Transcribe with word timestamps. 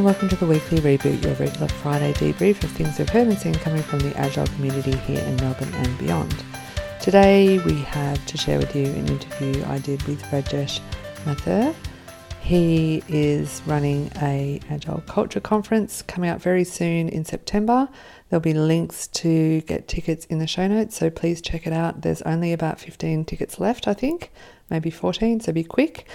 And 0.00 0.06
welcome 0.06 0.30
to 0.30 0.36
the 0.36 0.46
weekly 0.46 0.78
reboot, 0.78 1.22
your 1.22 1.34
regular 1.34 1.68
Friday 1.68 2.14
debrief 2.14 2.64
of 2.64 2.70
things 2.70 2.98
we've 2.98 3.06
heard 3.10 3.26
and 3.26 3.36
seen 3.36 3.52
coming 3.52 3.82
from 3.82 3.98
the 3.98 4.16
Agile 4.16 4.46
community 4.46 4.96
here 4.96 5.20
in 5.20 5.36
Melbourne 5.36 5.74
and 5.74 5.98
beyond. 5.98 6.42
Today 7.02 7.58
we 7.58 7.74
have 7.82 8.24
to 8.24 8.38
share 8.38 8.58
with 8.58 8.74
you 8.74 8.86
an 8.86 9.08
interview 9.08 9.62
I 9.66 9.76
did 9.76 10.02
with 10.04 10.22
Rajesh 10.30 10.80
Mathur. 11.26 11.74
He 12.40 13.02
is 13.08 13.60
running 13.66 14.10
a 14.22 14.58
Agile 14.70 15.02
Culture 15.06 15.38
Conference 15.38 16.00
coming 16.00 16.30
up 16.30 16.40
very 16.40 16.64
soon 16.64 17.10
in 17.10 17.26
September. 17.26 17.86
There'll 18.30 18.40
be 18.40 18.54
links 18.54 19.06
to 19.08 19.60
get 19.60 19.86
tickets 19.86 20.24
in 20.24 20.38
the 20.38 20.46
show 20.46 20.66
notes, 20.66 20.96
so 20.96 21.10
please 21.10 21.42
check 21.42 21.66
it 21.66 21.74
out. 21.74 22.00
There's 22.00 22.22
only 22.22 22.54
about 22.54 22.80
15 22.80 23.26
tickets 23.26 23.60
left, 23.60 23.86
I 23.86 23.92
think, 23.92 24.32
maybe 24.70 24.88
14, 24.88 25.40
so 25.40 25.52
be 25.52 25.62
quick. 25.62 26.08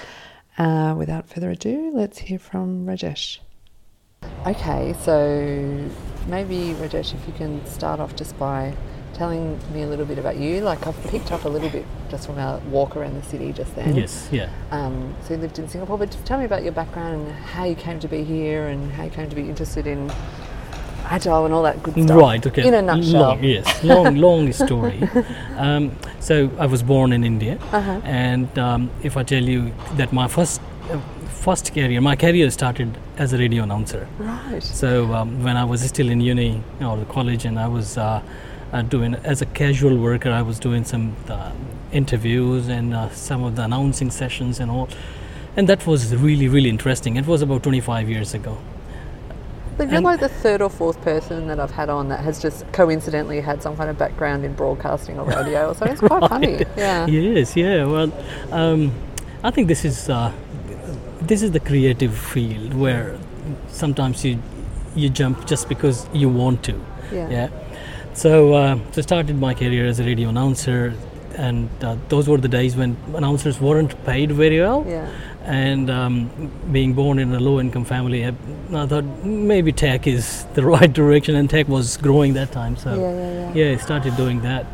Uh, 0.58 0.95
without 0.98 1.30
further 1.30 1.52
ado, 1.52 1.92
let's 1.94 2.17
hear 2.17 2.40
from 2.40 2.88
Rajesh. 2.88 3.38
Okay, 4.48 4.94
so 5.02 5.90
maybe 6.28 6.74
Rajesh, 6.80 7.14
if 7.14 7.28
you 7.28 7.34
can 7.34 7.66
start 7.66 8.00
off 8.00 8.16
just 8.16 8.38
by 8.38 8.74
telling 9.14 9.58
me 9.74 9.82
a 9.82 9.88
little 9.88 10.06
bit 10.06 10.20
about 10.20 10.36
you. 10.38 10.60
Like 10.62 10.86
I've 10.86 11.02
picked 11.06 11.32
up 11.32 11.46
a 11.46 11.50
little 11.50 11.70
bit 11.70 11.86
just 12.12 12.28
from 12.28 12.38
our 12.38 12.60
walk 12.70 12.96
around 12.98 13.16
the 13.16 13.24
city 13.24 13.54
just 13.54 13.74
then. 13.76 13.96
Yes, 13.96 14.28
yeah. 14.32 14.50
Um, 14.72 15.16
so 15.24 15.34
you 15.36 15.40
lived 15.40 15.58
in 15.58 15.68
Singapore, 15.70 15.98
but 15.98 16.12
just 16.12 16.26
tell 16.26 16.38
me 16.38 16.46
about 16.46 16.64
your 16.64 16.74
background 16.74 17.22
and 17.22 17.32
how 17.32 17.64
you 17.64 17.76
came 17.76 18.00
to 18.02 18.08
be 18.08 18.24
here 18.24 18.68
and 18.68 18.92
how 18.92 19.06
you 19.06 19.10
came 19.10 19.30
to 19.30 19.36
be 19.36 19.44
interested 19.44 19.88
in 19.88 20.12
agile 21.06 21.46
and 21.46 21.54
all 21.54 21.64
that 21.64 21.82
good 21.82 21.94
stuff. 21.94 22.17
Right, 22.20 22.45
okay. 22.45 22.67
In 22.67 22.73
a 22.73 22.82
nutshell. 22.82 23.22
Long, 23.22 23.44
yes, 23.44 23.84
long, 23.84 24.16
long 24.17 24.52
story. 24.54 25.02
Um, 25.58 25.95
so 26.20 26.52
I 26.60 26.66
was 26.66 26.84
born 26.84 27.14
in 27.14 27.23
India, 27.23 27.58
Uh-huh. 27.72 28.02
and 28.04 28.50
um, 28.60 28.89
if 29.04 29.16
I 29.16 29.23
tell 29.23 29.42
you 29.44 29.72
that 29.95 30.12
my 30.12 30.28
first 30.28 30.60
uh, 30.92 31.00
first 31.46 31.74
career, 31.76 32.02
my 32.02 32.16
career 32.16 32.50
started 32.50 32.90
as 33.18 33.32
a 33.34 33.38
radio 33.38 33.64
announcer. 33.64 34.08
Right. 34.18 34.64
So 34.64 35.14
um, 35.14 35.44
when 35.44 35.56
I 35.58 35.64
was 35.64 35.82
still 35.94 36.10
in 36.10 36.20
uni 36.20 36.52
or 36.82 36.98
the 36.98 37.06
college, 37.06 37.46
and 37.46 37.60
I 37.60 37.68
was 37.68 37.98
uh, 37.98 38.22
uh, 38.74 38.82
doing 38.82 39.14
as 39.34 39.42
a 39.42 39.46
casual 39.62 39.96
worker, 39.98 40.32
I 40.32 40.42
was 40.42 40.58
doing 40.60 40.84
some 40.84 41.16
uh, 41.30 41.52
interviews 41.92 42.68
and 42.68 42.94
uh, 42.94 43.10
some 43.12 43.44
of 43.44 43.56
the 43.56 43.64
announcing 43.64 44.10
sessions 44.12 44.60
and 44.60 44.72
all, 44.72 44.90
and 45.56 45.70
that 45.70 45.86
was 45.86 46.16
really 46.16 46.48
really 46.48 46.70
interesting. 46.70 47.16
It 47.16 47.28
was 47.28 47.42
about 47.44 47.62
25 47.64 48.10
years 48.10 48.34
ago. 48.34 48.58
So 49.78 49.84
you're 49.84 49.94
And- 49.96 50.06
like 50.06 50.20
the 50.22 50.30
third 50.30 50.62
or 50.62 50.70
fourth 50.70 51.00
person 51.02 51.48
that 51.50 51.60
I've 51.60 51.76
had 51.82 51.90
on 51.90 52.10
that 52.10 52.22
has 52.22 52.42
just 52.42 52.66
coincidentally 52.72 53.40
had 53.42 53.62
some 53.62 53.76
kind 53.78 53.90
of 53.90 53.98
background 53.98 54.46
in 54.46 54.54
broadcasting 54.54 55.20
or 55.20 55.26
radio 55.26 55.68
or 55.70 55.73
something. 55.76 55.92
It's 55.92 56.02
quite 56.02 56.30
funny. 56.36 56.64
Yeah. 56.78 57.06
Yes, 57.08 57.56
yeah. 57.56 57.86
Well, 57.86 58.10
um, 58.52 58.92
I 59.44 59.52
think 59.52 59.68
this 59.68 59.84
is 59.86 60.10
uh, 60.10 60.32
this 61.28 61.42
is 61.42 61.52
the 61.52 61.59
creative 61.59 62.18
field 62.18 62.73
where 62.73 63.18
sometimes 63.68 64.23
you 64.26 64.40
you 64.95 65.09
jump 65.09 65.45
just 65.45 65.67
because 65.67 66.08
you 66.14 66.30
want 66.30 66.64
to. 66.64 66.73
Yeah. 67.12 67.30
Yeah. 67.30 67.50
So 68.14 68.54
uh, 68.54 68.80
so 68.92 69.02
started 69.02 69.38
my 69.40 69.54
career 69.54 69.86
as 69.86 70.00
a 70.00 70.04
radio 70.04 70.30
announcer, 70.30 70.94
and 71.36 71.70
uh, 71.84 71.98
those 72.09 72.28
were 72.30 72.38
the 72.38 72.48
days 72.48 72.76
when 72.76 72.95
announcers 73.14 73.59
weren't 73.59 73.94
paid 74.06 74.32
very 74.32 74.59
well. 74.59 74.86
Yeah. 74.88 75.09
And 75.44 75.90
um, 75.92 76.52
being 76.72 76.94
born 76.94 77.20
in 77.20 77.32
a 77.36 77.39
low-income 77.39 77.86
family, 77.86 78.26
I, 78.26 78.30
I 78.73 78.88
thought 78.88 79.04
maybe 79.23 79.72
tech 79.72 80.08
is 80.08 80.45
the 80.56 80.64
right 80.76 80.92
direction, 80.92 81.36
and 81.36 81.50
tech 81.50 81.67
was 81.67 81.98
growing 81.98 82.34
that 82.34 82.52
time. 82.52 82.78
So 82.78 82.89
Yeah, 82.95 83.12
yeah, 83.12 83.54
yeah. 83.54 83.54
yeah, 83.66 83.73
I 83.73 83.78
started 83.78 84.16
doing 84.17 84.42
that. 84.42 84.66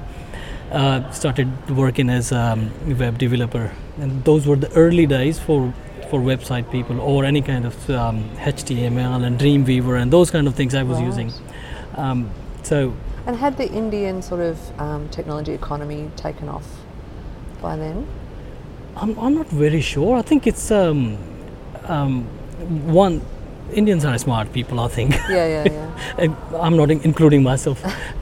Uh, 0.72 1.12
started 1.12 1.50
working 1.70 2.10
as 2.10 2.32
a 2.32 2.40
um, 2.40 2.72
web 2.98 3.18
developer, 3.18 3.72
and 4.00 4.24
those 4.24 4.48
were 4.48 4.56
the 4.56 4.72
early 4.74 5.06
days 5.06 5.38
for 5.38 5.74
for 6.12 6.20
website 6.20 6.70
people 6.72 7.00
or 7.00 7.24
any 7.26 7.42
kind 7.42 7.66
of 7.66 7.90
um, 7.90 8.18
HTML 8.36 9.24
and 9.26 9.40
Dreamweaver 9.40 10.00
and 10.02 10.12
those 10.12 10.30
kind 10.30 10.46
of 10.48 10.54
things 10.56 10.76
I 10.76 10.84
was 10.84 10.98
Right. 10.98 11.08
using. 11.08 11.32
Um, 11.96 12.30
so 12.64 12.94
And 13.28 13.36
had 13.38 13.56
the 13.58 13.68
Indian 13.82 14.22
sort 14.22 14.42
of 14.42 14.58
um, 14.80 15.08
technology 15.10 15.54
economy 15.54 16.02
taken 16.18 16.50
off 16.50 16.68
by 17.62 17.78
then? 17.78 18.06
I'm, 18.98 19.18
I'm 19.20 19.36
not 19.36 19.48
very 19.48 19.82
sure. 19.82 20.18
I 20.18 20.22
think 20.22 20.48
it's 20.48 20.70
um, 20.72 21.18
um, 21.88 22.24
one. 23.04 23.22
Indians 23.74 24.04
are 24.04 24.18
smart 24.18 24.52
people, 24.52 24.80
I 24.82 24.90
think. 24.90 25.12
Yeah, 25.30 25.48
yeah, 25.56 25.90
yeah. 26.20 26.36
I'm 26.66 26.76
not 26.76 26.92
in- 26.92 27.02
including 27.04 27.42
myself. 27.44 27.80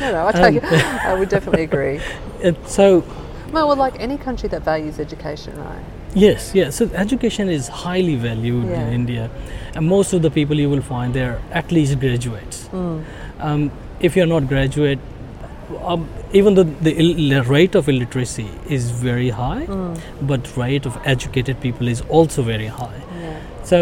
No, 0.00 0.12
no, 0.16 0.26
I 0.26 0.48
it. 0.50 0.64
I 1.10 1.14
would 1.14 1.28
definitely 1.28 1.64
agree. 1.70 2.00
So 2.66 3.04
Well, 3.52 3.68
well, 3.68 3.76
like 3.76 4.00
any 4.00 4.18
country 4.18 4.48
that 4.48 4.62
values 4.64 4.98
education, 4.98 5.54
right? 5.56 5.84
Yes, 6.22 6.50
yes. 6.54 6.76
So 6.80 6.86
education 7.04 7.48
is 7.56 7.68
highly 7.82 8.14
valued 8.28 8.68
Yeah. 8.68 8.80
in 8.86 8.92
India, 9.00 9.30
and 9.74 9.86
most 9.96 10.12
of 10.18 10.22
the 10.26 10.30
people 10.38 10.62
you 10.64 10.70
will 10.74 10.84
find 10.90 11.14
they're 11.20 11.38
at 11.62 11.72
least 11.78 12.00
graduates. 12.04 12.62
Mm. 12.72 13.02
Um, 13.48 13.70
if 14.08 14.16
you're 14.16 14.30
not 14.32 14.48
graduate, 14.52 14.98
um, 15.92 16.06
even 16.40 16.54
though 16.58 16.64
the 16.88 16.94
Ill- 17.04 17.44
rate 17.56 17.74
of 17.80 17.88
illiteracy 17.92 18.46
is 18.78 18.90
very 19.08 19.28
high, 19.40 19.66
Mm. 19.66 19.98
but 20.32 20.50
rate 20.62 20.86
of 20.92 20.98
educated 21.14 21.60
people 21.66 21.92
is 21.94 22.02
also 22.20 22.42
very 22.48 22.70
high. 22.80 22.98
Yeah. 23.20 23.36
So 23.70 23.78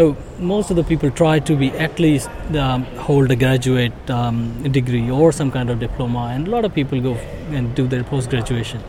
most 0.51 0.69
of 0.75 0.79
the 0.81 0.83
people 0.91 1.11
try 1.21 1.33
to 1.49 1.55
be 1.63 1.71
at 1.87 1.99
least 2.05 2.29
um, 2.65 2.85
hold 3.07 3.31
a 3.37 3.39
graduate 3.45 4.13
um, 4.19 4.37
degree 4.79 5.09
or 5.21 5.31
some 5.39 5.51
kind 5.57 5.69
of 5.75 5.79
diploma, 5.87 6.27
and 6.35 6.47
a 6.53 6.55
lot 6.57 6.65
of 6.71 6.73
people 6.81 7.01
go 7.09 7.13
f- 7.13 7.25
and 7.61 7.73
do 7.81 7.87
their 7.95 8.03
post 8.13 8.29
graduation. 8.35 8.81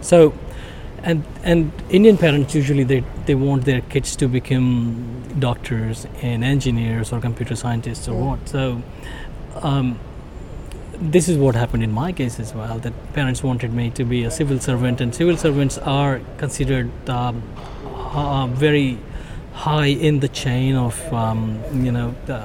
So, 0.00 0.32
and 1.06 1.24
and 1.44 1.70
Indian 1.98 2.16
parents 2.18 2.54
usually 2.54 2.84
they 2.84 3.02
they 3.26 3.34
want 3.34 3.64
their 3.64 3.80
kids 3.94 4.16
to 4.16 4.28
become 4.28 4.66
doctors 5.38 6.06
and 6.22 6.44
engineers 6.44 7.12
or 7.12 7.20
computer 7.20 7.56
scientists 7.56 8.08
or 8.08 8.14
Yeah. 8.14 8.26
what. 8.26 8.48
So. 8.56 8.82
Um, 9.62 9.98
this 11.14 11.28
is 11.28 11.36
what 11.36 11.54
happened 11.54 11.82
in 11.84 11.92
my 11.92 12.10
case 12.18 12.40
as 12.40 12.54
well. 12.54 12.78
That 12.84 12.94
parents 13.12 13.42
wanted 13.42 13.72
me 13.78 13.90
to 13.90 14.04
be 14.12 14.24
a 14.24 14.30
civil 14.30 14.58
servant, 14.66 15.00
and 15.02 15.14
civil 15.14 15.36
servants 15.36 15.76
are 15.78 16.20
considered 16.38 16.90
um, 17.10 17.42
uh, 18.14 18.46
very 18.46 18.98
high 19.52 19.92
in 20.08 20.20
the 20.20 20.28
chain 20.28 20.74
of 20.74 20.98
um, 21.12 21.60
you 21.86 21.92
know 21.92 22.14
the, 22.26 22.38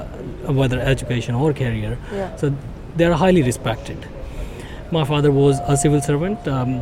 whether 0.59 0.79
education 0.81 1.33
or 1.35 1.53
career. 1.53 1.97
Yeah. 2.11 2.35
So 2.35 2.53
they 2.97 3.05
are 3.05 3.13
highly 3.13 3.41
respected. 3.41 4.05
My 4.91 5.05
father 5.05 5.31
was 5.31 5.59
a 5.65 5.77
civil 5.77 6.01
servant. 6.01 6.45
Um, 6.47 6.81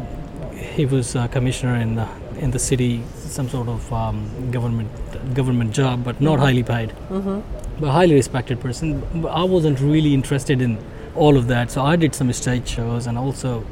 he 0.79 0.85
was 0.85 1.15
a 1.15 1.27
commissioner 1.27 1.75
in 1.75 1.95
the, 1.95 2.07
in 2.39 2.51
the 2.51 2.59
city, 2.59 3.03
some 3.15 3.49
sort 3.49 3.67
of 3.67 3.91
um, 3.91 4.49
government 4.51 4.89
government 5.33 5.73
job, 5.73 6.03
but 6.03 6.21
not 6.21 6.39
highly 6.39 6.63
paid. 6.63 6.89
Mm-hmm. 7.09 7.81
But 7.81 7.91
highly 7.91 8.15
respected 8.15 8.61
person. 8.61 9.03
But 9.15 9.29
I 9.29 9.43
wasn't 9.43 9.81
really 9.81 10.13
interested 10.13 10.61
in 10.61 10.77
all 11.15 11.35
of 11.37 11.47
that, 11.47 11.69
so 11.71 11.81
I 11.81 11.97
did 11.97 12.15
some 12.15 12.31
stage 12.31 12.67
shows 12.67 13.07
and 13.07 13.17
also 13.17 13.65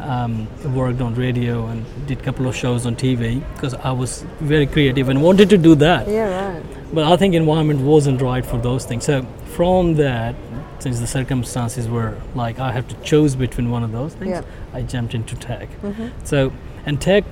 um, 0.00 0.46
worked 0.74 1.00
on 1.00 1.14
radio 1.14 1.66
and 1.66 1.86
did 2.06 2.20
a 2.20 2.22
couple 2.22 2.46
of 2.46 2.54
shows 2.54 2.86
on 2.86 2.96
TV 2.96 3.42
because 3.54 3.74
I 3.74 3.92
was 3.92 4.22
very 4.40 4.66
creative 4.66 5.08
and 5.08 5.22
wanted 5.22 5.48
to 5.50 5.58
do 5.58 5.74
that. 5.76 6.06
Yeah, 6.08 6.54
right. 6.54 6.94
But 6.94 7.10
I 7.10 7.16
think 7.16 7.34
environment 7.34 7.80
wasn't 7.80 8.20
right 8.20 8.44
for 8.44 8.58
those 8.58 8.84
things. 8.84 9.04
So 9.04 9.22
from 9.56 9.94
that, 9.94 10.34
since 10.82 10.98
the 11.04 11.06
circumstances 11.18 11.88
were 11.96 12.10
like 12.42 12.58
I 12.68 12.72
have 12.76 12.86
to 12.92 12.96
choose 13.10 13.32
between 13.44 13.70
one 13.76 13.82
of 13.88 13.92
those 13.98 14.14
things, 14.20 14.30
Yeah. 14.36 14.78
I 14.78 14.82
jumped 14.94 15.14
into 15.20 15.34
tech. 15.46 15.68
Mm-hmm. 15.82 16.08
So 16.32 16.52
and 16.86 17.00
tech, 17.00 17.24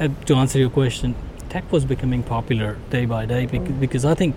uh, 0.00 0.08
to 0.30 0.34
answer 0.42 0.58
your 0.64 0.70
question, 0.70 1.14
tech 1.52 1.64
was 1.72 1.84
becoming 1.92 2.22
popular 2.22 2.70
day 2.94 3.04
by 3.12 3.20
day 3.34 3.42
bec- 3.52 3.68
Mm. 3.68 3.80
because 3.84 4.04
I 4.04 4.14
think 4.22 4.34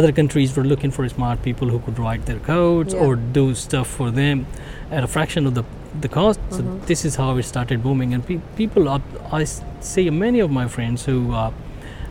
other 0.00 0.12
countries 0.18 0.56
were 0.56 0.64
looking 0.72 0.90
for 0.98 1.06
smart 1.16 1.42
people 1.48 1.68
who 1.72 1.80
could 1.86 1.98
write 2.04 2.22
their 2.30 2.38
codes 2.52 2.94
Yeah. 2.94 3.04
or 3.06 3.16
do 3.38 3.44
stuff 3.64 3.86
for 3.98 4.08
them 4.20 4.46
at 4.90 5.04
a 5.08 5.10
fraction 5.16 5.46
of 5.50 5.54
the 5.60 5.64
the 6.04 6.08
cost. 6.14 6.40
So 6.54 6.62
Mhm. 6.62 6.86
this 6.92 7.04
is 7.08 7.16
how 7.22 7.26
it 7.40 7.44
started 7.50 7.82
booming, 7.82 8.14
and 8.14 8.22
pe- 8.30 8.40
people 8.60 8.88
are, 8.94 9.02
I 9.40 9.44
see 9.90 10.06
many 10.22 10.40
of 10.46 10.50
my 10.60 10.64
friends 10.76 11.04
who 11.10 11.18
uh, 11.42 11.50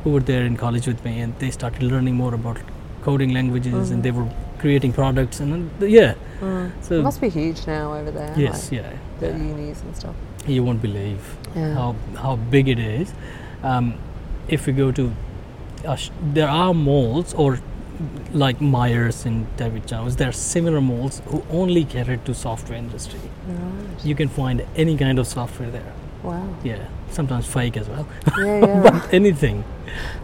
who 0.03 0.11
were 0.13 0.23
there 0.29 0.45
in 0.51 0.55
college 0.61 0.85
with 0.91 1.01
me, 1.07 1.11
and 1.23 1.33
they 1.41 1.49
started 1.57 1.83
learning 1.93 2.15
more 2.21 2.33
about 2.37 2.57
coding 3.07 3.33
languages, 3.39 3.91
and 3.95 4.03
they 4.07 4.13
were 4.19 4.27
creating 4.63 4.93
products, 4.99 5.39
and 5.45 5.69
yeah. 5.97 6.13
Mm. 6.41 6.71
So 6.87 6.99
it 6.99 7.03
must 7.09 7.21
be 7.21 7.29
huge 7.39 7.65
now 7.67 7.93
over 7.99 8.11
there. 8.19 8.33
yes, 8.45 8.63
like 8.71 8.81
yeah, 8.81 8.93
the 9.19 9.27
yeah. 9.27 9.49
unis 9.51 9.81
and 9.81 9.95
stuff. 10.01 10.15
you 10.55 10.63
won't 10.67 10.81
believe 10.87 11.21
Yeah. 11.55 11.73
how 11.79 11.89
how 12.23 12.33
big 12.55 12.67
it 12.75 12.79
is. 12.87 13.13
Um, 13.71 13.93
if 14.57 14.67
you 14.67 14.73
go 14.79 14.87
to, 14.99 15.03
uh, 15.91 15.97
there 16.39 16.49
are 16.63 16.73
malls 16.73 17.33
or 17.45 17.59
like 18.43 18.59
Myers 18.75 19.25
and 19.25 19.45
David 19.61 19.87
Jones. 19.91 20.15
There 20.21 20.29
are 20.29 20.39
similar 20.39 20.81
malls 20.81 21.21
who 21.27 21.43
only 21.61 21.83
cater 21.95 22.17
to 22.29 22.33
software 22.33 22.77
industry. 22.77 23.19
Right. 23.47 24.05
You 24.11 24.15
can 24.21 24.29
find 24.39 24.65
any 24.85 24.97
kind 25.03 25.19
of 25.19 25.27
software 25.27 25.69
there. 25.77 25.93
Wow. 26.23 26.41
Yeah, 26.63 26.87
sometimes 27.13 27.45
fake 27.45 27.77
as 27.77 27.87
well. 27.87 28.07
Yeah, 28.37 28.59
yeah. 28.65 28.81
but 28.99 29.13
anything. 29.13 29.63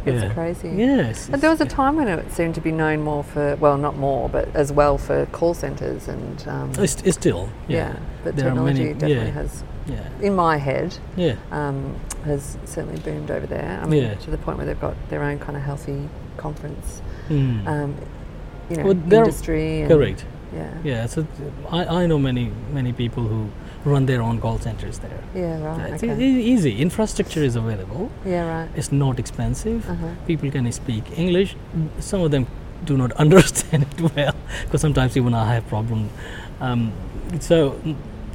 It's 0.06 0.24
yeah. 0.24 0.34
crazy. 0.34 0.70
Yes. 0.70 1.30
But 1.30 1.42
there 1.42 1.50
was 1.50 1.62
a 1.62 1.66
time 1.66 1.96
when 1.96 2.08
it 2.08 2.32
seemed 2.32 2.56
to 2.56 2.62
be 2.62 2.72
known 2.72 3.02
more 3.02 3.24
for, 3.24 3.56
well, 3.58 3.78
not 3.78 3.98
more, 3.98 4.28
but 4.28 4.54
as 4.56 4.72
well 4.72 4.98
for 4.98 5.26
call 5.28 5.54
centres 5.54 6.08
and. 6.08 6.48
Um, 6.48 6.72
It's, 6.80 7.02
it's 7.04 7.18
still. 7.18 7.50
yeah. 7.68 7.78
Yeah. 7.94 8.00
but 8.24 8.36
There 8.36 8.46
technology 8.46 8.80
many- 8.86 8.94
definitely 8.94 9.26
yeah. 9.28 9.32
has, 9.32 9.64
Yeah. 9.88 10.10
in 10.22 10.36
my 10.36 10.58
head, 10.58 10.98
Yeah. 11.16 11.36
um, 11.52 11.96
has 12.26 12.58
certainly 12.66 13.00
boomed 13.02 13.30
over 13.30 13.46
there. 13.46 13.80
I 13.82 13.86
mean, 13.86 14.04
Yeah. 14.04 14.16
to 14.16 14.32
the 14.32 14.38
point 14.38 14.58
where 14.58 14.66
they've 14.66 14.80
got 14.82 14.96
their 15.10 15.24
own 15.24 15.38
kind 15.40 15.56
of 15.56 15.64
healthy 15.64 16.10
conference. 16.38 17.02
Mm. 17.30 17.68
Um, 17.68 17.96
you 18.70 18.78
know 18.78 18.84
Well, 18.86 18.92
industry. 19.14 19.82
And, 19.82 19.92
Correct. 19.92 20.26
Yeah. 20.54 20.72
Yeah. 20.84 21.06
So 21.06 21.28
I, 21.70 21.86
I 22.04 22.06
know 22.08 22.18
many 22.18 22.52
many 22.74 22.92
people 22.92 23.24
who 23.28 23.50
run 23.86 24.06
their 24.06 24.22
own 24.22 24.40
call 24.42 24.60
centers 24.60 25.00
there. 25.00 25.24
Yeah. 25.34 25.64
Right. 25.64 25.94
It's 25.94 26.04
okay. 26.04 26.22
e- 26.22 26.44
easy. 26.54 26.82
Infrastructure 26.82 27.42
is 27.44 27.56
available. 27.56 28.12
yeah. 28.26 28.62
Right. 28.62 28.70
It's 28.76 28.92
not 28.92 29.20
expensive. 29.20 29.90
Uh 29.90 29.96
huh. 29.96 30.08
People 30.28 30.52
can 30.52 30.72
speak 30.72 31.04
English. 31.18 31.56
Some 32.00 32.22
of 32.22 32.32
them 32.32 32.46
do 32.86 32.98
not 32.98 33.12
understand 33.24 33.86
it 33.92 34.16
well 34.16 34.36
because 34.64 34.82
sometimes 34.82 35.16
even 35.18 35.34
I 35.34 35.54
have 35.54 35.68
problem. 35.68 36.10
Um, 36.62 36.92
so, 37.40 37.80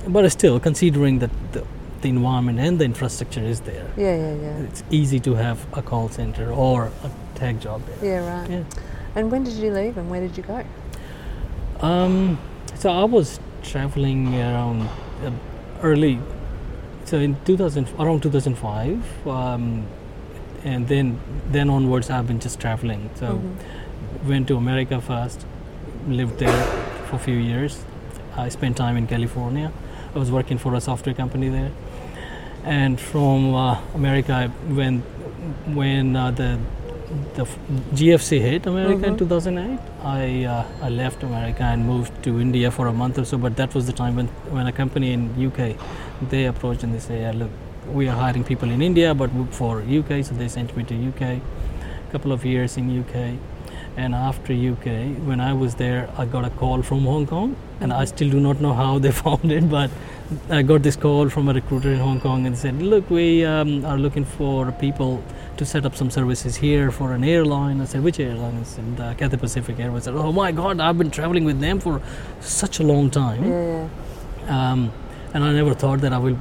but 0.09 0.31
still, 0.33 0.59
considering 0.61 1.19
that 1.19 1.31
the, 1.53 1.65
the 2.01 2.09
environment 2.09 2.59
and 2.59 2.79
the 2.79 2.85
infrastructure 2.85 3.41
is 3.43 3.61
there, 3.61 3.87
Yeah. 3.97 4.17
Yeah. 4.17 4.35
Yeah. 4.35 4.59
it's 4.69 4.83
easy 4.91 5.21
to 5.21 5.35
have 5.35 5.59
a 5.77 5.83
call 5.83 6.09
center 6.09 6.51
or 6.53 6.91
a 7.03 7.11
tech 7.35 7.61
job 7.61 7.83
there. 7.87 8.11
Yeah. 8.13 8.41
Right. 8.41 8.51
Yeah. 8.51 8.65
And 9.17 9.31
when 9.31 9.45
did 9.45 9.55
you 9.55 9.71
leave 9.73 9.97
and 9.99 10.11
where 10.11 10.21
did 10.21 10.37
you 10.37 10.43
go? 10.43 10.65
Um, 11.81 12.39
so 12.75 12.91
I 12.91 13.05
was 13.05 13.41
traveling 13.63 14.35
around 14.35 14.89
early, 15.83 16.19
so 17.05 17.19
in 17.19 17.37
2000 17.45 17.89
around 17.99 18.23
2005, 18.23 19.27
um, 19.27 19.85
and 20.65 20.89
then 20.89 21.19
then 21.53 21.69
onwards 21.71 22.11
I've 22.11 22.27
been 22.27 22.41
just 22.41 22.59
traveling. 22.61 23.11
So 23.15 23.27
Mhm. 23.27 24.29
went 24.29 24.49
to 24.49 24.57
America 24.57 25.01
first, 25.01 25.47
lived 26.09 26.39
there 26.39 26.63
for 27.09 27.17
a 27.17 27.19
few 27.19 27.37
years. 27.37 27.85
I 28.37 28.49
spent 28.49 28.77
time 28.77 28.97
in 28.97 29.07
California. 29.07 29.71
I 30.15 30.19
was 30.19 30.31
working 30.31 30.59
for 30.59 30.75
a 30.75 30.81
software 30.81 31.15
company 31.15 31.49
there, 31.49 31.71
and 32.65 32.99
from 33.01 33.55
uh, 33.55 33.77
America 33.95 34.33
I 34.33 34.49
went 34.73 35.03
when 35.75 36.17
uh, 36.17 36.31
the 36.31 36.59
the 37.35 37.45
GFC 37.95 38.41
hit 38.41 38.67
America 38.67 39.07
in 39.07 39.15
Mhm. 39.15 39.19
2008. 39.19 39.79
I 40.05 40.45
uh, 40.45 40.65
I 40.87 40.89
left 40.91 41.23
America 41.23 41.63
and 41.63 41.87
moved 41.93 42.13
to 42.27 42.41
India 42.47 42.71
for 42.71 42.87
a 42.89 42.93
month 43.03 43.19
or 43.19 43.25
so. 43.33 43.39
But 43.39 43.57
that 43.63 43.75
was 43.75 43.87
the 43.87 43.97
time 44.03 44.17
when 44.21 44.29
when 44.59 44.67
a 44.67 44.73
company 44.83 45.13
in 45.13 45.23
UK 45.47 45.69
they 46.35 46.45
approached 46.53 46.83
and 46.89 46.95
they 46.95 47.03
say, 47.09 47.21
yeah, 47.23 47.33
look, 47.43 47.51
we 47.99 48.09
are 48.09 48.17
hiring 48.25 48.45
people 48.53 48.71
in 48.77 48.83
India, 48.91 49.15
but 49.15 49.31
for 49.61 49.73
UK, 49.99 50.23
so 50.31 50.35
they 50.43 50.49
sent 50.59 50.77
me 50.77 50.85
to 50.93 50.95
UK. 51.09 51.35
a 51.35 52.13
Couple 52.15 52.33
of 52.33 52.45
years 52.49 52.77
in 52.81 52.89
UK, 52.99 53.23
and 54.03 54.15
after 54.15 54.53
UK, 54.73 54.93
when 55.31 55.41
I 55.47 55.53
was 55.63 55.75
there, 55.81 56.03
I 56.23 56.27
got 56.35 56.45
a 56.49 56.51
call 56.61 56.83
from 56.91 57.01
Hong 57.13 57.27
Kong, 57.33 57.57
and 57.81 57.93
I 57.93 58.03
Mhm. 58.05 58.09
still 58.13 58.31
do 58.35 58.41
not 58.45 58.61
know 58.67 58.75
how 58.83 58.91
they 59.07 59.13
found 59.25 59.55
it, 59.57 59.67
but 59.73 59.91
I 60.59 60.63
got 60.73 60.83
this 60.89 60.97
call 61.07 61.29
from 61.37 61.49
a 61.53 61.55
recruiter 61.61 61.91
in 61.97 61.99
Hong 62.09 62.21
Kong 62.27 62.47
and 62.51 62.57
said, 62.65 62.83
"Look, 62.93 63.11
we 63.19 63.27
um, 63.55 63.73
are 63.93 63.99
looking 64.07 64.27
for 64.37 64.59
people 64.85 65.11
to 65.59 65.65
set 65.65 65.85
up 65.87 65.95
some 65.97 66.11
services 66.11 66.57
here 66.57 66.91
for 66.91 67.13
an 67.13 67.25
airline." 67.25 67.81
I 67.81 67.85
said, 67.87 68.03
"Which 68.05 68.21
airline?" 68.21 68.59
I 68.61 68.65
said, 68.65 68.85
uh, 69.01 69.15
Cathay 69.15 69.37
Pacific 69.39 69.79
Airways. 69.79 70.03
I 70.09 70.13
said, 70.13 70.15
"Oh 70.17 70.33
my 70.33 70.53
God, 70.53 70.81
I've 70.81 70.99
been 70.99 71.11
traveling 71.11 71.45
with 71.45 71.61
them 71.61 71.81
for 71.81 72.01
such 72.41 72.81
a 72.81 72.83
long 72.83 73.11
time." 73.11 73.45
Yeah. 73.45 73.89
um, 74.49 74.93
and 75.33 75.43
I 75.43 75.53
never 75.53 75.75
thought 75.75 76.01
that 76.03 76.13
I 76.13 76.19
will 76.19 76.39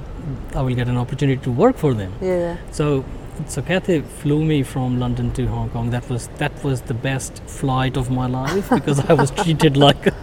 I 0.55 0.61
will 0.61 0.75
get 0.75 0.87
an 0.87 0.97
opportunity 0.97 1.41
to 1.43 1.51
work 1.51 1.77
for 1.77 1.93
them. 1.93 2.11
Yeah. 2.21 2.57
So 2.71 3.03
so 3.47 3.61
Cathay 3.61 4.01
flew 4.01 4.43
me 4.45 4.61
from 4.63 4.99
London 4.99 5.31
to 5.33 5.47
Hong 5.47 5.69
Kong. 5.69 5.89
That 5.89 6.07
was 6.09 6.27
that 6.37 6.63
was 6.63 6.81
the 6.81 6.93
best 6.93 7.41
flight 7.47 7.97
of 7.97 8.11
my 8.11 8.27
life 8.27 8.69
because 8.69 8.99
I 8.99 9.13
was 9.13 9.31
treated 9.43 9.77
like 9.77 10.07
a 10.07 10.13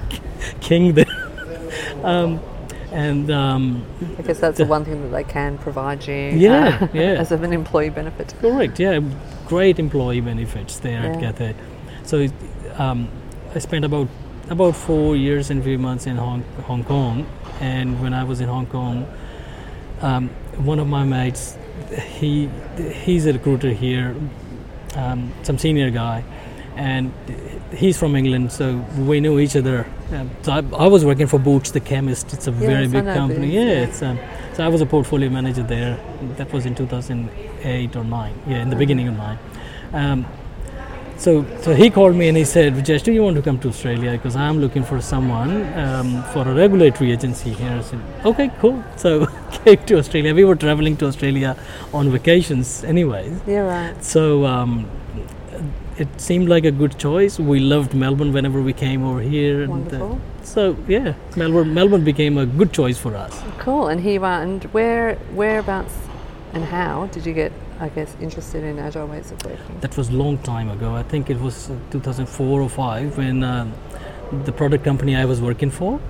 king 0.61 0.95
there. 0.95 1.07
Um, 2.03 2.41
and 2.93 3.31
um, 3.31 3.85
I 4.19 4.23
guess 4.23 4.41
that's 4.41 4.59
the 4.59 4.65
The- 4.65 4.71
one 4.71 4.85
thing 4.85 5.03
that 5.03 5.09
they 5.17 5.25
can 5.25 5.59
provide 5.59 6.07
you. 6.07 6.15
Yeah, 6.15 6.79
uh, 6.81 6.89
yeah. 6.93 7.03
As 7.21 7.33
an 7.33 7.53
employee 7.53 7.91
benefit. 7.91 8.35
correct, 8.41 8.79
yeah, 8.81 9.01
great 9.47 9.79
employee 9.79 10.21
benefits 10.21 10.79
there 10.81 11.01
at 11.01 11.15
Yeah. 11.21 11.33
Cathay. 11.33 11.55
So 12.05 12.27
um, 12.79 13.09
I 13.55 13.59
spent 13.59 13.85
about 13.85 14.09
about 14.49 14.75
four 14.75 15.15
years 15.17 15.51
and 15.51 15.63
few 15.63 15.79
months 15.79 16.07
in 16.07 16.17
Hong, 16.17 16.43
Hong 16.67 16.83
Kong, 16.85 17.25
and 17.61 18.01
when 18.03 18.13
I 18.13 18.25
was 18.25 18.41
in 18.41 18.49
Hong 18.49 18.67
Kong, 18.67 19.07
um, 20.03 20.29
one 20.57 20.81
of 20.81 20.89
my 20.89 21.05
mates, 21.05 21.57
he 22.19 22.49
he's 23.05 23.27
a 23.27 23.33
recruiter 23.33 23.71
here, 23.73 24.17
um, 24.97 25.33
some 25.45 25.57
senior 25.59 25.91
guy, 25.91 26.25
and 26.77 27.13
he's 27.73 27.99
from 27.99 28.17
England, 28.17 28.53
so 28.53 28.77
we 28.99 29.21
knew 29.21 29.39
each 29.39 29.57
other. 29.57 29.87
Um, 30.13 30.31
so 30.43 30.53
I, 30.53 30.59
I 30.85 30.87
was 30.87 31.05
working 31.05 31.27
for 31.27 31.39
Boots, 31.39 31.71
the 31.71 31.81
chemist. 31.81 32.33
It's 32.33 32.47
a 32.47 32.51
very 32.51 32.83
Yes, 32.83 32.93
big 32.93 33.05
company. 33.05 33.55
Yeah, 33.55 33.61
yeah. 33.63 33.85
it's 33.85 34.03
um, 34.03 34.19
so 34.55 34.65
I 34.65 34.69
was 34.69 34.81
a 34.81 34.87
portfolio 34.87 35.31
manager 35.31 35.63
there. 35.63 35.99
That 36.37 36.53
was 36.53 36.67
in 36.67 36.75
2008 36.75 37.97
or 37.97 38.05
nine. 38.05 38.35
Yeah, 38.47 38.63
in 38.63 38.71
the 38.71 38.77
beginning 38.77 39.09
of 39.09 39.17
nine. 39.17 39.39
Um, 39.93 40.27
so, 41.17 41.45
so 41.61 41.75
he 41.75 41.91
called 41.91 42.17
me 42.17 42.29
and 42.29 42.37
he 42.37 42.47
said, 42.47 42.73
Vijesh, 42.73 43.03
do 43.03 43.13
you 43.13 43.23
want 43.23 43.37
to 43.37 43.43
come 43.43 43.59
to 43.61 43.69
Australia? 43.69 44.13
Because 44.13 44.37
I'm 44.37 44.59
looking 44.59 44.83
for 44.83 45.03
someone 45.03 45.71
um, 45.79 46.23
for 46.33 46.49
a 46.49 46.55
regulatory 46.55 47.13
agency 47.13 47.51
here. 47.51 47.73
I 47.73 47.83
said, 47.83 48.01
okay, 48.25 48.51
cool. 48.59 48.83
So 48.97 49.27
came 49.65 49.85
to 49.85 49.99
Australia. 49.99 50.35
We 50.35 50.45
were 50.45 50.57
traveling 50.57 50.97
to 50.97 51.07
Australia 51.07 51.59
on 51.93 52.11
vacations 52.11 52.85
anyways. 52.85 53.39
Yeah. 53.47 53.59
Right. 53.61 54.03
So 54.03 54.47
um, 54.47 54.89
it 56.01 56.21
seemed 56.21 56.49
like 56.49 56.65
a 56.65 56.71
good 56.71 56.99
choice. 56.99 57.39
We 57.39 57.61
loved 57.61 57.95
Melbourne 57.95 58.33
whenever 58.33 58.63
we 58.63 58.73
came 58.73 59.05
over 59.05 59.21
here. 59.21 59.63
and, 59.63 59.71
uh, 59.71 59.75
Wonderful. 59.75 60.21
so 60.43 60.77
yeah, 60.89 61.13
Melbourne, 61.37 61.75
Melbourne 61.75 62.05
became 62.05 62.39
a 62.39 62.47
good 62.47 62.73
choice 62.73 62.99
for 62.99 63.15
us. 63.15 63.43
Cool. 63.59 63.89
And 63.89 64.01
here 64.01 64.15
you 64.15 64.25
are. 64.25 64.43
And 64.43 64.65
where, 64.73 65.17
whereabouts, 65.35 65.95
and 66.55 66.65
how 66.65 67.07
did 67.13 67.27
you 67.27 67.35
get, 67.35 67.53
I 67.79 67.89
guess, 67.91 68.17
interested 68.21 68.65
in 68.65 68.79
agile 68.79 69.07
ways 69.07 69.31
of 69.31 69.45
working? 69.45 69.79
That 69.81 69.97
was 69.97 70.09
a 70.09 70.13
long 70.13 70.39
time 70.39 70.71
ago. 70.71 70.95
I 70.95 71.03
think 71.03 71.29
it 71.31 71.39
was 71.41 71.71
uh, 71.71 71.77
2004 71.91 72.61
or 72.61 72.69
5 72.69 73.19
when 73.19 73.45
uh, 73.45 73.71
the 74.45 74.53
product 74.53 74.85
company 74.85 75.15
I 75.15 75.27
was 75.27 75.41
working 75.41 75.71
for, 75.71 76.01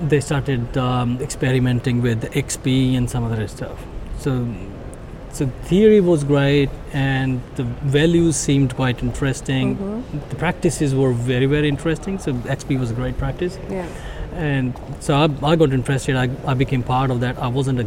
they 0.00 0.20
started 0.20 0.76
um, 0.78 1.20
experimenting 1.20 2.00
with 2.02 2.22
XP 2.32 2.96
and 2.96 3.08
some 3.08 3.24
other 3.24 3.46
stuff. 3.48 3.84
So, 4.18 4.48
so 5.34 5.46
theory 5.70 6.00
was 6.00 6.24
great 6.24 6.70
and 6.92 7.40
the 7.56 7.64
values 7.94 8.36
seemed 8.36 8.74
quite 8.80 9.02
interesting. 9.02 9.76
Mhm. 9.76 10.28
The 10.30 10.36
practices 10.36 10.94
were 10.94 11.12
very, 11.12 11.46
very 11.46 11.68
interesting. 11.68 12.18
So 12.18 12.32
XP 12.56 12.78
was 12.78 12.90
a 12.90 12.94
great 13.02 13.18
practice. 13.18 13.58
Yeah. 13.70 13.86
and 14.44 14.74
so 15.06 15.14
I, 15.14 15.24
I 15.50 15.56
got 15.56 15.72
interested. 15.72 16.16
I, 16.16 16.28
I 16.52 16.54
became 16.54 16.82
part 16.82 17.10
of 17.12 17.20
that. 17.24 17.38
I 17.38 17.46
wasn't 17.56 17.78
a 17.82 17.86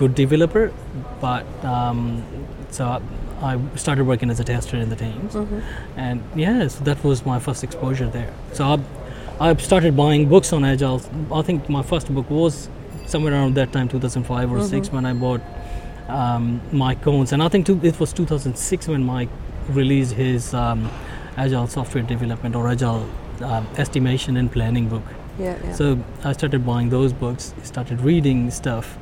good 0.00 0.14
developer, 0.16 0.72
but 1.20 1.44
um, 1.64 2.24
so 2.70 2.86
I, 2.86 3.52
I 3.52 3.58
started 3.76 4.04
working 4.08 4.30
as 4.30 4.40
a 4.40 4.44
tester 4.48 4.76
in 4.76 4.88
the 4.94 4.96
teams, 4.96 5.34
Mhm. 5.34 5.62
and 6.06 6.22
yeah, 6.44 6.66
so 6.66 6.82
that 6.88 7.04
was 7.10 7.24
my 7.24 7.38
first 7.46 7.62
exposure 7.68 8.08
there. 8.16 8.32
So 8.52 8.64
I, 8.72 9.50
I 9.50 9.54
started 9.68 9.96
buying 9.96 10.28
books 10.28 10.52
on 10.52 10.64
agile. 10.72 11.00
I 11.40 11.42
think 11.42 11.68
my 11.68 11.82
first 11.92 12.12
book 12.18 12.28
was 12.40 12.68
somewhere 13.06 13.32
around 13.38 13.54
that 13.62 13.72
time, 13.72 13.88
2005 13.88 14.50
or 14.50 14.60
six, 14.74 14.88
Mhm. 14.88 14.92
when 14.98 15.06
I 15.06 15.12
bought 15.12 15.40
um, 16.10 16.60
Mike 16.72 17.02
Cohn's, 17.02 17.32
and 17.32 17.42
I 17.42 17.48
think 17.48 17.68
it 17.68 17.98
was 18.00 18.12
2006 18.12 18.88
when 18.88 19.04
Mike 19.04 19.28
released 19.68 20.12
his 20.14 20.54
um, 20.54 20.90
agile 21.36 21.66
software 21.66 22.02
development 22.04 22.54
or 22.56 22.68
agile 22.68 23.08
um, 23.42 23.66
estimation 23.76 24.36
and 24.36 24.50
planning 24.50 24.88
book. 24.88 25.02
Yeah. 25.38 25.56
Yeah. 25.64 25.72
So 25.72 25.98
I 26.24 26.32
started 26.32 26.66
buying 26.66 26.90
those 26.90 27.12
books, 27.12 27.54
started 27.62 28.00
reading 28.00 28.50
stuff, 28.50 28.98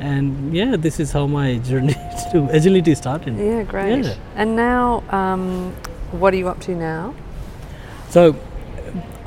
and 0.00 0.54
yeah, 0.54 0.76
this 0.76 1.00
is 1.00 1.12
how 1.12 1.26
my 1.26 1.58
journey 1.70 1.94
to 2.32 2.48
agility 2.50 2.94
started. 2.94 3.36
yeah. 3.36 3.62
Great. 3.64 4.04
Yeah. 4.04 4.14
And 4.36 4.56
now, 4.56 5.02
um, 5.10 5.74
what 6.12 6.32
are 6.32 6.36
you 6.36 6.48
up 6.48 6.60
to 6.60 6.74
now? 6.74 7.14
So 8.08 8.36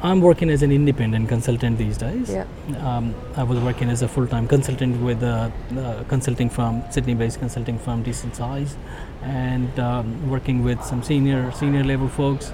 I'm 0.04 0.20
working 0.22 0.50
as 0.50 0.64
an 0.64 0.72
independent 0.72 1.30
consultant 1.30 1.78
these 1.78 1.98
days. 1.98 2.30
Yeah. 2.32 2.46
Um, 2.80 3.14
I 3.38 3.44
was 3.44 3.60
working 3.60 3.90
as 3.90 4.02
a 4.02 4.08
full-time 4.08 4.48
consultant 4.48 5.00
with 5.02 5.22
a, 5.22 5.52
a 5.78 6.04
consulting 6.06 6.50
firm, 6.50 6.82
Sydney-based 6.90 7.38
consulting 7.40 7.78
firm, 7.78 8.02
decent 8.02 8.36
size, 8.36 8.76
and 9.22 9.80
um, 9.80 10.28
working 10.30 10.64
with 10.64 10.84
some 10.84 11.04
senior 11.04 11.52
senior 11.52 11.84
level 11.84 12.08
folks, 12.10 12.52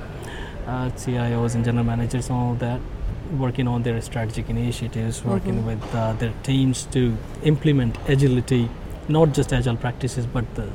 uh, 0.68 0.90
CIOs 0.98 1.56
and 1.56 1.64
general 1.64 1.86
managers, 1.86 2.28
and 2.30 2.38
all 2.38 2.56
that, 2.56 2.82
working 3.38 3.66
on 3.68 3.84
their 3.84 4.02
strategic 4.02 4.50
initiatives, 4.50 5.24
working 5.24 5.62
Mhm. 5.62 5.66
with 5.66 5.96
uh, 5.96 6.14
their 6.14 6.34
teams 6.44 6.84
to 6.98 7.16
implement 7.44 7.98
agility, 8.10 8.70
not 9.08 9.32
just 9.34 9.54
agile 9.54 9.78
practices, 9.78 10.26
but 10.26 10.44
the, 10.56 10.68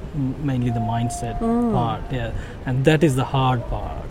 mainly 0.42 0.70
the 0.70 0.80
mindset 0.80 1.38
Mm. 1.40 1.72
part. 1.74 2.00
Yeah, 2.10 2.30
and 2.64 2.82
that 2.86 3.04
is 3.04 3.14
the 3.16 3.24
hard 3.24 3.68
part. 3.68 4.08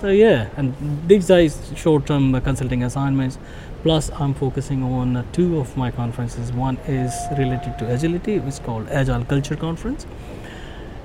So 0.00 0.08
yeah, 0.08 0.48
and 0.56 0.74
these 1.08 1.26
days 1.26 1.58
short-term 1.74 2.40
consulting 2.42 2.84
assignments. 2.84 3.38
Plus, 3.82 4.10
I'm 4.18 4.34
focusing 4.34 4.82
on 4.82 5.24
two 5.32 5.58
of 5.58 5.76
my 5.76 5.90
conferences. 5.90 6.52
One 6.52 6.76
is 6.86 7.12
related 7.36 7.78
to 7.78 7.92
agility. 7.94 8.34
It's 8.34 8.58
called 8.58 8.88
Agile 8.90 9.24
Culture 9.24 9.56
Conference, 9.56 10.06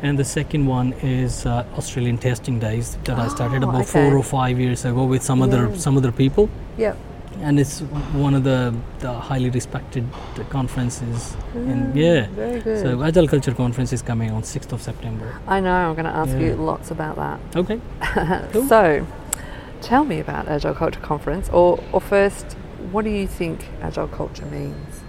and 0.01 0.17
the 0.17 0.23
second 0.25 0.65
one 0.67 0.93
is 1.01 1.45
uh, 1.45 1.65
Australian 1.77 2.17
Testing 2.17 2.59
Days 2.59 2.97
that 3.05 3.17
I 3.19 3.27
started 3.29 3.63
Oh, 3.63 3.69
about 3.69 3.81
okay. 3.81 3.91
four 4.09 4.17
or 4.17 4.23
five 4.23 4.59
years 4.59 4.85
ago 4.85 5.05
with 5.05 5.23
some 5.23 5.41
other 5.41 5.75
some 5.75 5.97
other 5.97 6.11
people, 6.11 6.49
Yep. 6.77 6.97
And 7.41 7.59
it's 7.59 7.79
one 8.13 8.33
of 8.33 8.43
the, 8.43 8.73
the 8.99 9.11
highly 9.13 9.49
respected 9.49 10.05
conferences. 10.49 11.35
Mm, 11.53 11.95
yeah, 11.95 12.27
Very 12.27 12.61
good. 12.61 12.81
so 12.81 13.03
Agile 13.03 13.27
Culture 13.27 13.53
Conference 13.53 13.91
is 13.93 14.01
coming 14.01 14.31
on 14.31 14.41
6th 14.43 14.71
of 14.71 14.81
September. 14.81 15.35
I 15.47 15.59
know. 15.59 15.71
I'm 15.73 15.93
going 15.95 16.05
to 16.05 16.11
ask 16.11 16.31
Yeah. 16.31 16.39
you 16.47 16.55
lots 16.55 16.91
about 16.91 17.15
that. 17.17 17.39
Okay. 17.55 17.79
Cool. 18.53 18.67
So, 18.67 19.05
tell 19.81 20.03
me 20.05 20.19
about 20.19 20.47
Agile 20.47 20.73
Culture 20.75 20.99
Conference, 20.99 21.49
or, 21.49 21.83
or 21.91 21.99
first, 22.01 22.45
what 22.91 23.03
do 23.03 23.09
you 23.11 23.27
think 23.27 23.65
Agile 23.81 24.07
culture 24.07 24.45
means? 24.45 25.01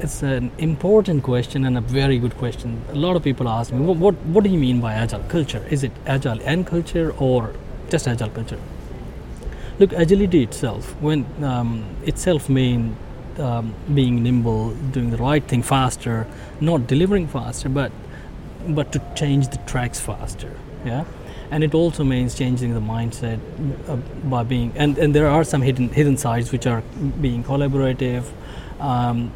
It's 0.00 0.22
an 0.22 0.50
important 0.58 1.22
question 1.22 1.64
and 1.64 1.78
a 1.78 1.80
very 1.80 2.18
good 2.18 2.36
question. 2.36 2.82
A 2.90 2.94
lot 2.94 3.16
of 3.16 3.22
people 3.22 3.48
ask 3.48 3.72
me, 3.72 3.80
what, 3.80 3.96
what, 3.96 4.14
what 4.26 4.44
do 4.44 4.50
you 4.50 4.58
mean 4.58 4.78
by 4.80 4.92
agile 4.92 5.22
culture? 5.28 5.64
Is 5.70 5.84
it 5.84 5.92
agile 6.06 6.38
and 6.44 6.66
culture 6.66 7.14
or 7.18 7.54
just 7.88 8.06
agile 8.06 8.28
culture? 8.28 8.58
Look, 9.78 9.92
agility 9.92 10.42
itself, 10.42 10.96
when 11.00 11.26
um, 11.44 11.84
itself 12.04 12.48
means 12.48 12.96
um, 13.38 13.74
being 13.92 14.22
nimble, 14.22 14.70
doing 14.70 15.10
the 15.10 15.18
right 15.18 15.44
thing 15.44 15.62
faster, 15.62 16.26
not 16.60 16.86
delivering 16.86 17.28
faster, 17.28 17.68
but 17.68 17.92
but 18.68 18.90
to 18.92 19.02
change 19.14 19.48
the 19.48 19.58
tracks 19.58 20.00
faster. 20.00 20.56
Yeah, 20.84 21.04
and 21.50 21.62
it 21.62 21.74
also 21.74 22.04
means 22.04 22.34
changing 22.34 22.74
the 22.74 22.80
mindset 22.80 23.38
uh, 23.88 23.96
by 24.28 24.42
being 24.44 24.72
and, 24.76 24.98
and 24.98 25.14
there 25.14 25.28
are 25.28 25.44
some 25.44 25.62
hidden 25.62 25.88
hidden 25.90 26.16
sides 26.16 26.52
which 26.52 26.66
are 26.66 26.82
being 27.20 27.44
collaborative. 27.44 28.24
Um, 28.80 29.30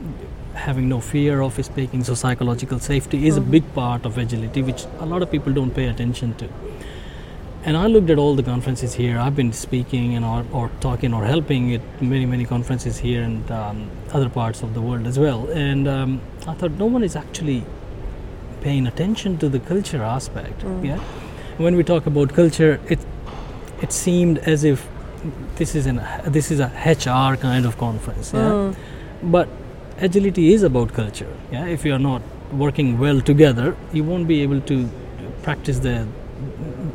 having 0.55 0.89
no 0.89 1.01
fear 1.01 1.41
of 1.41 1.65
speaking 1.65 2.03
so 2.05 2.15
psychological 2.15 2.79
safety 2.79 3.27
is 3.27 3.39
mm-hmm. 3.39 3.49
a 3.49 3.51
big 3.53 3.75
part 3.75 4.05
of 4.05 4.19
agility 4.19 4.63
which 4.63 4.85
a 4.99 5.07
lot 5.07 5.23
of 5.23 5.31
people 5.31 5.53
don't 5.53 5.71
pay 5.71 5.87
attention 5.87 6.35
to 6.35 6.49
and 7.65 7.77
I 7.77 7.87
looked 7.87 8.09
at 8.11 8.19
all 8.19 8.35
the 8.35 8.43
conferences 8.43 8.95
here. 8.95 9.19
I've 9.19 9.37
been 9.37 9.53
speaking 9.53 10.15
and 10.15 10.25
or, 10.25 10.45
or 10.53 10.71
talking 10.81 11.13
or 11.13 11.25
helping 11.25 11.75
at 11.75 12.03
many 12.03 12.27
many 12.27 12.45
conferences 12.45 12.99
here 12.99 13.23
and 13.23 13.51
um, 13.51 13.91
other 14.13 14.29
parts 14.29 14.63
of 14.63 14.73
the 14.75 14.81
world 14.81 15.07
as 15.07 15.19
well. 15.19 15.49
And 15.51 15.87
um, 15.87 16.21
I 16.47 16.55
thought 16.55 16.73
no 16.73 16.87
one 16.87 17.03
is 17.03 17.17
actually 17.17 17.65
paying 18.63 18.87
attention 18.87 19.37
to 19.39 19.49
the 19.49 19.61
culture 19.61 20.03
aspect. 20.03 20.61
Mm. 20.61 20.87
Yeah, 20.87 20.99
when 21.59 21.77
we 21.77 21.85
talk 21.85 22.07
about 22.07 22.33
culture, 22.33 22.81
it 22.89 22.99
it 23.83 23.93
seemed 23.93 24.39
as 24.39 24.65
if 24.65 24.89
this 25.57 25.75
is 25.75 25.87
an 25.87 26.03
this 26.27 26.51
is 26.51 26.61
a 26.61 26.73
HR 26.85 27.37
kind 27.37 27.67
of 27.67 27.77
conference. 27.77 28.33
Yeah, 28.33 28.41
mm. 28.41 28.77
but 29.23 29.49
agility 29.99 30.55
is 30.55 30.63
about 30.63 30.95
culture. 30.95 31.35
Yeah, 31.53 31.67
if 31.67 31.85
you 31.85 31.93
are 31.93 31.99
not 31.99 32.23
working 32.53 32.99
well 32.99 33.21
together, 33.21 33.77
you 33.93 34.03
won't 34.03 34.27
be 34.27 34.41
able 34.43 34.61
to 34.63 34.89
practice 35.43 35.79
the 35.79 36.07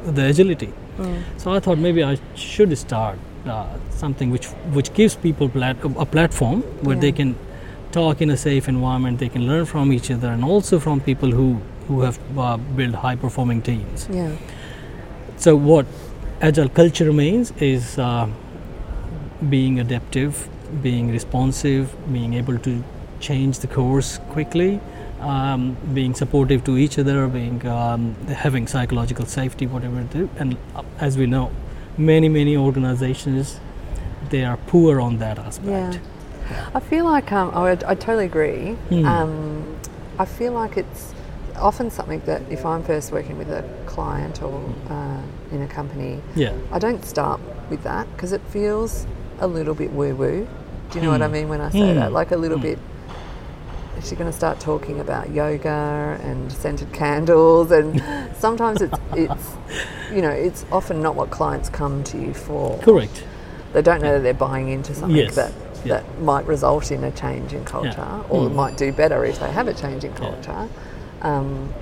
the 0.05 0.27
agility. 0.27 0.71
Mm. 0.97 1.23
So 1.37 1.51
I 1.51 1.59
thought 1.59 1.77
maybe 1.77 2.03
I 2.03 2.17
should 2.35 2.77
start 2.77 3.17
uh, 3.45 3.65
something 3.89 4.31
which 4.31 4.47
which 4.77 4.93
gives 4.93 5.15
people 5.15 5.49
plat- 5.49 5.83
a 5.83 6.05
platform 6.05 6.61
where 6.81 6.95
yeah. 6.95 7.01
they 7.01 7.11
can 7.11 7.35
talk 7.91 8.21
in 8.21 8.29
a 8.29 8.37
safe 8.37 8.67
environment. 8.67 9.19
They 9.19 9.29
can 9.29 9.47
learn 9.47 9.65
from 9.65 9.93
each 9.93 10.11
other 10.11 10.29
and 10.29 10.43
also 10.43 10.79
from 10.79 11.01
people 11.01 11.31
who 11.31 11.61
who 11.87 12.01
have 12.01 12.19
uh, 12.37 12.57
built 12.57 12.95
high 12.95 13.15
performing 13.15 13.61
teams. 13.61 14.07
Yeah. 14.11 14.31
So 15.37 15.55
what 15.55 15.85
agile 16.41 16.69
culture 16.69 17.11
means 17.13 17.51
is 17.59 17.99
uh, 17.99 18.27
being 19.49 19.79
adaptive, 19.79 20.47
being 20.81 21.11
responsive, 21.11 21.95
being 22.11 22.33
able 22.33 22.57
to 22.59 22.83
change 23.19 23.59
the 23.59 23.67
course 23.67 24.19
quickly 24.29 24.79
um, 25.19 25.77
being 25.93 26.13
supportive 26.13 26.63
to 26.65 26.77
each 26.77 26.99
other, 26.99 27.27
being 27.27 27.65
um, 27.67 28.15
having 28.27 28.67
psychological 28.67 29.25
safety, 29.25 29.67
whatever 29.67 30.03
they 30.03 30.19
do. 30.19 30.29
And 30.37 30.57
uh, 30.75 30.83
as 30.99 31.17
we 31.17 31.25
know, 31.25 31.51
many 31.97 32.29
many 32.29 32.57
organizations 32.57 33.59
they 34.29 34.43
are 34.43 34.57
poor 34.67 34.99
on 34.99 35.17
that 35.19 35.37
aspect. 35.39 35.69
Yeah. 35.69 36.69
I 36.73 36.79
feel 36.79 37.05
like 37.05 37.31
um, 37.31 37.51
I, 37.53 37.61
would, 37.61 37.83
I 37.83 37.95
totally 37.95 38.25
agree. 38.25 38.75
Mm. 38.89 39.63
I 40.17 40.25
feel 40.25 40.53
like 40.53 40.77
it's 40.77 41.13
often 41.57 41.89
something 41.89 42.21
that 42.21 42.41
if 42.49 42.65
I'm 42.65 42.83
first 42.83 43.11
working 43.11 43.37
with 43.37 43.49
a 43.49 43.63
client 43.85 44.41
or 44.41 44.73
uh, 44.89 45.21
in 45.51 45.61
a 45.61 45.67
company, 45.67 46.21
yeah. 46.35 46.53
I 46.71 46.79
don't 46.79 47.03
start 47.03 47.41
with 47.69 47.83
that 47.83 48.11
because 48.13 48.31
it 48.31 48.41
feels 48.49 49.05
a 49.39 49.47
little 49.47 49.73
bit 49.73 49.91
woo 49.91 50.15
woo. 50.15 50.47
Do 50.91 50.99
you 50.99 51.03
know 51.03 51.09
mm. 51.09 51.13
what 51.13 51.21
I 51.21 51.27
hmm. 51.27 51.33
mean 51.33 51.49
when 51.49 51.61
I 51.61 51.69
say 51.71 51.79
mm. 51.79 51.95
that? 51.95 52.11
Like 52.11 52.31
a 52.31 52.37
little 52.37 52.59
mm. 52.59 52.63
bit 52.63 52.79
is 53.97 54.09
she 54.09 54.15
going 54.15 54.29
to 54.29 54.35
start 54.35 54.59
talking 54.59 54.99
about 54.99 55.31
yoga 55.31 56.19
and 56.21 56.51
scented 56.51 56.91
candles? 56.93 57.71
And 57.71 58.01
sometimes 58.35 58.81
it's, 58.81 58.97
it's, 59.13 59.53
you 60.11 60.21
know, 60.21 60.29
it's 60.29 60.65
often 60.71 61.01
not 61.01 61.15
what 61.15 61.31
clients 61.31 61.69
come 61.69 62.03
to 62.05 62.19
you 62.19 62.33
for. 62.33 62.77
Correct. 62.79 63.23
They 63.73 63.81
don't 63.81 64.01
know 64.01 64.13
that 64.13 64.21
they're 64.21 64.33
buying 64.33 64.69
into 64.69 64.93
something 64.93 65.17
yes. 65.17 65.35
that, 65.35 65.53
yeah. 65.83 66.01
that 66.01 66.21
might 66.21 66.45
result 66.45 66.91
in 66.91 67.03
a 67.03 67.11
change 67.11 67.53
in 67.53 67.65
culture 67.65 67.91
yeah. 67.97 68.23
or 68.29 68.49
mm. 68.49 68.55
might 68.55 68.77
do 68.77 68.91
better 68.91 69.25
if 69.25 69.39
they 69.39 69.51
have 69.51 69.67
a 69.67 69.73
change 69.73 70.03
in 70.03 70.13
culture. 70.13 70.69
Yeah. 71.21 71.37
Um, 71.37 71.73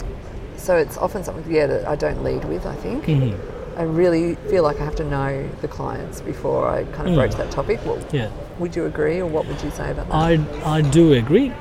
so 0.58 0.78
it's 0.78 0.98
often 0.98 1.24
something, 1.24 1.52
yeah, 1.54 1.68
that 1.68 1.88
I 1.88 1.96
don't 1.96 2.24
lead 2.24 2.46
with, 2.46 2.66
I 2.66 2.76
think. 2.76 3.06
Mm-hmm. 3.06 3.80
I 3.80 3.84
really 3.84 4.36
feel 4.36 4.64
like 4.64 4.80
I 4.80 4.86
have 4.86 4.96
to 4.98 5.04
know 5.04 5.50
the 5.62 5.68
clients 5.68 6.22
before 6.22 6.70
I 6.70 6.84
kind 6.86 7.10
of 7.10 7.14
mm. 7.14 7.16
broach 7.16 7.36
that 7.36 7.52
topic. 7.52 7.80
Well, 7.86 8.00
yeah. 8.12 8.30
Would 8.60 8.76
you 8.76 8.86
agree, 8.86 9.20
or 9.20 9.26
what 9.26 9.48
would 9.48 9.62
you 9.64 9.72
say 9.72 9.90
about 9.90 10.08
that? 10.10 10.16
I, 10.16 10.78
I 10.78 10.82
do 10.82 11.14
agree 11.14 11.52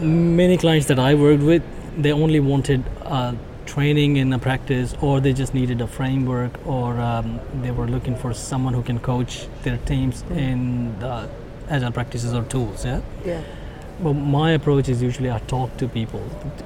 many 0.00 0.56
clients 0.56 0.86
that 0.86 0.98
I 0.98 1.14
worked 1.14 1.42
with, 1.42 1.62
they 1.96 2.12
only 2.12 2.40
wanted 2.40 2.84
uh, 3.02 3.34
training 3.66 4.16
in 4.16 4.32
a 4.32 4.38
practice, 4.38 4.94
or 5.00 5.20
they 5.20 5.32
just 5.32 5.54
needed 5.54 5.80
a 5.80 5.86
framework, 5.86 6.66
or 6.66 6.98
um, 7.00 7.40
they 7.62 7.70
were 7.70 7.86
looking 7.86 8.16
for 8.16 8.34
someone 8.34 8.74
who 8.74 8.82
can 8.82 8.98
coach 8.98 9.46
their 9.62 9.78
teams 9.78 10.22
mm. 10.24 10.36
in 10.36 11.02
uh, 11.02 11.28
agile 11.68 11.92
practices 11.92 12.34
or 12.34 12.42
tools. 12.44 12.84
Yeah. 12.84 13.00
Yeah. 13.24 13.42
But 14.02 14.14
my 14.14 14.50
approach 14.50 14.88
is 14.88 15.00
usually 15.00 15.30
I 15.30 15.38
talk 15.38 15.76
to 15.76 15.86
people 15.86 16.20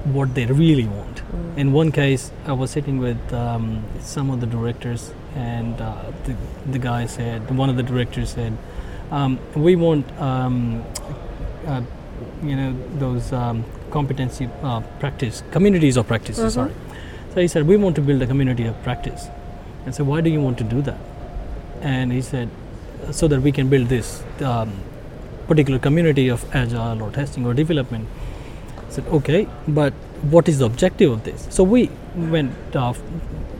what 0.04 0.34
they 0.34 0.46
really 0.46 0.86
want. 0.86 1.16
Mm. 1.16 1.58
In 1.58 1.72
one 1.72 1.92
case, 1.92 2.32
I 2.46 2.52
was 2.52 2.70
sitting 2.70 2.98
with 2.98 3.32
um, 3.32 3.84
some 4.00 4.30
of 4.30 4.40
the 4.40 4.46
directors, 4.46 5.12
and 5.34 5.80
uh, 5.80 6.10
the, 6.24 6.34
the 6.70 6.78
guy 6.78 7.06
said, 7.06 7.50
one 7.50 7.68
of 7.68 7.76
the 7.76 7.82
directors 7.82 8.30
said, 8.30 8.56
um, 9.10 9.38
"We 9.54 9.76
want." 9.76 10.10
Um, 10.20 10.84
uh, 11.66 11.82
you 12.42 12.56
know 12.56 12.76
those 12.98 13.32
um, 13.32 13.64
competency 13.90 14.48
uh, 14.62 14.80
practice 15.00 15.42
communities 15.50 15.96
of 15.96 16.06
practices. 16.06 16.56
Mm-hmm. 16.56 16.72
Sorry. 16.72 16.74
So 17.34 17.40
he 17.40 17.48
said 17.48 17.66
we 17.66 17.76
want 17.76 17.96
to 17.96 18.02
build 18.02 18.22
a 18.22 18.26
community 18.26 18.64
of 18.66 18.80
practice. 18.82 19.28
And 19.84 19.94
so 19.94 20.04
why 20.04 20.20
do 20.20 20.30
you 20.30 20.40
want 20.40 20.58
to 20.58 20.64
do 20.64 20.82
that? 20.82 20.98
And 21.80 22.12
he 22.12 22.20
said 22.20 22.48
so 23.10 23.28
that 23.28 23.40
we 23.40 23.52
can 23.52 23.68
build 23.68 23.88
this 23.88 24.22
um, 24.42 24.72
particular 25.46 25.78
community 25.78 26.28
of 26.28 26.44
agile 26.54 27.02
or 27.02 27.10
testing 27.10 27.46
or 27.46 27.54
development. 27.54 28.08
I 28.76 28.90
said 28.90 29.06
okay, 29.06 29.48
but 29.66 29.92
what 30.22 30.48
is 30.48 30.58
the 30.58 30.66
objective 30.66 31.12
of 31.12 31.24
this? 31.24 31.46
So 31.50 31.62
we 31.62 31.90
went 32.14 32.52
uh, 32.74 32.92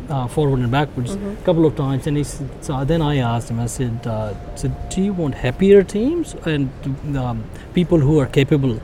uh, 0.09 0.27
forward 0.27 0.61
and 0.61 0.71
backwards 0.71 1.15
a 1.15 1.17
mm-hmm. 1.17 1.45
couple 1.45 1.67
of 1.67 1.77
times. 1.77 2.07
And 2.07 2.17
he 2.17 2.25
said, 2.25 2.49
so 2.65 2.85
then 2.85 3.03
I 3.03 3.17
asked 3.19 3.51
him, 3.51 3.61
I 3.61 3.67
said, 3.67 4.07
uh, 4.07 4.35
so 4.57 4.69
do 4.91 5.03
you 5.03 5.13
want 5.13 5.35
happier 5.35 5.83
teams 5.83 6.35
and 6.47 6.71
um, 7.17 7.45
people 7.75 7.99
who 7.99 8.19
are 8.19 8.27
capable? 8.27 8.81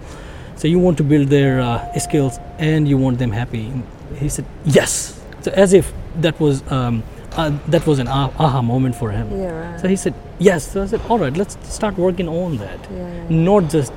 So 0.56 0.68
you 0.68 0.78
want 0.78 0.96
to 0.98 1.04
build 1.04 1.28
their 1.28 1.60
uh, 1.60 1.98
skills 1.98 2.38
and 2.58 2.88
you 2.88 2.96
want 2.96 3.18
them 3.18 3.32
happy? 3.32 3.66
And 3.66 3.84
he 4.18 4.28
said, 4.28 4.44
yes. 4.64 5.20
So 5.42 5.50
as 5.52 5.72
if 5.72 5.92
that 6.20 6.38
was 6.40 6.62
um, 6.70 7.02
uh, 7.36 7.50
that 7.68 7.86
was 7.86 7.98
an 7.98 8.08
aha 8.08 8.62
moment 8.62 8.94
for 8.94 9.10
him. 9.10 9.28
Yeah, 9.30 9.72
right. 9.72 9.80
So 9.80 9.88
he 9.88 9.96
said, 9.96 10.14
yes. 10.38 10.70
So 10.70 10.82
I 10.82 10.86
said, 10.86 11.00
all 11.08 11.18
right, 11.18 11.36
let's 11.36 11.58
start 11.68 11.96
working 11.98 12.28
on 12.28 12.58
that. 12.58 12.78
Yeah, 12.90 12.98
yeah. 12.98 13.28
Not 13.28 13.70
just 13.70 13.92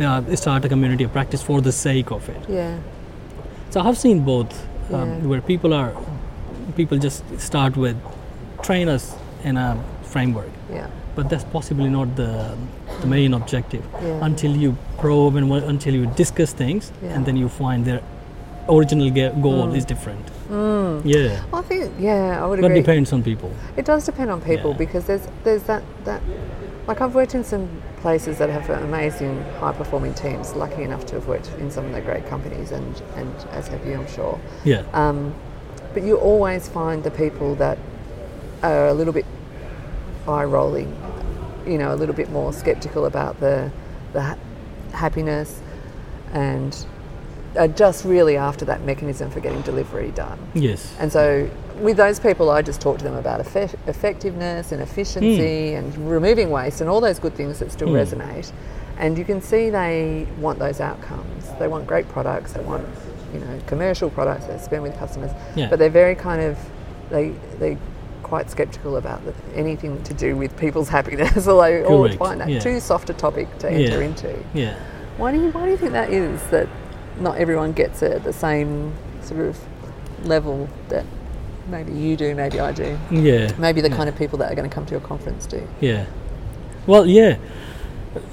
uh, 0.00 0.34
start 0.34 0.64
a 0.64 0.68
community 0.68 1.04
of 1.04 1.12
practice 1.12 1.42
for 1.42 1.60
the 1.60 1.72
sake 1.72 2.10
of 2.10 2.28
it. 2.28 2.48
Yeah. 2.48 2.78
So 3.70 3.80
I've 3.80 3.98
seen 3.98 4.24
both, 4.24 4.66
um, 4.92 5.28
where 5.28 5.40
people 5.40 5.72
are 5.72 5.92
people 6.76 6.98
just 6.98 7.22
start 7.38 7.76
with 7.76 7.96
train 8.62 8.88
us 8.88 9.14
in 9.44 9.56
a 9.56 9.82
framework. 10.02 10.50
Yeah. 10.70 10.88
But 11.14 11.28
that's 11.28 11.44
possibly 11.44 11.88
not 11.88 12.16
the, 12.16 12.56
the 13.00 13.06
main 13.06 13.34
objective 13.34 13.84
yeah. 14.02 14.24
until 14.24 14.56
you 14.56 14.76
probe 14.98 15.36
and 15.36 15.52
until 15.52 15.94
you 15.94 16.06
discuss 16.06 16.52
things, 16.52 16.90
yeah. 17.02 17.14
and 17.14 17.24
then 17.24 17.36
you 17.36 17.48
find 17.48 17.84
their 17.84 18.02
original 18.68 19.10
goal 19.10 19.68
mm. 19.68 19.76
is 19.76 19.84
different. 19.84 20.26
Mm. 20.48 21.02
Yeah. 21.04 21.44
I 21.52 21.62
think 21.62 21.92
yeah, 21.98 22.42
I 22.42 22.46
would 22.46 22.58
agree. 22.58 22.68
But 22.68 22.74
depends 22.74 23.12
on 23.12 23.22
people. 23.22 23.52
It 23.76 23.84
does 23.84 24.06
depend 24.06 24.30
on 24.30 24.40
people 24.40 24.72
yeah. 24.72 24.84
because 24.84 25.06
there's 25.06 25.26
there's 25.44 25.62
that 25.64 25.82
that 26.04 26.20
like 26.86 27.00
I've 27.00 27.14
worked 27.14 27.34
in 27.34 27.44
some 27.44 27.68
places 27.98 28.38
that 28.38 28.50
have 28.50 28.68
amazing 28.70 29.42
high 29.60 29.72
performing 29.72 30.14
teams. 30.14 30.54
Lucky 30.54 30.82
enough 30.82 31.06
to 31.06 31.14
have 31.14 31.26
worked 31.26 31.50
in 31.58 31.70
some 31.70 31.84
of 31.86 31.92
the 31.92 32.00
great 32.00 32.26
companies 32.26 32.72
and 32.72 33.02
and 33.16 33.34
as 33.50 33.68
have 33.68 33.86
you, 33.86 33.94
I'm 33.94 34.08
sure. 34.08 34.40
Yeah. 34.64 34.82
Um, 34.92 35.34
but 35.94 36.02
you 36.02 36.16
always 36.16 36.68
find 36.68 37.02
the 37.02 37.10
people 37.10 37.54
that 37.54 37.78
are 38.62 38.88
a 38.88 38.94
little 38.94 39.12
bit 39.12 39.24
eye 40.26 40.44
rolling, 40.44 40.94
you 41.66 41.78
know, 41.78 41.94
a 41.94 41.96
little 41.96 42.14
bit 42.14 42.30
more 42.30 42.52
skeptical 42.52 43.06
about 43.06 43.38
the, 43.40 43.70
the 44.12 44.22
ha- 44.22 44.38
happiness 44.92 45.60
and 46.32 46.86
are 47.56 47.68
just 47.68 48.04
really 48.04 48.36
after 48.36 48.64
that 48.64 48.82
mechanism 48.82 49.30
for 49.30 49.40
getting 49.40 49.62
delivery 49.62 50.10
done. 50.10 50.38
Yes. 50.54 50.94
And 50.98 51.12
so 51.12 51.48
with 51.80 51.96
those 51.96 52.18
people, 52.18 52.50
I 52.50 52.62
just 52.62 52.80
talk 52.80 52.98
to 52.98 53.04
them 53.04 53.14
about 53.14 53.40
effect- 53.40 53.76
effectiveness 53.86 54.72
and 54.72 54.82
efficiency 54.82 55.72
mm. 55.72 55.78
and 55.78 56.10
removing 56.10 56.50
waste 56.50 56.80
and 56.80 56.90
all 56.90 57.00
those 57.00 57.18
good 57.18 57.34
things 57.34 57.60
that 57.60 57.70
still 57.70 57.88
mm. 57.88 58.04
resonate. 58.04 58.52
And 58.98 59.18
you 59.18 59.24
can 59.24 59.40
see 59.40 59.70
they 59.70 60.26
want 60.38 60.58
those 60.58 60.80
outcomes. 60.80 61.48
They 61.58 61.68
want 61.68 61.86
great 61.86 62.08
products. 62.08 62.52
They 62.52 62.62
want 62.62 62.86
you 63.34 63.40
know 63.40 63.60
commercial 63.66 64.08
products 64.08 64.46
they 64.46 64.58
spend 64.58 64.82
with 64.82 64.96
customers, 64.98 65.32
yeah. 65.56 65.68
but 65.68 65.78
they're 65.78 65.90
very 65.90 66.14
kind 66.14 66.40
of 66.40 66.56
they 67.10 67.30
they 67.58 67.76
quite 68.22 68.50
skeptical 68.50 68.96
about 68.96 69.22
the, 69.24 69.34
anything 69.54 70.02
to 70.04 70.14
do 70.14 70.36
with 70.36 70.56
people's 70.56 70.88
happiness, 70.96 71.46
or 71.46 71.62
I 71.62 71.82
always 71.82 72.16
Correct, 72.16 72.18
find 72.18 72.40
that 72.40 72.48
yeah. 72.48 72.60
too 72.60 72.80
soft 72.80 73.10
a 73.10 73.14
topic 73.14 73.58
to 73.58 73.70
enter 73.70 74.00
Yeah. 74.00 74.06
into. 74.08 74.44
Yeah. 74.54 74.78
Why 75.18 75.32
do 75.32 75.40
you 75.40 75.50
Why 75.50 75.64
do 75.66 75.70
you 75.70 75.76
think 75.76 75.92
that 75.92 76.10
is? 76.10 76.42
That 76.50 76.68
not 77.20 77.36
everyone 77.38 77.72
gets 77.72 78.02
it 78.02 78.12
at 78.12 78.24
the 78.24 78.32
same 78.32 78.92
sort 79.22 79.40
of 79.40 79.58
level 80.24 80.68
that 80.88 81.04
maybe 81.68 81.92
you 81.92 82.16
do, 82.16 82.34
maybe 82.34 82.60
I 82.60 82.72
do, 82.72 82.98
Yeah. 83.10 83.52
maybe 83.58 83.80
the 83.80 83.90
kind 83.90 84.08
of 84.08 84.16
people 84.16 84.38
that 84.38 84.50
are 84.50 84.54
going 84.54 84.68
to 84.68 84.74
come 84.74 84.84
to 84.86 84.92
your 84.92 85.00
conference 85.00 85.46
do. 85.46 85.66
Yeah. 85.80 86.06
Well, 86.86 87.06
yeah. 87.06 87.36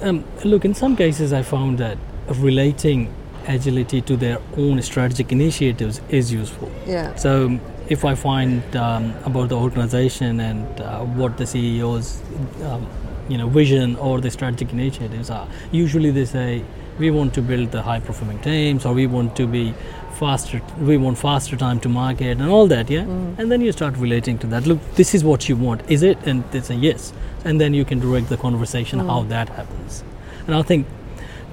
Um, 0.00 0.24
look, 0.44 0.64
in 0.64 0.74
some 0.74 0.96
cases, 0.96 1.32
I 1.32 1.42
found 1.42 1.78
that 1.78 1.96
relating 2.38 3.12
agility 3.48 4.00
to 4.02 4.16
their 4.16 4.38
own 4.56 4.80
strategic 4.82 5.32
initiatives 5.32 6.00
is 6.08 6.32
useful. 6.32 6.70
Yeah. 6.86 7.14
So, 7.16 7.58
if 7.88 8.04
I 8.04 8.14
find 8.14 8.76
um, 8.76 9.14
about 9.24 9.48
the 9.48 9.56
organization 9.56 10.40
and 10.40 10.80
uh, 10.80 11.00
what 11.00 11.36
the 11.36 11.44
CEO's, 11.44 12.22
um, 12.64 12.86
you 13.28 13.36
know, 13.36 13.48
vision 13.48 13.96
or 13.96 14.20
the 14.20 14.30
strategic 14.30 14.72
initiatives 14.72 15.30
are, 15.30 15.46
usually 15.72 16.10
they 16.10 16.24
say 16.24 16.64
we 16.98 17.10
want 17.10 17.34
to 17.34 17.42
build 17.42 17.72
the 17.72 17.82
high-performing 17.82 18.40
teams, 18.40 18.86
or 18.86 18.94
we 18.94 19.06
want 19.06 19.34
to 19.36 19.46
be 19.46 19.74
faster. 20.14 20.60
We 20.78 20.96
want 20.96 21.18
faster 21.18 21.56
time 21.56 21.80
to 21.80 21.88
market, 21.88 22.38
and 22.38 22.48
all 22.48 22.66
that. 22.68 22.90
Yeah. 22.90 23.02
And 23.02 23.50
then 23.50 23.60
you 23.60 23.72
start 23.72 23.96
relating 23.96 24.38
to 24.38 24.46
that. 24.48 24.66
Look, 24.66 24.78
this 24.94 25.14
is 25.14 25.24
what 25.24 25.48
you 25.48 25.56
want. 25.56 25.82
Is 25.90 26.02
it? 26.02 26.18
And 26.24 26.44
they 26.52 26.60
say 26.60 26.76
yes. 26.76 27.12
And 27.44 27.60
then 27.60 27.74
you 27.74 27.84
can 27.84 27.98
direct 27.98 28.28
the 28.28 28.36
conversation 28.36 29.00
how 29.00 29.22
that 29.24 29.48
happens. 29.48 30.04
And 30.46 30.54
I 30.54 30.62
think 30.62 30.86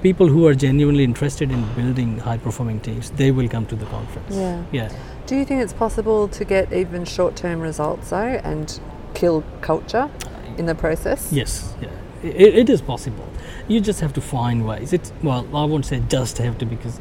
people 0.02 0.28
who 0.28 0.46
are 0.46 0.54
genuinely 0.54 1.04
interested 1.04 1.50
in 1.50 1.64
building 1.74 2.18
high-performing 2.18 2.80
teams, 2.80 3.10
they 3.10 3.30
will 3.30 3.48
come 3.48 3.66
to 3.66 3.76
the 3.76 3.86
conference. 3.86 4.34
Yeah. 4.34 4.64
Yeah. 4.72 4.92
Do 5.26 5.36
you 5.36 5.44
think 5.44 5.62
it's 5.62 5.72
possible 5.72 6.28
to 6.28 6.44
get 6.44 6.72
even 6.72 7.04
short-term 7.04 7.60
results 7.60 8.10
though, 8.10 8.40
and 8.44 8.80
kill 9.14 9.44
culture 9.60 10.10
in 10.58 10.66
the 10.66 10.74
process? 10.74 11.32
Yes, 11.32 11.74
yeah, 11.80 11.88
it, 12.22 12.54
it 12.54 12.70
is 12.70 12.80
possible. 12.80 13.28
You 13.68 13.80
just 13.80 14.00
have 14.00 14.12
to 14.14 14.20
find 14.20 14.66
ways. 14.66 14.92
It's 14.92 15.12
well, 15.22 15.46
I 15.54 15.64
won't 15.64 15.86
say 15.86 16.02
just 16.08 16.38
have 16.38 16.58
to 16.58 16.66
because 16.66 16.98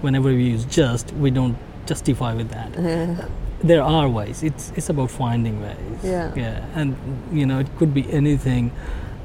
whenever 0.00 0.30
we 0.30 0.42
use 0.42 0.64
just, 0.64 1.12
we 1.12 1.30
don't 1.30 1.56
justify 1.86 2.34
with 2.34 2.50
that. 2.50 3.28
There 3.62 3.82
are 3.82 4.08
ways. 4.08 4.42
It's 4.42 4.72
it's 4.74 4.88
about 4.88 5.10
finding 5.10 5.60
ways. 5.62 5.76
Yeah. 6.02 6.32
yeah, 6.34 6.64
and 6.74 6.96
you 7.30 7.46
know 7.46 7.58
it 7.60 7.68
could 7.78 7.92
be 7.92 8.10
anything. 8.10 8.72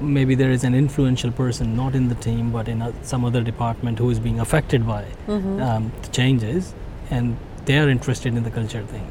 Maybe 0.01 0.35
there 0.35 0.51
is 0.51 0.63
an 0.63 0.75
influential 0.75 1.31
person 1.31 1.75
not 1.75 1.95
in 1.95 2.09
the 2.09 2.15
team 2.15 2.51
but 2.51 2.67
in 2.67 2.81
a, 2.81 2.93
some 3.03 3.23
other 3.23 3.41
department 3.41 3.97
who 3.99 4.09
is 4.09 4.19
being 4.19 4.39
affected 4.39 4.85
by 4.85 5.05
Mm-hmm. 5.27 5.61
um, 5.61 5.91
the 6.01 6.09
changes, 6.09 6.73
and 7.09 7.37
they 7.65 7.77
are 7.77 7.89
interested 7.89 8.35
in 8.35 8.43
the 8.43 8.51
culture 8.51 8.83
thing. 8.83 9.07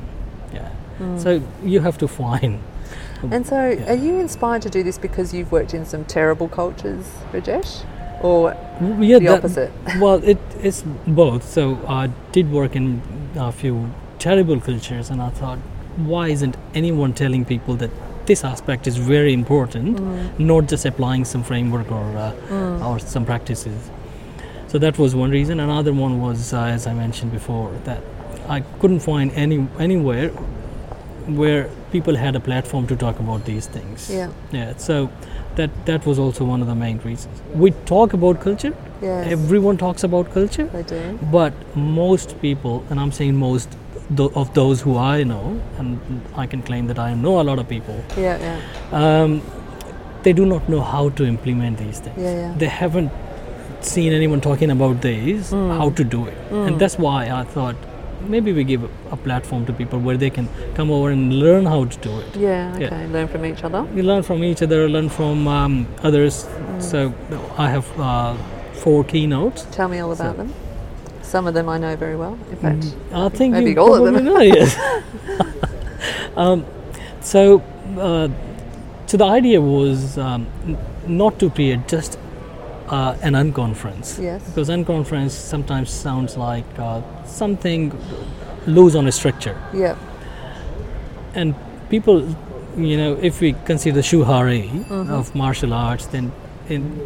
Yeah. 0.52 0.70
Mm. 1.00 1.20
So 1.22 1.42
you 1.64 1.80
have 1.80 1.98
to 1.98 2.08
find. 2.08 2.60
And 3.30 3.46
so, 3.46 3.70
Yeah. 3.70 3.92
are 3.92 3.94
you 3.96 4.18
inspired 4.20 4.60
to 4.62 4.68
do 4.70 4.82
this 4.82 4.98
because 4.98 5.32
you've 5.32 5.50
worked 5.50 5.72
in 5.72 5.86
some 5.86 6.04
terrible 6.04 6.46
cultures, 6.48 7.06
Rajesh, 7.32 7.82
or 8.22 8.54
yeah, 9.00 9.18
the 9.18 9.24
that- 9.26 9.38
opposite? 9.38 9.72
well, 10.00 10.22
it 10.22 10.38
is 10.62 10.84
both. 11.06 11.48
So 11.48 11.78
I 11.88 12.08
did 12.32 12.52
work 12.52 12.76
in 12.76 13.00
a 13.34 13.50
few 13.50 13.90
terrible 14.18 14.60
cultures, 14.60 15.08
and 15.10 15.22
I 15.22 15.30
thought, 15.30 15.58
why 15.96 16.28
isn't 16.28 16.56
anyone 16.74 17.14
telling 17.14 17.44
people 17.46 17.76
that 17.76 17.90
this 18.26 18.45
aspect 18.45 18.87
is 18.87 18.97
very 18.97 19.33
important, 19.33 20.00
not 20.38 20.69
just 20.69 20.85
applying 20.87 21.25
some 21.25 21.43
framework 21.43 21.91
or 21.91 22.04
uh, 22.17 22.89
or 22.89 22.99
some 22.99 23.25
practices? 23.25 23.91
So 24.69 24.78
that 24.78 24.99
was 24.99 25.15
one 25.15 25.30
reason. 25.30 25.60
Another 25.60 25.93
one 25.93 26.21
was, 26.21 26.52
uh, 26.52 26.63
as 26.65 26.87
I 26.87 26.95
mentioned 26.95 27.32
before, 27.32 27.71
that 27.84 28.02
I 28.49 28.60
couldn't 28.80 29.00
find 29.00 29.30
any 29.32 29.67
anywhere 29.78 30.30
where 31.26 31.69
people 31.93 32.17
had 32.17 32.37
a 32.37 32.41
platform 32.41 32.87
to 32.89 32.97
talk 32.97 33.19
about 33.21 33.45
these 33.45 33.67
things. 33.67 34.10
Yeah. 34.10 34.30
Yeah. 34.52 34.76
So 34.76 35.10
that 35.56 35.71
that 35.87 36.04
was 36.06 36.19
also 36.19 36.45
one 36.45 36.60
of 36.60 36.67
the 36.67 36.75
main 36.75 36.99
reasons. 37.04 37.41
We 37.54 37.71
talk 37.93 38.13
about 38.13 38.41
culture. 38.41 38.75
Yes. 39.02 39.32
Everyone 39.32 39.76
talks 39.76 40.02
about 40.04 40.32
culture, 40.32 40.65
They 40.73 40.82
do. 40.82 41.19
but 41.30 41.52
most 41.76 42.41
people, 42.43 42.84
and 42.91 42.99
I'm 43.00 43.13
saying 43.13 43.37
most 43.37 43.76
tho- 44.10 44.32
of 44.34 44.52
those 44.54 44.80
who 44.82 44.97
I 44.99 45.25
know, 45.25 45.60
and 45.78 45.99
I 46.36 46.47
can 46.47 46.62
claim 46.62 46.86
that 46.88 46.99
I 46.99 47.14
know 47.14 47.40
a 47.40 47.45
lot 47.45 47.58
of 47.58 47.69
people, 47.69 47.97
Yeah, 48.17 48.38
yeah, 48.38 48.60
um, 48.93 49.40
they 50.23 50.32
do 50.32 50.45
not 50.47 50.69
know 50.69 50.80
how 50.80 51.08
to 51.10 51.25
implement 51.26 51.78
these 51.78 51.99
things. 52.00 52.17
yeah, 52.19 52.34
yeah. 52.40 52.54
They 52.58 52.67
haven't 52.69 53.10
seen 53.80 54.12
anyone 54.12 54.40
talking 54.40 54.71
about 54.71 55.00
these, 55.02 55.50
Mm. 55.52 55.76
how 55.78 55.90
to 55.90 56.04
do 56.04 56.26
it. 56.26 56.36
And 56.52 56.78
that's 56.78 56.99
why 56.99 57.30
I 57.30 57.43
thought 57.45 57.76
maybe 58.28 58.52
we 58.52 58.64
give 58.64 58.84
a, 58.84 59.17
platform 59.25 59.64
to 59.67 59.73
people 59.73 59.99
where 59.99 60.17
they 60.17 60.28
can 60.30 60.49
come 60.75 60.90
over 60.90 61.10
and 61.10 61.32
learn 61.40 61.67
how 61.67 61.84
to 61.84 61.99
do 62.06 62.19
it. 62.21 62.36
Yeah, 62.36 62.78
Yeah. 62.78 62.86
okay. 62.86 63.06
Learn 63.12 63.28
from 63.28 63.45
each 63.47 63.62
other. 63.64 63.84
You 63.97 64.02
learn 64.02 64.23
from 64.23 64.43
each 64.45 64.62
other, 64.62 64.88
learn 64.88 65.08
from 65.08 65.47
um, 65.49 65.86
others. 66.02 66.45
Mm. 66.47 66.82
So 66.82 67.12
I 67.58 67.69
have 67.71 67.86
uh, 68.00 68.34
four 68.73 69.04
keynotes. 69.04 69.67
Tell 69.71 69.88
me 69.88 69.99
all 69.99 70.12
about 70.12 70.32
So- 70.36 70.43
them. 70.43 70.52
Some 71.34 71.49
of 71.49 71.54
them 71.54 71.68
I 71.68 71.78
know 71.78 71.97
very 71.97 72.14
well. 72.14 72.38
In 72.52 72.56
fact, 72.58 72.94
I 73.12 73.28
think 73.28 73.54
Maybe 73.54 73.76
all 73.76 73.92
of 73.97 74.04
them. 74.04 74.25
know, 74.25 74.38
yes. 74.38 74.78
um, 76.36 76.64
so, 77.20 77.60
uh, 77.99 78.28
so 79.06 79.16
the 79.16 79.25
idea 79.25 79.60
was 79.60 80.16
um, 80.16 80.47
n- 80.64 80.78
not 81.08 81.40
to 81.40 81.50
create 81.50 81.88
just 81.88 82.20
uh, 82.86 83.16
an 83.23 83.32
unconference. 83.32 84.23
Yes. 84.23 84.44
Because 84.49 84.68
unconference 84.68 85.32
sometimes 85.32 85.90
sounds 85.90 86.36
like 86.36 86.78
uh, 86.78 87.02
something 87.25 87.90
loose 88.68 88.94
on 88.94 89.08
a 89.08 89.12
structure, 89.12 89.60
yeah, 89.75 89.97
and 91.34 91.56
people, 91.90 92.20
you 92.76 92.97
know, 92.97 93.18
if 93.20 93.40
we 93.40 93.54
consider 93.64 94.02
shuhari 94.02 94.68
Mm-hmm. 94.70 95.12
of 95.12 95.34
martial 95.34 95.75
arts, 95.75 96.06
then 96.06 96.30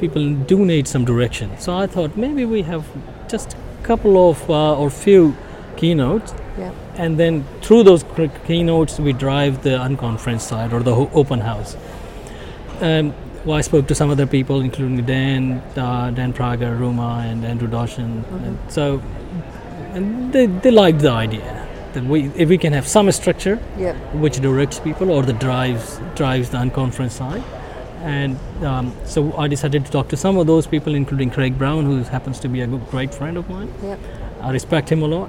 people 0.00 0.34
do 0.34 0.66
need 0.66 0.86
some 0.86 1.06
direction. 1.06 1.48
So 1.58 1.74
I 1.74 1.86
thought 1.86 2.14
maybe 2.18 2.44
we 2.44 2.60
have 2.62 2.84
just 3.26 3.56
couple 3.82 4.30
of 4.30 4.48
uh, 4.50 4.76
or 4.78 4.90
few 4.90 5.36
keynotes. 5.76 6.34
Yeah, 6.58 6.72
and 6.96 7.18
then 7.18 7.44
through 7.62 7.84
those 7.84 8.04
keynotes 8.46 8.98
we 8.98 9.12
drive 9.12 9.62
the 9.62 9.70
unconference 9.78 10.40
side 10.40 10.72
or 10.72 10.82
the 10.82 10.94
ho- 10.94 11.10
open 11.14 11.40
house. 11.40 11.76
Um, 12.80 13.14
well, 13.44 13.56
I 13.56 13.60
spoke 13.62 13.86
to 13.88 13.94
some 13.94 14.10
other 14.10 14.26
people 14.26 14.60
including 14.60 15.04
Dan 15.06 15.62
uh, 15.76 16.10
Dan 16.10 16.32
Prager, 16.32 16.76
Ruma 16.78 17.24
and 17.24 17.44
Andrew 17.44 17.68
Dawson 17.68 18.24
and 18.44 18.58
so 18.68 19.00
and 19.94 20.32
they, 20.32 20.46
they 20.46 20.70
liked 20.70 20.98
the 20.98 21.10
idea 21.10 21.66
that 21.92 22.04
we 22.04 22.30
if 22.36 22.48
we 22.48 22.58
can 22.58 22.72
have 22.72 22.86
some 22.86 23.10
structure 23.12 23.56
which 24.12 24.40
directs 24.40 24.80
people 24.80 25.10
or 25.10 25.22
that 25.22 25.38
drives 25.38 26.00
drives 26.16 26.50
the 26.50 26.58
unconference 26.58 27.12
side 27.12 27.42
and 28.08 28.38
um, 28.64 28.92
so 29.04 29.36
I 29.36 29.48
decided 29.48 29.84
to 29.86 29.90
talk 29.92 30.08
to 30.08 30.16
some 30.16 30.38
of 30.38 30.46
those 30.46 30.66
people 30.66 30.94
including 30.94 31.30
Craig 31.30 31.58
Brown 31.58 31.84
who 31.84 31.96
happens 32.16 32.40
to 32.40 32.48
be 32.48 32.60
a 32.62 32.66
good, 32.66 32.84
great 32.90 33.14
friend 33.14 33.36
of 33.36 33.48
mine 33.50 33.72
yeah. 33.82 33.96
I 34.40 34.50
respect 34.52 34.90
him 34.90 35.02
a 35.02 35.06
lot. 35.06 35.28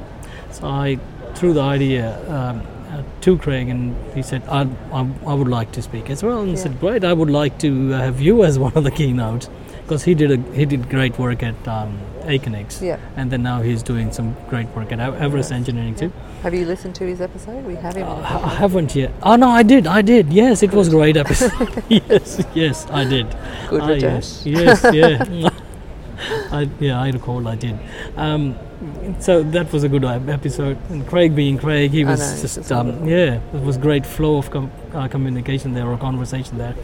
So 0.51 0.67
I 0.67 0.97
threw 1.35 1.53
the 1.53 1.61
idea 1.61 2.05
um, 2.37 2.61
uh, 2.91 3.03
to 3.21 3.37
Craig, 3.37 3.69
and 3.69 3.95
he 4.15 4.21
said, 4.23 4.41
I, 4.47 4.61
I, 4.91 5.07
I 5.27 5.33
would 5.33 5.47
like 5.47 5.71
to 5.73 5.81
speak 5.81 6.09
as 6.09 6.23
well. 6.23 6.39
And 6.41 6.51
Yeah. 6.51 6.63
said, 6.63 6.79
Great, 6.79 7.03
I 7.03 7.13
would 7.13 7.29
like 7.29 7.57
to 7.59 7.89
have 7.89 8.19
you 8.21 8.43
as 8.43 8.57
one 8.67 8.73
of 8.75 8.83
the 8.83 8.91
keynotes 8.91 9.49
because 9.83 10.03
he 10.03 10.13
did 10.15 10.31
a, 10.31 10.37
he 10.53 10.65
did 10.65 10.89
great 10.89 11.17
work 11.19 11.41
at 11.43 11.67
um, 11.67 11.99
Aconex, 12.21 12.81
Yeah. 12.81 12.97
and 13.15 13.31
then 13.31 13.41
now 13.43 13.61
he's 13.61 13.83
doing 13.83 14.11
some 14.11 14.35
great 14.49 14.67
work 14.75 14.91
at 14.91 14.99
Ev- 14.99 15.21
Everest 15.21 15.51
Engineering 15.51 15.95
too. 15.95 16.11
Have 16.43 16.54
you 16.54 16.65
listened 16.65 16.95
to 16.95 17.06
his 17.06 17.19
episode? 17.19 17.65
We 17.65 17.75
have 17.75 17.95
him. 17.95 18.08
the 18.08 18.13
I, 18.13 18.56
haven't 18.56 18.95
yet. 18.95 19.12
Oh 19.23 19.36
no, 19.36 19.49
I 19.49 19.62
did. 19.62 19.86
I 19.86 20.02
did. 20.02 20.32
Yes, 20.32 20.63
it 20.63 20.71
was 20.71 20.88
a 20.88 20.91
great 20.91 21.17
episode. 21.17 21.84
yes, 21.89 22.41
yes, 22.54 22.89
I 22.89 23.04
did. 23.04 23.28
Good, 23.69 23.82
Rajesh. 23.82 24.45
yes, 24.45 24.86
yes, 24.93 25.30
yeah. 25.34 25.49
I, 26.52 26.69
yeah, 26.80 27.02
I 27.02 27.10
recall 27.10 27.45
I 27.47 27.56
did. 27.56 27.78
Um, 28.15 28.58
so 29.19 29.43
that 29.43 29.71
was 29.73 29.84
a 29.84 29.89
good 29.89 30.06
episode. 30.06 30.78
And 30.89 31.06
Craig 31.08 31.36
being 31.36 31.58
Craig, 31.58 31.91
he 31.91 32.06
was 32.06 32.19
know, 32.19 32.41
just, 32.41 32.56
just 32.56 32.71
um, 32.71 33.08
yeah, 33.08 33.41
it 33.54 33.62
was 33.62 33.78
great 33.78 34.06
flow 34.06 34.38
of 34.38 34.49
com- 34.49 34.71
uh, 34.93 35.10
communication 35.10 35.73
there 35.73 35.88
or 35.88 35.97
conversation 35.97 36.58
there. 36.58 36.75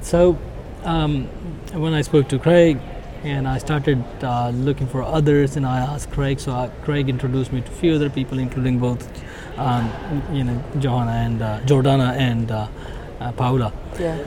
So 0.00 0.36
um, 0.84 1.26
when 1.72 1.94
I 1.94 2.02
spoke 2.02 2.28
to 2.28 2.38
Craig, 2.38 2.80
and 3.26 3.48
I 3.48 3.58
started 3.58 4.04
uh, 4.22 4.50
looking 4.50 4.86
for 4.86 5.02
others, 5.02 5.56
and 5.56 5.66
I 5.66 5.78
asked 5.78 6.10
Craig. 6.12 6.38
So 6.38 6.52
uh, 6.52 6.70
Craig 6.84 7.08
introduced 7.08 7.52
me 7.52 7.60
to 7.60 7.68
a 7.68 7.74
few 7.74 7.94
other 7.94 8.08
people, 8.08 8.38
including 8.38 8.78
both, 8.78 9.02
um, 9.58 9.90
you 10.32 10.44
know, 10.44 10.62
Johanna 10.78 11.12
and 11.12 11.42
uh, 11.42 11.60
Jordana 11.60 12.14
and 12.16 12.50
uh, 12.50 12.68
uh, 13.20 13.32
Paula 13.32 13.72
Yeah, 13.98 14.18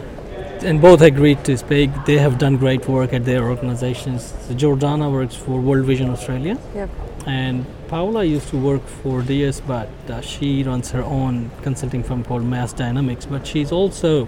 and 0.61 0.81
both 0.81 1.01
agreed 1.01 1.45
to 1.45 1.57
speak. 1.57 1.91
They 2.05 2.17
have 2.17 2.37
done 2.37 2.57
great 2.57 2.87
work 2.87 3.13
at 3.13 3.23
their 3.23 3.43
organizations. 3.49 4.33
So 4.47 4.53
Jordana 4.53 5.11
works 5.11 5.35
for 5.35 5.61
World 5.61 5.85
Vision 5.85 6.09
Australia, 6.09 6.57
yeah. 6.75 6.87
and 7.25 7.65
Paula 7.89 8.23
used 8.23 8.49
to 8.49 8.57
work 8.57 8.85
for 8.85 9.23
DS, 9.23 9.61
but 9.61 9.89
uh, 10.09 10.21
she 10.21 10.63
runs 10.63 10.91
her 10.91 11.03
own 11.03 11.49
consulting 11.63 12.03
firm 12.03 12.23
called 12.23 12.43
Mass 12.43 12.71
Dynamics. 12.71 13.25
But 13.25 13.47
she's 13.47 13.71
also 13.71 14.27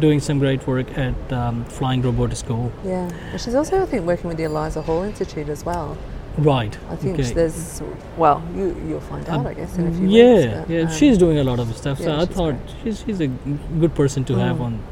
doing 0.00 0.18
some 0.18 0.38
great 0.38 0.66
work 0.66 0.96
at 0.96 1.32
um, 1.32 1.64
Flying 1.66 2.00
Robot 2.00 2.34
School. 2.36 2.72
Yeah, 2.84 3.10
she's 3.36 3.54
also, 3.54 3.82
I 3.82 3.86
think, 3.86 4.06
working 4.06 4.28
with 4.28 4.38
the 4.38 4.44
Eliza 4.44 4.80
Hall 4.80 5.02
Institute 5.02 5.50
as 5.50 5.62
well. 5.62 5.98
Right. 6.38 6.74
I 6.88 6.96
think 6.96 7.20
okay. 7.20 7.30
there's 7.32 7.82
well, 8.16 8.42
you 8.54 8.74
you'll 8.88 9.00
find 9.00 9.28
out, 9.28 9.40
um, 9.40 9.46
I 9.46 9.52
guess, 9.52 9.76
in 9.76 9.88
a 9.88 9.92
few 9.92 10.08
yeah, 10.08 10.34
weeks. 10.34 10.58
But, 10.60 10.70
yeah, 10.70 10.80
um, 10.80 10.92
she's 10.92 11.18
doing 11.18 11.38
a 11.38 11.44
lot 11.44 11.58
of 11.58 11.76
stuff. 11.76 12.00
Yeah, 12.00 12.06
so 12.06 12.18
I 12.20 12.24
thought 12.24 12.54
she's 12.82 13.04
she's 13.04 13.20
a 13.20 13.26
good 13.26 13.94
person 13.94 14.24
to 14.24 14.32
mm. 14.32 14.38
have 14.38 14.62
on, 14.62 14.82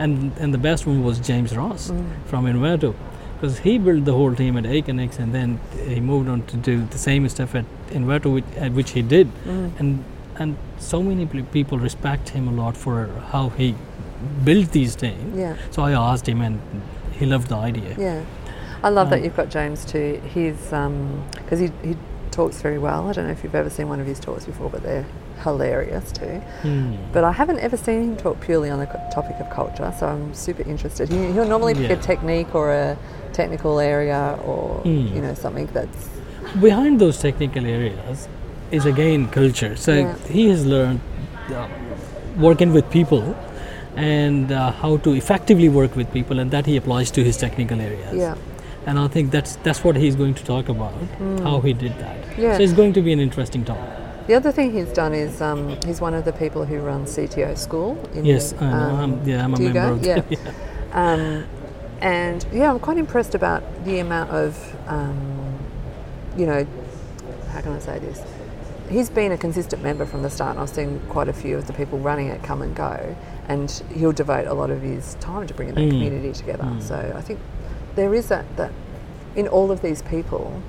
and 0.00 0.36
and 0.38 0.52
the 0.52 0.58
best 0.58 0.86
one 0.86 1.04
was 1.04 1.20
James 1.20 1.56
Ross 1.56 1.92
mm. 1.92 2.04
from 2.26 2.46
Envato, 2.46 2.96
because 3.38 3.58
he 3.60 3.78
built 3.78 4.04
the 4.04 4.12
whole 4.12 4.34
team 4.34 4.56
at 4.56 4.64
Aconex, 4.64 5.18
and 5.18 5.32
then 5.32 5.60
he 5.86 6.00
moved 6.00 6.28
on 6.28 6.42
to 6.46 6.56
do 6.56 6.84
the 6.86 6.98
same 6.98 7.28
stuff 7.28 7.54
at 7.54 7.64
Envato, 7.90 8.34
which, 8.34 8.44
at 8.56 8.72
which 8.72 8.90
he 8.90 9.02
did, 9.02 9.28
mm. 9.44 9.70
and 9.78 10.04
and 10.36 10.56
so 10.78 11.02
many 11.02 11.26
people 11.26 11.78
respect 11.78 12.30
him 12.30 12.48
a 12.48 12.52
lot 12.52 12.76
for 12.76 13.06
how 13.30 13.48
he 13.50 13.74
built 14.44 14.72
these 14.72 14.96
teams. 14.96 15.36
Yeah. 15.36 15.56
So 15.70 15.82
I 15.82 15.92
asked 15.92 16.28
him, 16.28 16.40
and 16.40 16.60
he 17.12 17.26
loved 17.26 17.48
the 17.48 17.56
idea. 17.56 17.94
Yeah. 17.98 18.24
I 18.82 18.90
love 18.90 19.06
um, 19.06 19.10
that 19.10 19.24
you've 19.24 19.36
got 19.36 19.50
James 19.50 19.84
too. 19.84 20.20
He's 20.32 20.56
because 20.56 20.72
um, 20.72 21.26
he 21.50 21.70
he 21.82 21.96
talks 22.30 22.60
very 22.62 22.78
well. 22.78 23.08
I 23.08 23.12
don't 23.12 23.26
know 23.26 23.32
if 23.32 23.42
you've 23.42 23.54
ever 23.54 23.70
seen 23.70 23.88
one 23.88 24.00
of 24.00 24.06
his 24.06 24.20
talks 24.20 24.44
before, 24.46 24.70
but 24.70 24.82
they're 24.82 25.06
hilarious 25.38 26.12
too. 26.12 26.42
Mm. 26.62 26.98
But 27.12 27.24
I 27.24 27.32
haven't 27.32 27.58
ever 27.58 27.76
seen 27.76 28.02
him 28.02 28.16
talk 28.16 28.40
purely 28.40 28.70
on 28.70 28.78
the 28.78 28.86
topic 29.12 29.36
of 29.40 29.50
culture, 29.50 29.92
so 29.98 30.06
I'm 30.06 30.34
super 30.34 30.62
interested. 30.62 31.08
He, 31.08 31.16
will 31.16 31.46
normally 31.46 31.74
pick 31.74 31.90
yeah. 31.90 31.96
a 31.96 32.02
technique 32.02 32.54
or 32.54 32.72
a 32.72 32.98
technical 33.32 33.78
area 33.78 34.38
or 34.44 34.82
mm. 34.84 35.14
you 35.14 35.20
know 35.20 35.34
something 35.34 35.66
that's 35.66 36.08
behind 36.60 37.00
those 37.00 37.18
technical 37.18 37.64
areas 37.64 38.28
is 38.70 38.86
again 38.86 39.28
culture. 39.28 39.76
So 39.76 39.92
yeah. 39.94 40.16
he 40.28 40.48
has 40.48 40.66
learned 40.66 41.00
uh, 41.50 41.68
working 42.36 42.72
with 42.72 42.90
people 42.90 43.36
and 43.96 44.52
uh, 44.52 44.72
how 44.72 44.98
to 44.98 45.12
effectively 45.12 45.68
work 45.68 45.96
with 45.96 46.12
people, 46.12 46.38
and 46.38 46.50
that 46.50 46.66
he 46.66 46.76
applies 46.76 47.10
to 47.12 47.24
his 47.24 47.36
technical 47.36 47.80
areas. 47.80 48.14
Yeah 48.14 48.36
and 48.88 48.98
I 48.98 49.06
think 49.06 49.30
that's 49.30 49.56
that's 49.56 49.84
what 49.84 49.96
he's 49.96 50.16
going 50.16 50.34
to 50.34 50.44
talk 50.44 50.68
about, 50.70 50.94
mm. 51.18 51.42
how 51.42 51.60
he 51.60 51.74
did 51.74 51.98
that. 51.98 52.38
Yeah. 52.38 52.56
So 52.56 52.62
it's 52.62 52.72
going 52.72 52.94
to 52.94 53.02
be 53.02 53.12
an 53.12 53.20
interesting 53.20 53.64
talk. 53.64 53.78
The 54.28 54.34
other 54.34 54.52
thing 54.52 54.74
he's 54.74 54.92
done 54.92 55.14
is 55.14 55.40
um, 55.40 55.78
he's 55.86 56.02
one 56.02 56.12
of 56.12 56.26
the 56.26 56.34
people 56.34 56.66
who 56.66 56.80
runs 56.80 57.16
CTO 57.16 57.56
School. 57.56 57.98
In 58.12 58.26
yes, 58.26 58.52
I 58.60 58.70
know. 58.70 58.76
Um, 58.76 59.00
I'm, 59.00 59.26
yeah, 59.26 59.42
I'm 59.42 59.54
a 59.54 59.58
member 59.58 59.80
of 59.80 60.04
yeah. 60.04 60.22
yeah. 60.28 60.38
Um, 60.92 61.46
and 62.02 62.46
yeah, 62.52 62.70
I'm 62.70 62.78
quite 62.78 62.98
impressed 62.98 63.34
about 63.34 63.62
the 63.86 64.00
amount 64.00 64.30
of, 64.30 64.76
um, 64.86 65.58
you 66.36 66.44
know, 66.44 66.66
how 67.52 67.62
can 67.62 67.72
I 67.72 67.78
say 67.78 68.00
this? 68.00 68.22
He's 68.90 69.08
been 69.08 69.32
a 69.32 69.38
consistent 69.38 69.82
member 69.82 70.04
from 70.04 70.22
the 70.22 70.28
start, 70.28 70.50
and 70.50 70.60
I've 70.60 70.68
seen 70.68 71.00
quite 71.08 71.28
a 71.28 71.32
few 71.32 71.56
of 71.56 71.66
the 71.66 71.72
people 71.72 71.98
running 71.98 72.26
it 72.26 72.42
come 72.42 72.60
and 72.60 72.76
go. 72.76 73.16
And 73.48 73.70
he'll 73.94 74.12
devote 74.12 74.46
a 74.46 74.52
lot 74.52 74.68
of 74.68 74.82
his 74.82 75.14
time 75.20 75.46
to 75.46 75.54
bringing 75.54 75.74
that 75.74 75.80
mm. 75.80 75.88
community 75.88 76.34
together. 76.34 76.64
Mm. 76.64 76.82
So 76.82 77.14
I 77.16 77.22
think 77.22 77.40
there 77.94 78.12
is 78.12 78.28
that, 78.28 78.44
that 78.58 78.72
in 79.36 79.48
all 79.48 79.70
of 79.70 79.80
these 79.80 80.02
people, 80.02 80.62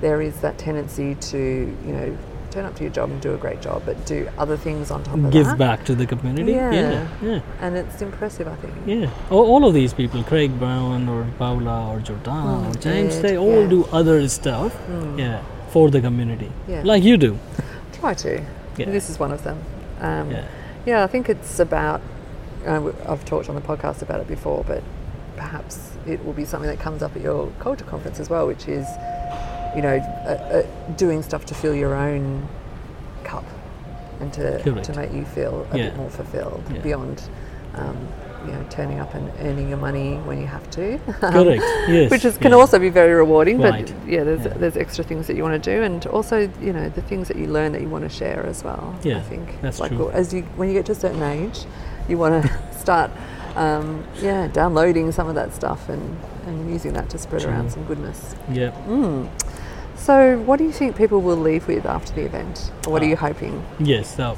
there 0.00 0.20
is 0.20 0.40
that 0.40 0.58
tendency 0.58 1.14
to, 1.14 1.38
you 1.38 1.92
know, 1.92 2.18
turn 2.54 2.64
up 2.64 2.76
to 2.76 2.84
your 2.84 2.92
job 2.92 3.10
and 3.10 3.20
do 3.20 3.34
a 3.34 3.36
great 3.36 3.60
job, 3.60 3.82
but 3.84 4.06
do 4.06 4.28
other 4.38 4.56
things 4.56 4.90
on 4.90 5.02
top 5.02 5.16
of 5.16 5.30
Give 5.30 5.44
that. 5.44 5.52
Give 5.52 5.58
back 5.58 5.84
to 5.86 5.94
the 5.94 6.06
community. 6.06 6.52
Yeah. 6.52 6.72
yeah. 6.72 7.08
yeah. 7.22 7.40
And 7.60 7.76
it's 7.76 8.00
impressive, 8.00 8.46
I 8.46 8.54
think. 8.56 8.74
Yeah. 8.86 9.10
All, 9.30 9.44
all, 9.50 9.64
of 9.66 9.74
these 9.74 9.92
people, 9.92 10.22
Craig 10.22 10.56
Brown 10.58 11.08
or 11.08 11.26
Paula 11.38 11.90
or 11.90 11.98
Jordana 11.98 12.54
mm, 12.60 12.70
or 12.70 12.78
James, 12.78 13.16
Ed, 13.16 13.22
they 13.22 13.36
all 13.36 13.62
yeah. 13.62 13.68
do 13.68 13.84
other 13.86 14.28
stuff. 14.28 14.72
Mm. 14.88 15.18
Yeah. 15.18 15.42
For 15.70 15.90
the 15.90 16.00
community. 16.00 16.52
Yeah. 16.68 16.82
Like 16.84 17.02
you 17.02 17.16
do. 17.16 17.36
Try 17.94 18.14
to. 18.14 18.40
Yeah. 18.76 18.90
This 18.90 19.10
is 19.10 19.18
one 19.18 19.32
of 19.32 19.42
them. 19.42 19.58
Um, 20.00 20.30
yeah. 20.30 20.46
Yeah, 20.86 21.02
I 21.02 21.08
think 21.08 21.28
it's 21.28 21.58
about, 21.58 22.00
uh, 22.66 22.92
I've 23.08 23.24
talked 23.24 23.48
on 23.48 23.56
the 23.56 23.66
podcast 23.72 24.02
about 24.02 24.20
it 24.20 24.28
before, 24.28 24.62
but 24.64 24.84
perhaps 25.36 25.96
it 26.06 26.24
will 26.24 26.34
be 26.34 26.44
something 26.44 26.70
that 26.70 26.78
comes 26.78 27.02
up 27.02 27.16
at 27.16 27.22
your 27.22 27.50
culture 27.58 27.84
conference 27.84 28.20
as 28.20 28.30
well, 28.30 28.46
which 28.46 28.68
is, 28.68 28.86
you 29.74 29.82
know, 29.82 29.96
uh, 29.96 30.28
uh, 30.30 30.92
doing 30.96 31.22
stuff 31.22 31.44
to 31.46 31.54
fill 31.54 31.74
your 31.74 31.94
own 31.94 32.48
cup 33.24 33.44
and 34.20 34.32
to, 34.32 34.82
to 34.82 34.92
make 34.94 35.12
you 35.12 35.24
feel 35.24 35.66
a 35.72 35.78
yeah. 35.78 35.84
bit 35.86 35.96
more 35.96 36.10
fulfilled 36.10 36.62
yeah. 36.72 36.80
beyond, 36.80 37.28
um, 37.74 38.08
you 38.46 38.52
know, 38.52 38.64
turning 38.70 39.00
up 39.00 39.14
and 39.14 39.32
earning 39.40 39.68
your 39.68 39.78
money 39.78 40.16
when 40.18 40.40
you 40.40 40.46
have 40.46 40.68
to. 40.70 40.98
Correct. 41.20 41.62
yes. 41.88 42.10
Which 42.10 42.24
is, 42.24 42.36
can 42.38 42.52
yeah. 42.52 42.58
also 42.58 42.78
be 42.78 42.90
very 42.90 43.12
rewarding. 43.12 43.58
Right. 43.58 43.86
But 43.86 44.08
yeah, 44.08 44.22
there's 44.22 44.44
there's 44.58 44.76
extra 44.76 45.02
things 45.02 45.26
that 45.26 45.36
you 45.36 45.42
want 45.42 45.62
to 45.62 45.70
do, 45.70 45.82
and 45.82 46.06
also 46.06 46.40
you 46.60 46.72
know 46.72 46.88
the 46.90 47.02
things 47.02 47.28
that 47.28 47.36
you 47.36 47.46
learn 47.46 47.72
that 47.72 47.80
you 47.80 47.88
want 47.88 48.04
to 48.04 48.10
share 48.10 48.44
as 48.46 48.62
well. 48.62 48.98
Yeah, 49.02 49.16
I 49.16 49.22
think 49.22 49.60
that's 49.62 49.80
like 49.80 49.92
true. 49.92 50.10
As 50.10 50.32
you 50.34 50.42
when 50.56 50.68
you 50.68 50.74
get 50.74 50.86
to 50.86 50.92
a 50.92 50.94
certain 50.94 51.22
age, 51.22 51.64
you 52.08 52.18
want 52.18 52.44
to 52.44 52.72
start 52.78 53.10
um, 53.56 54.04
yeah, 54.20 54.48
downloading 54.48 55.12
some 55.12 55.28
of 55.28 55.34
that 55.36 55.54
stuff 55.54 55.88
and, 55.88 56.18
and 56.46 56.70
using 56.70 56.92
that 56.94 57.08
to 57.10 57.18
spread 57.18 57.42
True. 57.42 57.50
around 57.50 57.70
some 57.70 57.84
goodness. 57.84 58.34
Yeah. 58.50 58.72
Mm. 58.86 59.28
So, 59.96 60.38
what 60.40 60.58
do 60.58 60.64
you 60.64 60.72
think 60.72 60.96
people 60.96 61.20
will 61.20 61.36
leave 61.36 61.66
with 61.66 61.86
after 61.86 62.12
the 62.12 62.22
event? 62.22 62.72
Or 62.86 62.92
what 62.92 63.02
uh, 63.02 63.06
are 63.06 63.08
you 63.08 63.16
hoping? 63.16 63.64
Yes, 63.78 64.14
so 64.14 64.36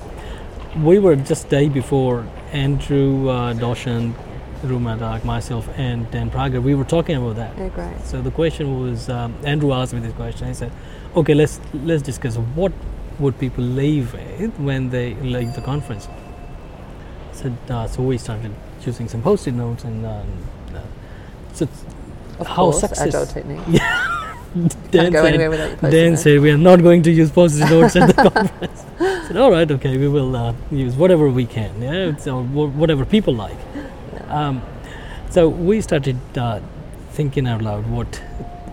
we 0.82 0.98
were 0.98 1.16
just 1.16 1.48
day 1.48 1.68
before 1.68 2.26
Andrew 2.52 3.28
uh, 3.28 3.52
Dawson, 3.54 4.14
Ruma 4.62 4.98
Dak, 4.98 5.24
myself, 5.24 5.68
and 5.76 6.10
Dan 6.10 6.30
Prager. 6.30 6.62
We 6.62 6.74
were 6.74 6.84
talking 6.84 7.16
about 7.16 7.36
that. 7.36 7.56
Yeah, 7.56 7.68
great. 7.68 8.00
So 8.04 8.22
the 8.22 8.30
question 8.30 8.80
was, 8.80 9.08
um, 9.08 9.34
Andrew 9.44 9.72
asked 9.72 9.92
me 9.92 10.00
this 10.00 10.14
question. 10.14 10.48
He 10.48 10.54
said, 10.54 10.72
"Okay, 11.14 11.34
let's 11.34 11.60
let's 11.72 12.02
discuss 12.02 12.36
what 12.36 12.72
would 13.18 13.38
people 13.38 13.64
leave 13.64 14.12
with 14.12 14.58
when 14.58 14.90
they 14.90 15.14
leave 15.14 15.54
the 15.54 15.62
conference." 15.62 16.08
said, 17.36 17.56
uh, 17.68 17.86
so 17.86 18.02
we 18.02 18.18
started 18.18 18.52
using 18.84 19.08
some 19.08 19.22
post-it 19.22 19.52
notes 19.52 19.84
and 19.84 20.06
uh, 20.06 20.22
so 21.52 21.68
of 22.38 22.46
how 22.46 22.54
course, 22.70 22.80
success 22.80 23.14
agile 23.14 23.26
technique. 23.26 23.60
Yeah. 23.68 24.22
Dan, 24.90 25.12
said, 25.12 25.80
Dan 25.90 26.16
said 26.16 26.40
we 26.40 26.50
are 26.50 26.56
not 26.56 26.82
going 26.82 27.02
to 27.02 27.10
use 27.10 27.30
post-it 27.30 27.68
notes 27.68 27.94
at 27.96 28.06
the 28.08 28.14
conference. 28.30 28.84
I 28.98 29.26
said 29.26 29.36
all 29.36 29.50
right, 29.50 29.70
okay, 29.70 29.98
we 29.98 30.08
will 30.08 30.34
uh, 30.34 30.54
use 30.70 30.96
whatever 30.96 31.28
we 31.28 31.44
can, 31.44 31.82
yeah, 31.82 32.12
whatever 32.12 33.04
people 33.04 33.34
like. 33.34 33.58
Um, 34.28 34.62
so 35.28 35.48
we 35.48 35.80
started 35.82 36.18
uh, 36.38 36.60
thinking 37.10 37.46
out 37.46 37.60
loud 37.60 37.86
what 37.86 38.22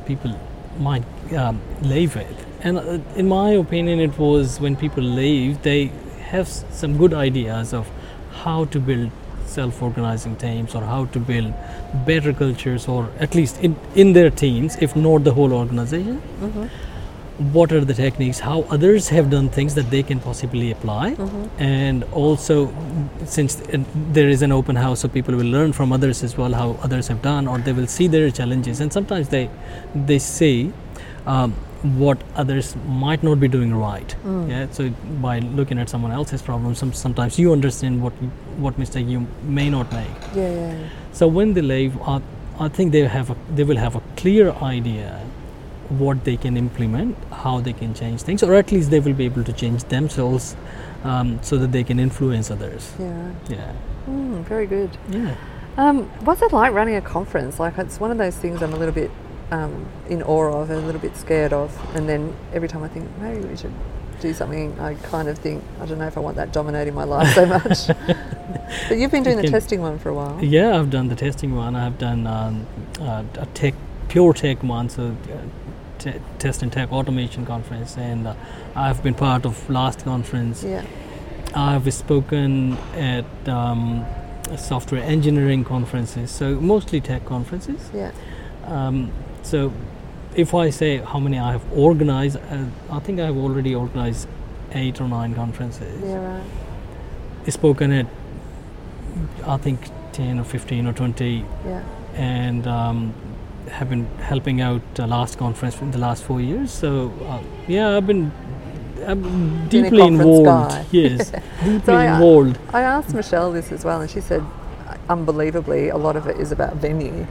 people 0.06 0.40
might 0.80 1.04
um, 1.36 1.62
leave 1.82 2.16
with, 2.16 2.46
and 2.62 2.78
uh, 2.78 3.00
in 3.18 3.28
my 3.28 3.50
opinion, 3.52 4.00
it 4.00 4.18
was 4.18 4.62
when 4.62 4.78
people 4.78 5.04
leave, 5.04 5.62
they 5.64 5.92
have 6.30 6.48
some 6.48 6.98
good 6.98 7.14
ideas 7.14 7.74
of 7.74 7.90
how 8.32 8.66
to 8.66 8.80
build 8.80 9.12
self-organizing 9.48 10.36
teams 10.38 10.76
or 10.76 10.82
how 10.82 11.06
to 11.06 11.20
build 11.20 11.54
better 12.06 12.34
cultures 12.34 12.88
or 12.88 13.10
at 13.20 13.36
least 13.36 13.60
in, 13.60 13.76
in 13.96 14.14
their 14.14 14.30
teams 14.30 14.76
if 14.78 14.96
not 14.96 15.24
the 15.24 15.34
whole 15.34 15.54
organization 15.54 16.22
mm-hmm. 16.40 16.66
what 17.54 17.72
are 17.72 17.84
the 17.86 17.94
techniques 17.94 18.40
how 18.40 18.62
others 18.64 19.10
have 19.10 19.30
done 19.30 19.50
things 19.50 19.76
that 19.76 19.90
they 19.90 20.04
can 20.04 20.20
possibly 20.20 20.72
apply 20.72 21.16
mm-hmm. 21.16 21.62
and 21.62 22.04
also 22.12 22.74
since 23.26 23.62
there 24.12 24.30
is 24.30 24.42
an 24.42 24.52
open 24.52 24.76
house 24.76 25.02
so 25.02 25.08
people 25.08 25.36
will 25.36 25.52
learn 25.58 25.74
from 25.74 25.92
others 25.92 26.24
as 26.24 26.38
well 26.38 26.54
how 26.54 26.72
others 26.82 27.08
have 27.08 27.22
done 27.22 27.48
or 27.48 27.58
they 27.60 27.74
will 27.74 27.88
see 27.88 28.08
their 28.08 28.32
challenges 28.32 28.80
and 28.80 28.92
sometimes 28.92 29.30
they 29.30 29.50
they 29.94 30.20
see 30.20 30.72
um, 31.26 31.56
what 31.84 32.22
others 32.36 32.76
might 32.88 33.24
not 33.24 33.40
be 33.40 33.48
doing 33.48 33.76
right. 33.76 34.16
Mm. 34.24 34.50
Yeah. 34.50 34.68
So 34.72 34.90
by 35.22 35.40
looking 35.40 35.78
at 35.80 35.90
someone 35.90 36.12
else's 36.12 36.42
problem, 36.42 36.76
some, 36.76 36.94
sometimes 36.94 37.38
you 37.38 37.52
understand 37.52 38.02
what 38.02 38.14
what 38.58 38.78
mistake 38.78 39.08
you 39.08 39.28
may 39.44 39.70
not 39.70 39.92
make. 39.92 40.08
Yeah. 40.34 40.50
yeah, 40.50 40.74
yeah. 40.74 40.90
So 41.12 41.28
when 41.28 41.54
they 41.54 41.62
leave, 41.62 42.02
uh, 42.02 42.22
I 42.60 42.70
think 42.70 42.92
they 42.92 43.02
have 43.02 43.30
a, 43.30 43.36
they 43.54 43.64
will 43.64 43.78
have 43.78 43.96
a 43.96 44.02
clear 44.16 44.52
idea 44.52 45.20
what 45.90 46.24
they 46.24 46.38
can 46.38 46.56
implement, 46.56 47.18
how 47.32 47.60
they 47.60 47.74
can 47.74 47.94
change 47.94 48.22
things, 48.22 48.42
or 48.44 48.56
at 48.56 48.72
least 48.72 48.90
they 48.90 49.00
will 49.00 49.14
be 49.14 49.26
able 49.26 49.44
to 49.44 49.54
change 49.54 49.84
themselves 49.86 50.56
um, 51.04 51.40
so 51.44 51.58
that 51.58 51.72
they 51.72 51.84
can 51.84 52.00
influence 52.00 52.50
others. 52.50 52.94
Yeah. 53.00 53.32
Yeah. 53.50 53.74
Mm, 54.10 54.44
very 54.44 54.68
good. 54.68 54.90
Yeah. 55.10 55.36
Um, 55.76 56.04
what's 56.22 56.42
it 56.42 56.54
like 56.54 56.72
running 56.72 56.96
a 56.96 57.02
conference? 57.02 57.60
Like 57.60 57.78
it's 57.78 58.00
one 58.00 58.12
of 58.12 58.18
those 58.18 58.38
things 58.38 58.62
I'm 58.62 58.74
a 58.74 58.78
little 58.78 58.94
bit 58.94 59.12
um, 59.54 59.86
in 60.10 60.24
awe 60.24 60.62
of 60.62 60.70
and 60.70 60.84
a 60.84 60.86
little 60.86 61.02
bit 61.02 61.16
scared 61.16 61.54
of. 61.54 61.70
And 61.96 62.10
then 62.10 62.36
every 62.54 62.68
time 62.68 62.84
I 62.84 62.88
think 62.88 63.10
maybe 63.20 63.46
we 63.46 63.56
should 63.56 63.74
do 64.20 64.34
something, 64.34 64.78
I 64.80 64.96
kind 64.96 65.28
of 65.28 65.38
think 65.38 65.64
I 65.80 65.86
don't 65.86 66.00
know 66.00 66.08
if 66.08 66.18
I 66.18 66.22
want 66.22 66.38
that 66.38 66.52
dominating 66.52 66.96
my 66.96 67.04
life 67.04 67.34
so 67.34 67.46
much. 67.46 67.88
but 68.90 68.98
you've 68.98 69.12
been 69.12 69.24
doing 69.24 69.38
the 69.38 69.48
testing 69.48 69.82
one 69.82 70.00
for 70.00 70.10
a 70.10 70.14
while. 70.14 70.44
Yeah, 70.44 70.80
I've 70.80 70.90
done 70.90 71.08
the 71.08 71.16
testing 71.16 71.56
one. 71.56 71.76
I've 71.76 72.00
done 72.00 72.26
um, 72.26 72.66
uh, 73.00 73.24
a 73.38 73.46
tech, 73.48 73.76
pure 74.10 74.34
tech 74.34 74.64
one, 74.64 74.90
so. 74.90 75.16
Uh, 75.32 75.38
t- 76.00 76.20
test 76.38 76.62
and 76.62 76.74
tech 76.74 76.92
automation 76.92 77.46
conference, 77.46 77.98
and 77.98 78.28
uh, 78.28 78.36
I've 78.76 79.02
been 79.02 79.14
part 79.14 79.46
of 79.46 79.70
last 79.70 80.04
conference. 80.04 80.62
Yeah. 80.62 80.84
I've 81.56 81.94
spoken 81.94 82.74
at 82.96 83.26
um, 83.48 84.06
software 84.58 85.02
engineering 85.02 85.64
conferences, 85.64 86.30
so 86.30 86.60
mostly 86.60 87.00
tech 87.00 87.24
conferences. 87.26 87.90
Yeah. 87.94 88.12
Um, 88.66 89.14
so, 89.44 89.72
if 90.36 90.54
I 90.54 90.70
say 90.72 90.98
how 90.98 91.20
many 91.20 91.38
I 91.38 91.52
have 91.52 91.64
organized, 91.74 92.38
uh, 92.38 92.66
I 92.92 93.00
think 93.00 93.20
I 93.20 93.26
have 93.26 93.38
already 93.38 93.76
organized 93.76 94.28
eight 94.72 95.00
or 95.00 95.08
nine 95.08 95.36
conferences. 95.36 96.02
Yeah, 96.04 96.40
right. 97.46 97.54
Spoken 97.54 97.92
at, 97.92 98.08
I 99.46 99.58
think, 99.58 99.90
10 100.14 100.40
or 100.40 100.44
15 100.44 100.88
or 100.88 100.94
20. 100.94 101.46
Yeah. 101.66 101.84
And 102.16 102.66
um, 102.68 103.14
have 103.70 103.90
been 103.90 104.06
helping 104.20 104.62
out 104.62 104.82
uh, 105.00 105.06
last 105.08 105.38
conference 105.38 105.80
in 105.82 105.92
the 105.92 105.98
last 105.98 106.24
four 106.24 106.40
years. 106.42 106.72
So 106.72 107.12
uh, 107.28 107.42
yeah, 107.68 107.98
I've 107.98 108.08
been. 108.08 108.32
I'm 109.06 109.68
deeply 109.68 110.02
involved. 110.08 110.46
guy. 110.46 110.86
Yes, 110.92 111.32
deeply 111.64 111.82
So 111.86 111.94
I- 111.94 112.14
involved. 112.14 112.58
I 112.74 112.82
asked 112.82 113.14
Michelle 113.14 113.52
this 113.52 113.72
as 113.72 113.84
well, 113.84 114.00
and 114.02 114.10
she 114.10 114.22
said, 114.22 114.44
unbelievably, 115.10 115.90
a 115.90 115.98
lot 115.98 116.16
of 116.16 116.28
it 116.28 116.38
is 116.40 116.52
about 116.52 116.76
venue. 116.78 117.28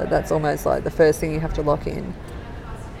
That 0.00 0.08
that's 0.08 0.32
almost 0.32 0.64
like 0.64 0.82
the 0.84 0.90
first 0.90 1.20
thing 1.20 1.32
you 1.34 1.40
have 1.40 1.52
to 1.54 1.62
lock 1.62 1.86
in. 1.86 2.14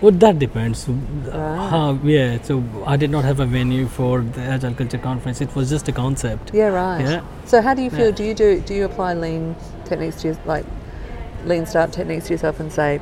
Well, 0.02 0.12
that 0.12 0.38
depends. 0.38 0.86
Uh. 0.88 1.68
How, 1.70 1.98
yeah, 2.04 2.40
so 2.42 2.62
I 2.86 2.96
did 2.96 3.10
not 3.10 3.24
have 3.24 3.40
a 3.40 3.46
venue 3.46 3.86
for 3.86 4.20
the 4.20 4.40
Agile 4.40 4.74
Culture 4.74 4.98
Conference. 4.98 5.40
It 5.40 5.54
was 5.54 5.68
just 5.70 5.88
a 5.88 5.92
concept. 5.92 6.52
Yeah, 6.54 6.66
right. 6.68 7.00
Yeah. 7.02 7.20
So 7.46 7.60
how 7.62 7.74
do 7.74 7.82
you 7.82 7.90
feel? 7.90 8.06
Yeah. 8.06 8.10
Do 8.20 8.24
you 8.24 8.34
do 8.34 8.60
do 8.60 8.74
you 8.74 8.84
apply 8.84 9.14
lean 9.14 9.56
techniques 9.86 10.20
to 10.22 10.28
your, 10.28 10.38
like 10.44 10.64
lean 11.46 11.64
start 11.66 11.92
techniques 11.92 12.26
to 12.26 12.34
yourself 12.34 12.60
and 12.60 12.70
say, 12.72 13.00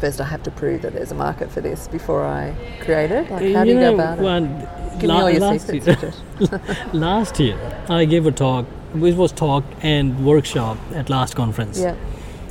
first 0.00 0.20
I 0.20 0.24
have 0.24 0.42
to 0.44 0.50
prove 0.52 0.82
that 0.82 0.92
there's 0.92 1.10
a 1.12 1.16
market 1.16 1.50
for 1.50 1.60
this 1.60 1.88
before 1.88 2.24
I 2.24 2.54
create 2.80 3.10
it? 3.10 3.30
Like 3.30 3.54
how 3.54 3.64
do 3.64 3.70
you 3.70 3.74
know, 3.80 3.96
go 3.96 4.14
about 4.14 4.18
it? 4.42 5.00
Give 5.00 5.08
la- 5.10 5.16
me 5.16 5.22
all 5.22 5.30
your 5.30 5.40
last 5.40 5.66
secrets. 5.66 6.20
year- 6.40 6.60
last 6.92 7.40
year, 7.40 7.58
I 7.88 8.04
gave 8.04 8.26
a 8.26 8.32
talk. 8.32 8.66
It 8.94 9.16
was 9.16 9.32
talk 9.32 9.64
and 9.82 10.24
workshop 10.24 10.78
at 10.94 11.10
last 11.10 11.34
conference. 11.36 11.80
yeah. 11.80 11.96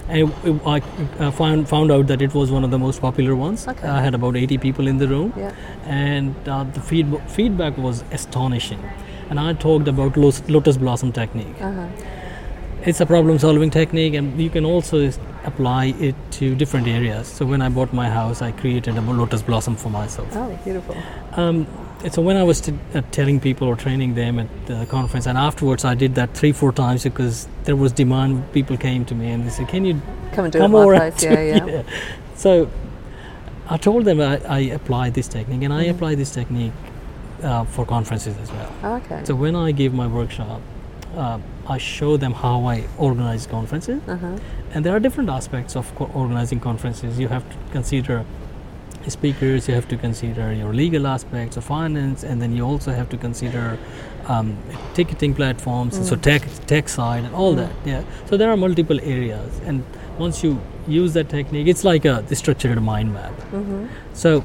And 0.09 0.31
it- 0.43 0.61
I 0.65 0.81
uh, 1.19 1.31
found 1.31 1.67
found 1.69 1.91
out 1.91 2.07
that 2.07 2.21
it 2.21 2.33
was 2.33 2.51
one 2.51 2.63
of 2.63 2.71
the 2.71 2.79
most 2.79 3.01
popular 3.01 3.35
ones. 3.35 3.67
Okay. 3.67 3.87
I 3.87 4.01
had 4.01 4.13
about 4.13 4.35
80 4.35 4.57
people 4.57 4.87
in 4.87 4.97
the 4.97 5.07
room, 5.07 5.33
Yeah. 5.37 5.51
and 5.85 6.35
uh, 6.47 6.63
the 6.65 6.81
feed- 6.81 7.21
feedback 7.27 7.77
was 7.77 8.03
astonishing. 8.11 8.83
And 9.29 9.39
I 9.39 9.53
talked 9.53 9.87
about 9.87 10.17
lotus 10.17 10.77
blossom 10.77 11.11
technique. 11.11 11.61
Uh-huh. 11.61 11.87
It's 12.85 12.99
a 12.99 13.05
problem 13.05 13.39
solving 13.39 13.69
technique, 13.69 14.13
and 14.13 14.39
you 14.39 14.49
can 14.49 14.65
also 14.65 15.09
apply 15.45 15.93
it 15.99 16.15
to 16.31 16.53
different 16.55 16.87
areas. 16.87 17.27
So 17.27 17.45
when 17.45 17.61
I 17.61 17.69
bought 17.69 17.93
my 17.93 18.09
house, 18.09 18.41
I 18.41 18.51
created 18.51 18.97
a 18.97 19.01
lotus 19.01 19.41
blossom 19.41 19.77
for 19.77 19.89
myself. 19.89 20.27
Oh, 20.35 20.59
beautiful. 20.65 20.95
Um, 21.37 21.65
so 22.11 22.21
when 22.21 22.37
I 22.37 22.43
was 22.43 22.61
t- 22.61 22.73
uh, 22.93 23.01
telling 23.11 23.39
people 23.39 23.67
or 23.67 23.75
training 23.75 24.15
them 24.15 24.39
at 24.39 24.47
the 24.65 24.85
conference, 24.87 25.25
and 25.25 25.37
afterwards 25.37 25.85
I 25.85 25.95
did 25.95 26.15
that 26.15 26.33
three, 26.33 26.51
four 26.51 26.71
times 26.71 27.03
because 27.03 27.47
there 27.63 27.75
was 27.75 27.91
demand. 27.91 28.51
People 28.53 28.77
came 28.77 29.05
to 29.05 29.15
me 29.15 29.31
and 29.31 29.45
they 29.45 29.49
said, 29.49 29.67
"Can 29.67 29.85
you 29.85 30.01
Come 30.33 30.45
and 30.45 30.53
do 30.53 30.59
come 30.59 30.75
it 30.75 30.77
over?" 30.77 30.95
place. 30.97 31.23
and 31.23 31.49
Yeah, 31.49 31.65
yeah. 31.65 31.83
So 32.35 32.69
I 33.69 33.77
told 33.77 34.05
them 34.05 34.19
I, 34.19 34.41
I 34.47 34.59
apply 34.79 35.09
this 35.11 35.27
technique, 35.27 35.63
and 35.63 35.73
I 35.73 35.85
Mhm. 35.85 35.91
apply 35.95 36.15
this 36.15 36.31
technique 36.31 36.73
uh, 37.43 37.63
for 37.65 37.85
conferences 37.85 38.35
as 38.43 38.51
well. 38.51 38.71
Oh, 38.83 38.93
okay. 38.95 39.21
So 39.23 39.35
when 39.35 39.55
I 39.55 39.71
give 39.71 39.93
my 39.93 40.07
workshop, 40.07 40.61
uh, 41.15 41.39
I 41.67 41.77
show 41.77 42.17
them 42.17 42.33
how 42.33 42.65
I 42.65 42.83
organize 42.97 43.47
conferences, 43.47 44.01
uh-huh. 44.07 44.37
and 44.73 44.83
there 44.85 44.93
are 44.95 44.99
different 44.99 45.29
aspects 45.29 45.75
of 45.77 45.93
co- 45.95 46.09
organizing 46.13 46.59
conferences. 46.59 47.17
You 47.19 47.29
have 47.29 47.47
to 47.49 47.55
consider 47.71 48.25
speakers, 49.11 49.67
you 49.67 49.73
have 49.75 49.87
to 49.89 49.97
consider 49.97 50.53
your 50.53 50.73
legal 50.73 51.07
aspects 51.07 51.57
of 51.57 51.63
finance, 51.63 52.23
and 52.23 52.41
then 52.41 52.55
you 52.55 52.63
also 52.65 52.91
have 52.91 53.09
to 53.09 53.17
consider 53.17 53.77
um, 54.27 54.55
ticketing 54.93 55.33
platforms, 55.35 55.95
so 56.07 56.15
Mm. 56.15 56.21
tech 56.21 56.41
tech 56.65 56.87
side 56.89 57.23
and 57.25 57.35
all 57.35 57.53
Mm. 57.53 57.57
that. 57.57 57.71
Yeah. 57.85 58.01
So 58.29 58.37
there 58.37 58.49
are 58.49 58.55
multiple 58.57 58.99
areas, 59.03 59.51
and 59.67 59.83
once 60.17 60.43
you 60.43 60.59
use 60.87 61.11
that 61.13 61.27
technique, 61.29 61.67
it's 61.67 61.83
like 61.83 62.05
a 62.05 62.23
structured 62.35 62.81
mind 62.81 63.13
map. 63.13 63.33
hmm 63.51 63.85
So 64.13 64.43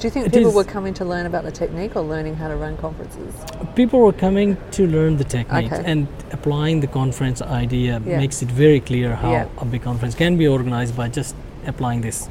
Do 0.00 0.08
you 0.08 0.10
think 0.10 0.32
people 0.32 0.48
is- 0.50 0.54
were 0.54 0.64
coming 0.64 0.94
to 0.94 1.04
learn 1.04 1.26
about 1.26 1.44
the 1.44 1.52
technique 1.52 1.94
or 1.96 2.02
learning 2.02 2.34
how 2.36 2.48
to 2.48 2.56
run 2.56 2.76
conferences? 2.76 3.32
people 3.76 4.00
were 4.00 4.12
coming 4.12 4.56
to 4.72 4.86
learn 4.86 5.16
the 5.16 5.24
technique 5.24 5.72
Okay. 5.72 5.82
and 5.90 6.06
applying 6.32 6.80
the 6.80 6.86
conference 7.00 7.40
idea 7.40 7.92
Yeah. 8.04 8.18
makes 8.18 8.42
it 8.42 8.50
very 8.50 8.80
clear 8.80 9.14
how 9.14 9.30
Yeah. 9.32 9.46
a 9.58 9.64
big 9.64 9.82
conference 9.82 10.14
can 10.14 10.36
be 10.36 10.46
organized 10.48 10.94
by 10.96 11.08
just 11.08 11.34
applying 11.66 12.00
this 12.02 12.28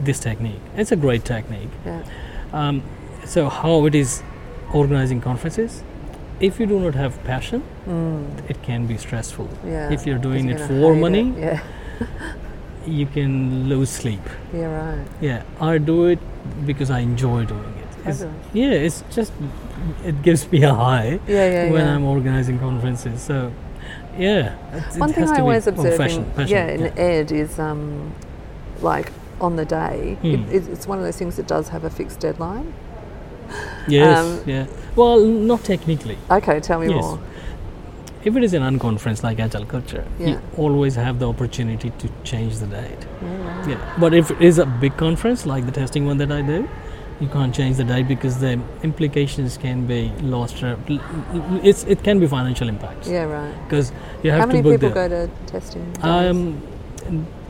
this 0.00 0.18
technique 0.20 0.60
it's 0.76 0.92
a 0.92 0.96
great 0.96 1.24
technique 1.24 1.70
Yeah. 1.84 2.02
um, 2.52 2.82
so 3.24 3.48
how 3.48 3.86
it 3.86 3.94
is 3.94 4.22
organizing 4.72 5.20
conferences 5.20 5.82
if 6.40 6.60
you 6.60 6.66
do 6.66 6.78
not 6.80 6.94
have 6.94 7.22
passion 7.24 7.62
Mm. 7.86 8.50
it 8.50 8.62
can 8.62 8.86
be 8.86 8.96
stressful 8.96 9.48
Yeah. 9.64 9.90
if 9.92 10.06
you're 10.06 10.18
doing 10.18 10.48
it 10.50 10.60
for 10.60 10.94
money 10.94 11.32
Yeah. 11.38 11.60
you 12.86 13.06
can 13.06 13.68
lose 13.68 13.90
sleep 13.90 14.20
Yeah. 14.52 14.66
Right. 14.66 15.06
yeah 15.20 15.42
i 15.60 15.78
do 15.78 16.06
it 16.06 16.18
because 16.66 16.90
i 16.90 17.00
enjoy 17.00 17.44
doing 17.44 17.74
it 17.84 18.08
It's- 18.08 18.26
yeah 18.54 18.70
it's 18.88 19.02
just 19.10 19.32
it 20.04 20.22
gives 20.22 20.50
me 20.52 20.62
a 20.64 20.74
high 20.74 21.20
Yeah. 21.28 21.70
When. 21.72 21.86
I'm 21.88 22.04
organizing 22.04 22.58
conferences. 22.58 23.20
So, 23.22 23.52
yeah. 24.18 24.54
One 24.98 25.10
it 25.10 25.14
thing 25.16 25.28
I 25.28 25.40
always 25.40 25.66
observe, 25.66 26.00
in, 26.00 26.24
passion, 26.32 26.48
yeah, 26.48 26.66
in 26.68 26.98
ed 26.98 27.30
is 27.32 27.58
um, 27.58 28.12
like 28.80 29.12
on 29.40 29.56
the 29.56 29.64
day. 29.64 30.16
It, 30.22 30.36
Hmm. 30.40 30.50
it's- 30.56 30.86
one 30.86 30.98
of 30.98 31.04
those 31.04 31.16
things 31.16 31.36
that 31.36 31.46
does 31.46 31.68
have 31.68 31.84
a 31.84 31.90
fixed 31.90 32.20
deadline. 32.20 32.72
Yes, 33.88 34.18
um, 34.18 34.40
yeah. 34.46 34.66
Well, 34.96 35.20
not 35.24 35.62
technically. 35.64 36.18
Okay, 36.30 36.58
tell 36.60 36.80
me 36.80 36.88
Yes. 36.88 37.04
more. 37.04 37.18
If 38.24 38.34
it 38.36 38.42
is 38.42 38.54
an 38.54 38.62
unconference 38.62 39.22
like 39.22 39.38
Agile 39.38 39.64
Culture, 39.66 40.04
you 40.18 40.40
always 40.56 40.96
have 40.96 41.20
the 41.20 41.28
opportunity 41.28 41.90
to 41.98 42.08
change 42.24 42.58
the 42.58 42.66
date. 42.66 43.06
Yeah. 43.22 43.68
Yeah. 43.68 43.76
But 44.00 44.14
if 44.14 44.32
it 44.32 44.40
is 44.42 44.58
a 44.58 44.66
big 44.66 44.96
conference 44.96 45.46
like 45.46 45.64
the 45.64 45.70
testing 45.70 46.06
one 46.06 46.18
that 46.18 46.32
I 46.32 46.42
do, 46.42 46.66
you 47.20 47.28
can't 47.28 47.54
change 47.54 47.76
the 47.76 47.84
date 47.84 48.08
because 48.08 48.38
the 48.40 48.58
implications 48.82 49.56
can 49.56 49.86
be 49.86 50.10
lost. 50.22 50.64
uh, 50.64 50.74
It's 51.62 51.84
it 51.84 52.02
can 52.02 52.18
be 52.18 52.26
financial 52.26 52.68
impacts 52.68 53.08
Yeah, 53.08 53.24
right. 53.24 53.54
because 53.68 53.92
you 54.24 54.32
have 54.32 54.40
How 54.40 54.46
many 54.46 54.58
to 54.58 54.62
book 54.64 54.72
people 54.80 54.88
the, 54.88 54.94
go 54.94 55.08
to 55.08 55.28
testing? 55.46 55.84
days? 55.92 56.04
Um, 56.04 56.60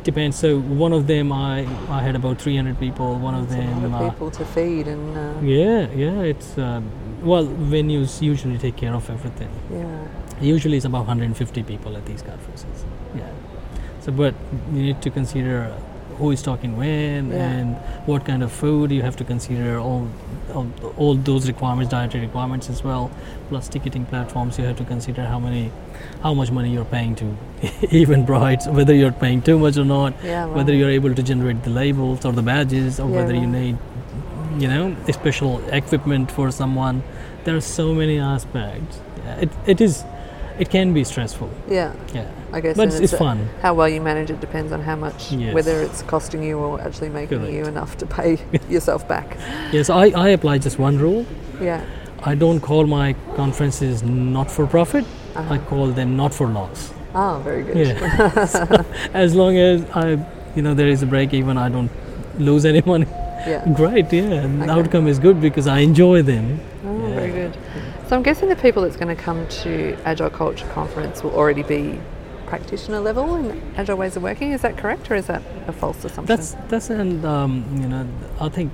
depends. 0.07 0.39
So 0.39 0.59
one 0.59 0.93
of 0.99 1.07
them, 1.07 1.33
I 1.33 1.67
I 1.99 2.01
had 2.07 2.15
about 2.17 2.41
300 2.41 2.79
people. 2.79 3.09
One 3.29 3.35
of 3.35 3.51
them, 3.51 3.95
uh, 3.95 4.11
people 4.11 4.31
to 4.31 4.45
feed 4.55 4.87
and 4.89 5.19
uh, 5.19 5.41
yeah, 5.43 5.91
yeah. 6.05 6.33
It's 6.33 6.57
um, 6.57 6.91
well, 7.23 7.47
venues 7.47 8.23
usually 8.23 8.59
take 8.59 8.77
care 8.77 8.95
of 8.95 9.11
everything. 9.11 9.51
yeah. 9.71 10.07
Usually, 10.41 10.77
it's 10.77 10.85
about 10.85 11.07
150 11.07 11.63
people 11.63 11.97
at 11.97 12.05
these 12.05 12.23
conferences. 12.23 12.85
Yeah. 13.17 13.31
So, 14.01 14.13
but 14.13 14.35
you 14.73 14.83
need 14.83 15.01
to 15.03 15.11
consider 15.11 15.75
who 16.19 16.31
is 16.31 16.43
talking 16.43 16.77
when 16.77 17.31
Yeah. 17.31 17.51
and 17.51 17.77
what 18.07 18.25
kind 18.25 18.43
of 18.43 18.53
food. 18.53 18.91
You 18.91 19.03
have 19.03 19.17
to 19.17 19.25
consider 19.25 19.79
all, 19.79 20.09
all 20.55 20.67
all 20.97 21.15
those 21.15 21.49
requirements, 21.49 21.91
dietary 21.91 22.25
requirements 22.27 22.71
as 22.71 22.83
well. 22.85 23.11
Plus 23.49 23.69
ticketing 23.69 24.05
platforms. 24.07 24.59
You 24.59 24.65
have 24.65 24.77
to 24.79 24.85
consider 24.85 25.25
how 25.25 25.39
many, 25.39 25.71
how 26.23 26.35
much 26.35 26.51
money 26.51 26.71
you're 26.73 26.85
paying 26.97 27.15
to 27.17 27.25
Eventbrites, 28.03 28.73
whether 28.73 28.95
you're 28.95 29.13
paying 29.13 29.43
too 29.43 29.59
much 29.59 29.77
or 29.77 29.85
not 29.85 30.15
Yeah, 30.25 30.47
whether 30.47 30.75
you're 30.75 30.91
able 30.91 31.15
to 31.15 31.23
generate 31.23 31.63
the 31.65 31.71
labels 31.71 32.25
or 32.25 32.33
the 32.33 32.43
badges 32.43 32.99
or 33.01 33.09
Yeah, 33.11 33.17
whether 33.17 33.35
you 33.35 33.47
need 33.47 33.77
you 34.59 34.69
know 34.69 34.97
special 35.13 35.61
equipment 35.69 36.31
for 36.31 36.51
someone 36.51 37.03
there 37.45 37.55
are 37.57 37.61
so 37.61 37.93
many 37.95 38.19
aspects 38.19 39.01
it, 39.47 39.51
it 39.67 39.81
is 39.87 40.03
it 40.59 40.71
can 40.71 40.93
be 40.95 41.05
stressful 41.05 41.51
Yeah, 41.69 41.93
yeah 42.15 42.27
I 42.53 42.61
guess. 42.61 42.77
but 42.77 42.89
it's, 42.89 42.97
it's 43.01 43.13
fun 43.17 43.49
How 43.63 43.75
well 43.75 43.89
you 43.89 44.01
manage 44.01 44.31
it 44.31 44.41
depends 44.41 44.73
on 44.73 44.81
how 44.81 44.97
much, 44.97 45.33
Yes. 45.33 45.55
whether 45.55 45.83
it's 45.83 46.03
costing 46.03 46.43
you 46.43 46.59
or 46.59 46.81
actually 46.81 47.11
making 47.11 47.45
you 47.53 47.65
enough 47.65 47.97
to 47.99 48.07
pay 48.07 48.39
yourself 48.69 49.07
back. 49.09 49.37
yes 49.73 49.91
I, 49.91 50.05
I 50.27 50.29
apply 50.31 50.59
just 50.59 50.79
one 50.79 50.99
rule 50.99 51.25
Yeah. 51.61 51.85
i 52.25 52.35
don't 52.35 52.61
call 52.61 52.87
my 52.87 53.15
conferences 53.37 54.03
not 54.03 54.51
for 54.51 54.67
profit 54.67 55.05
Uh-huh. 55.37 55.55
i 55.55 55.59
call 55.71 55.87
them 56.01 56.17
not 56.17 56.33
for 56.35 56.47
loss 56.49 56.93
Oh, 57.15 57.41
very 57.45 57.63
good. 57.63 57.77
yeah 57.87 58.45
So, 58.47 58.85
as 59.25 59.35
long 59.35 59.57
as 59.57 59.85
i 60.05 60.07
you 60.57 60.63
know 60.63 60.75
there 60.75 60.89
is 60.89 61.03
a 61.03 61.07
break 61.15 61.35
even 61.35 61.59
i 61.59 61.69
don't 61.69 61.91
lose 62.39 62.65
any 62.73 62.83
money 62.93 63.07
Yeah. 63.47 63.65
great 63.81 64.13
yeah 64.13 64.45
and 64.45 64.63
the 64.63 64.71
outcome 64.79 65.07
is 65.13 65.19
good 65.27 65.41
because 65.41 65.67
i 65.77 65.79
enjoy 65.91 66.23
them 66.33 66.47
Oh, 66.89 67.09
Yeah. 67.09 67.15
very 67.21 67.33
good. 67.41 67.55
So 68.09 68.15
I'm 68.17 68.23
guessing 68.23 68.49
the 68.49 68.57
people 68.57 68.83
that's 68.83 68.97
going 68.97 69.15
to 69.15 69.21
come 69.21 69.47
to 69.49 69.97
Agile 70.05 70.31
Culture 70.31 70.67
Conference 70.69 71.23
will 71.25 71.35
already 71.35 71.63
be 71.65 71.99
practitioner 72.47 73.01
level 73.01 73.35
in 73.35 73.61
Agile 73.77 73.97
ways 73.97 74.15
of 74.17 74.23
working. 74.23 74.53
Is 74.53 74.63
that 74.63 74.77
correct, 74.77 75.11
or 75.11 75.17
is 75.17 75.27
that 75.27 75.43
a 75.67 75.73
false 75.73 76.05
assumption? 76.05 76.27
That's 76.27 76.53
that's 76.69 76.91
and 76.91 77.25
um, 77.25 77.65
you 77.81 77.89
know 77.89 78.07
I 78.41 78.49
think 78.49 78.73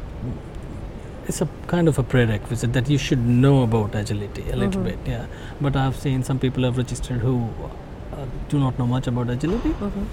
it's 1.26 1.40
a 1.40 1.48
kind 1.66 1.88
of 1.88 1.98
a 1.98 2.02
prerequisite 2.02 2.74
that 2.74 2.90
you 2.90 2.98
should 2.98 3.24
know 3.26 3.62
about 3.62 3.94
agility 3.94 4.44
a 4.50 4.56
little 4.56 4.82
Mhm. 4.82 4.84
bit, 4.84 4.98
yeah. 5.06 5.24
But 5.62 5.76
I've 5.76 5.96
seen 5.96 6.22
some 6.24 6.38
people 6.38 6.64
have 6.64 6.76
registered 6.76 7.20
who 7.20 7.48
uh, 8.12 8.26
do 8.50 8.58
not 8.58 8.78
know 8.78 8.86
much 8.86 9.06
about 9.06 9.30
agility, 9.30 9.70
Mhm. 9.70 10.06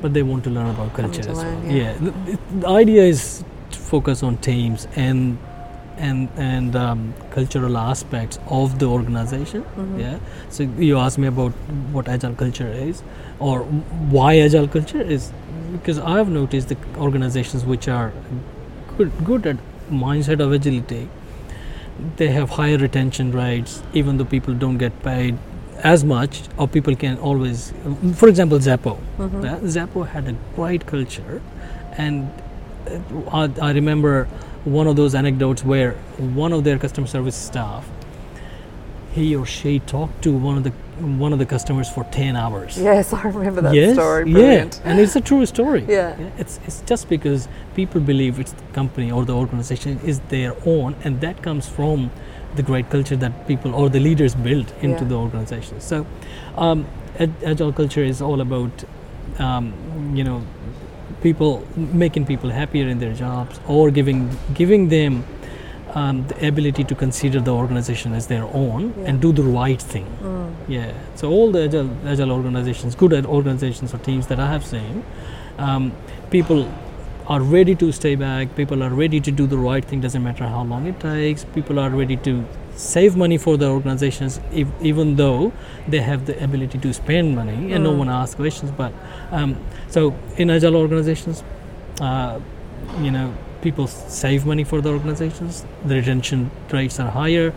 but 0.00 0.12
they 0.14 0.22
want 0.22 0.44
to 0.44 0.50
learn 0.50 0.68
about 0.70 0.92
culture 0.94 1.28
as 1.30 1.38
learn, 1.42 1.64
well. 1.64 1.72
yeah. 1.74 1.94
the, 1.94 2.10
the- 2.26 2.38
the 2.60 2.68
idea 2.68 3.02
is 3.02 3.42
to 3.72 3.78
focus 3.80 4.22
on 4.22 4.36
teams 4.36 4.86
and 4.94 5.36
and 5.98 6.28
and 6.36 6.76
um, 6.76 7.14
cultural 7.30 7.76
aspects 7.78 8.38
of 8.48 8.78
the 8.78 8.86
organization. 8.86 9.64
Mhm. 9.76 10.00
Yeah. 10.00 10.18
So 10.50 10.68
you 10.88 10.98
asked 10.98 11.18
me 11.18 11.28
about 11.28 11.52
what 11.98 12.08
agile 12.08 12.34
culture 12.34 12.68
is, 12.68 13.02
or 13.38 13.60
why 14.18 14.38
agile 14.38 14.68
culture 14.68 15.02
is, 15.16 15.30
because 15.72 15.98
I 15.98 16.16
have 16.18 16.28
noticed 16.28 16.68
the 16.68 16.76
organizations 16.98 17.64
which 17.64 17.88
are 17.88 18.12
good 18.98 19.12
good 19.24 19.46
at 19.46 19.56
mindset 19.90 20.40
of 20.40 20.52
agility, 20.52 21.08
they 22.16 22.28
have 22.28 22.50
higher 22.50 22.78
retention 22.78 23.32
rates, 23.32 23.82
even 23.92 24.16
though 24.16 24.24
people 24.24 24.54
don't 24.54 24.78
get 24.78 25.02
paid 25.02 25.38
as 25.82 26.04
much, 26.04 26.42
or 26.56 26.68
people 26.68 26.94
can 26.94 27.18
always, 27.18 27.72
for 28.14 28.28
example, 28.28 28.60
Zappo. 28.60 28.98
Mm-hmm. 29.18 29.44
Yeah, 29.44 29.58
Zappo 29.66 30.04
had 30.04 30.28
a 30.28 30.34
great 30.56 30.86
culture, 30.86 31.42
and 31.98 32.30
uh, 32.88 33.40
I, 33.42 33.68
I 33.70 33.72
remember 33.72 34.28
one 34.64 34.86
of 34.86 34.96
those 34.96 35.14
anecdotes 35.14 35.64
where 35.64 35.92
one 36.18 36.52
of 36.52 36.64
their 36.64 36.78
customer 36.78 37.06
service 37.06 37.34
staff, 37.36 37.88
he 39.12 39.36
or 39.36 39.44
she 39.44 39.78
talked 39.80 40.22
to 40.22 40.32
one 40.32 40.56
of 40.56 40.64
the 40.64 40.70
one 41.20 41.32
of 41.32 41.38
the 41.38 41.46
customers 41.46 41.88
for 41.90 42.04
ten 42.04 42.36
hours. 42.36 42.78
Yes, 42.78 43.12
I 43.12 43.22
remember 43.22 43.60
that 43.62 43.74
yes, 43.74 43.94
story. 43.94 44.30
yeah, 44.30 44.68
and 44.84 45.00
it's 45.00 45.16
a 45.16 45.20
true 45.20 45.44
story. 45.46 45.84
Yeah. 45.88 46.16
it's 46.38 46.60
it's 46.66 46.80
just 46.82 47.08
because 47.08 47.48
people 47.74 48.00
believe 48.00 48.38
it's 48.38 48.52
the 48.52 48.62
company 48.72 49.10
or 49.10 49.24
the 49.24 49.34
organization 49.34 49.98
is 50.04 50.20
their 50.28 50.54
own, 50.64 50.94
and 51.04 51.20
that 51.20 51.42
comes 51.42 51.68
from 51.68 52.10
the 52.56 52.62
great 52.62 52.88
culture 52.90 53.16
that 53.16 53.46
people 53.48 53.74
or 53.74 53.88
the 53.90 54.00
leaders 54.00 54.34
build 54.34 54.72
into 54.80 55.02
Yeah. 55.02 55.08
the 55.08 55.14
organization. 55.16 55.80
So, 55.80 56.06
um, 56.56 56.86
agile 57.44 57.72
culture 57.72 58.04
is 58.04 58.20
all 58.22 58.40
about, 58.40 58.84
um, 59.38 59.72
you 60.14 60.22
know, 60.24 60.42
people 61.22 61.64
making 61.76 62.26
people 62.26 62.50
happier 62.50 62.88
in 62.88 62.98
their 62.98 63.14
jobs 63.14 63.60
or 63.66 63.90
giving 63.90 64.28
giving 64.54 64.88
them. 64.88 65.24
Um, 65.94 66.26
the 66.26 66.48
ability 66.48 66.84
to 66.84 66.94
consider 66.94 67.38
the 67.38 67.50
organization 67.52 68.14
as 68.18 68.26
their 68.26 68.44
own 68.60 68.84
Yeah. 68.98 69.08
and 69.08 69.20
do 69.20 69.30
the 69.30 69.42
right 69.42 69.82
thing. 69.94 70.06
Mm. 70.22 70.52
Yeah. 70.66 70.92
So 71.16 71.28
all 71.28 71.50
the 71.52 71.64
agile, 71.64 71.90
agile 72.12 72.32
organizations, 72.32 72.94
good 72.94 73.12
at 73.12 73.26
organizations 73.26 73.92
or 73.92 73.98
teams 73.98 74.26
that 74.28 74.40
I 74.40 74.46
have 74.52 74.64
seen, 74.64 75.02
um, 75.58 75.92
people 76.30 76.66
are 77.26 77.42
ready 77.42 77.74
to 77.82 77.92
stay 77.92 78.14
back. 78.14 78.56
People 78.56 78.82
are 78.82 78.88
ready 78.88 79.20
to 79.20 79.30
do 79.30 79.46
the 79.46 79.58
right 79.58 79.84
thing. 79.84 80.00
Doesn't 80.00 80.22
matter 80.22 80.46
how 80.54 80.62
long 80.64 80.86
it 80.86 80.98
takes. 80.98 81.44
People 81.58 81.78
are 81.78 81.90
ready 81.90 82.16
to 82.28 82.42
save 82.76 83.16
money 83.16 83.38
for 83.38 83.56
the 83.56 83.68
organizations, 83.68 84.40
if, 84.52 84.66
even 84.80 85.16
though 85.16 85.52
they 85.88 86.00
have 86.00 86.26
the 86.26 86.42
ability 86.42 86.78
to 86.78 86.92
spend 86.92 87.34
money 87.36 87.72
and 87.72 87.84
no 87.84 87.92
Mm. 87.92 87.98
one 87.98 88.08
asks 88.08 88.34
questions. 88.34 88.70
But 88.70 88.92
um, 89.30 89.56
so 89.88 90.14
in 90.36 90.50
agile 90.50 90.76
organizations, 90.76 91.42
uh, 92.00 92.38
you 93.00 93.10
know, 93.10 93.32
people 93.62 93.86
save 93.86 94.44
money 94.46 94.64
for 94.64 94.80
the 94.80 94.88
organizations. 94.90 95.64
The 95.84 95.96
retention 95.96 96.50
rates 96.72 96.98
are 96.98 97.10
higher 97.10 97.52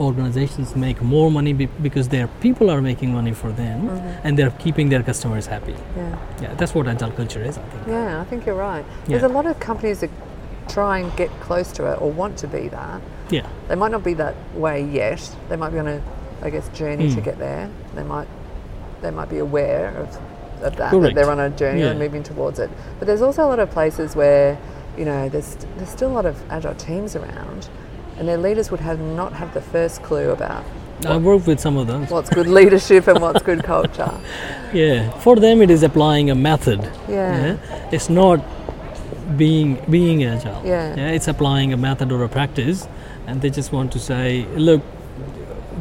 organizations 0.00 0.74
make 0.74 1.00
more 1.02 1.30
money 1.30 1.52
be- 1.52 1.68
because 1.82 2.08
their 2.08 2.26
people 2.40 2.70
are 2.70 2.80
making 2.80 3.12
money 3.12 3.32
for 3.32 3.52
them 3.52 3.88
Mhm. 3.88 4.14
and 4.24 4.38
they're 4.38 4.50
keeping 4.58 4.88
their 4.88 5.02
customers 5.02 5.46
happy. 5.46 5.74
Yeah. 5.96 6.16
Yeah, 6.42 6.54
that's 6.56 6.74
what 6.74 6.88
agile 6.88 7.10
culture 7.12 7.42
is, 7.42 7.58
I 7.58 7.62
think. 7.62 7.86
Yeah, 7.86 8.20
I 8.20 8.24
think 8.24 8.46
you're 8.46 8.54
right. 8.56 8.84
There's 9.06 9.22
a 9.22 9.28
lot 9.28 9.46
of 9.46 9.60
companies 9.60 10.00
that 10.00 10.10
try 10.68 10.98
and 10.98 11.14
get 11.16 11.30
close 11.40 11.70
to 11.72 11.92
it 11.92 12.00
or 12.00 12.10
want 12.10 12.36
to 12.38 12.46
be 12.48 12.68
that. 12.68 13.00
Yeah, 13.32 13.46
They 13.68 13.74
might 13.74 13.90
not 13.90 14.04
be 14.04 14.14
that 14.14 14.34
way 14.54 14.84
yet. 14.84 15.20
They 15.48 15.56
might 15.56 15.70
be 15.70 15.78
on 15.78 15.88
a, 15.88 16.00
I 16.42 16.50
guess, 16.50 16.68
journey 16.68 17.08
to 17.14 17.20
Mm. 17.20 17.24
get 17.24 17.38
there. 17.38 17.68
They 17.94 18.02
might, 18.04 18.28
they 19.00 19.10
might 19.10 19.28
be 19.30 19.38
aware 19.38 19.88
of, 19.96 20.08
of 20.62 20.76
that, 20.76 20.92
that 20.92 21.14
they're 21.14 21.30
on 21.30 21.40
a 21.40 21.50
journey 21.50 21.80
Yeah. 21.80 21.90
and 21.90 21.98
moving 21.98 22.22
towards 22.22 22.58
it. 22.58 22.70
But 22.98 23.06
there's 23.08 23.22
also 23.22 23.44
a 23.44 23.48
lot 23.48 23.58
of 23.58 23.70
places 23.70 24.14
where, 24.14 24.56
you 24.98 25.04
know, 25.04 25.28
there's 25.28 25.56
there's 25.76 25.88
still 25.90 26.10
a 26.10 26.16
lot 26.20 26.26
of 26.26 26.36
agile 26.50 26.74
teams 26.74 27.16
around, 27.16 27.68
and 28.18 28.28
their 28.28 28.36
leaders 28.38 28.70
would 28.70 28.80
have 28.80 29.00
not 29.00 29.32
have 29.32 29.52
the 29.54 29.60
first 29.62 30.02
clue 30.02 30.30
about 30.30 30.64
I 31.06 31.16
work 31.16 31.46
with 31.48 31.58
some 31.58 31.76
of 31.76 31.86
them. 31.88 32.06
what's 32.06 32.30
good 32.30 32.46
leadership 32.60 33.08
and 33.08 33.18
what's 33.20 33.42
good 33.42 33.64
culture. 33.64 34.12
Yeah, 34.72 35.10
for 35.18 35.36
them 35.36 35.60
it 35.60 35.70
is 35.70 35.82
applying 35.82 36.30
a 36.30 36.34
method. 36.34 36.80
Yeah. 37.08 37.56
It's 37.92 38.08
not 38.08 38.40
being 39.36 39.78
being 39.90 40.24
agile. 40.24 40.62
Yeah. 40.64 40.94
it's 41.16 41.28
applying 41.28 41.72
a 41.72 41.76
method 41.76 42.12
or 42.12 42.22
a 42.24 42.28
practice, 42.28 42.86
and 43.26 43.40
they 43.42 43.50
just 43.50 43.72
want 43.72 43.92
to 43.92 43.98
say, 43.98 44.44
look, 44.56 44.82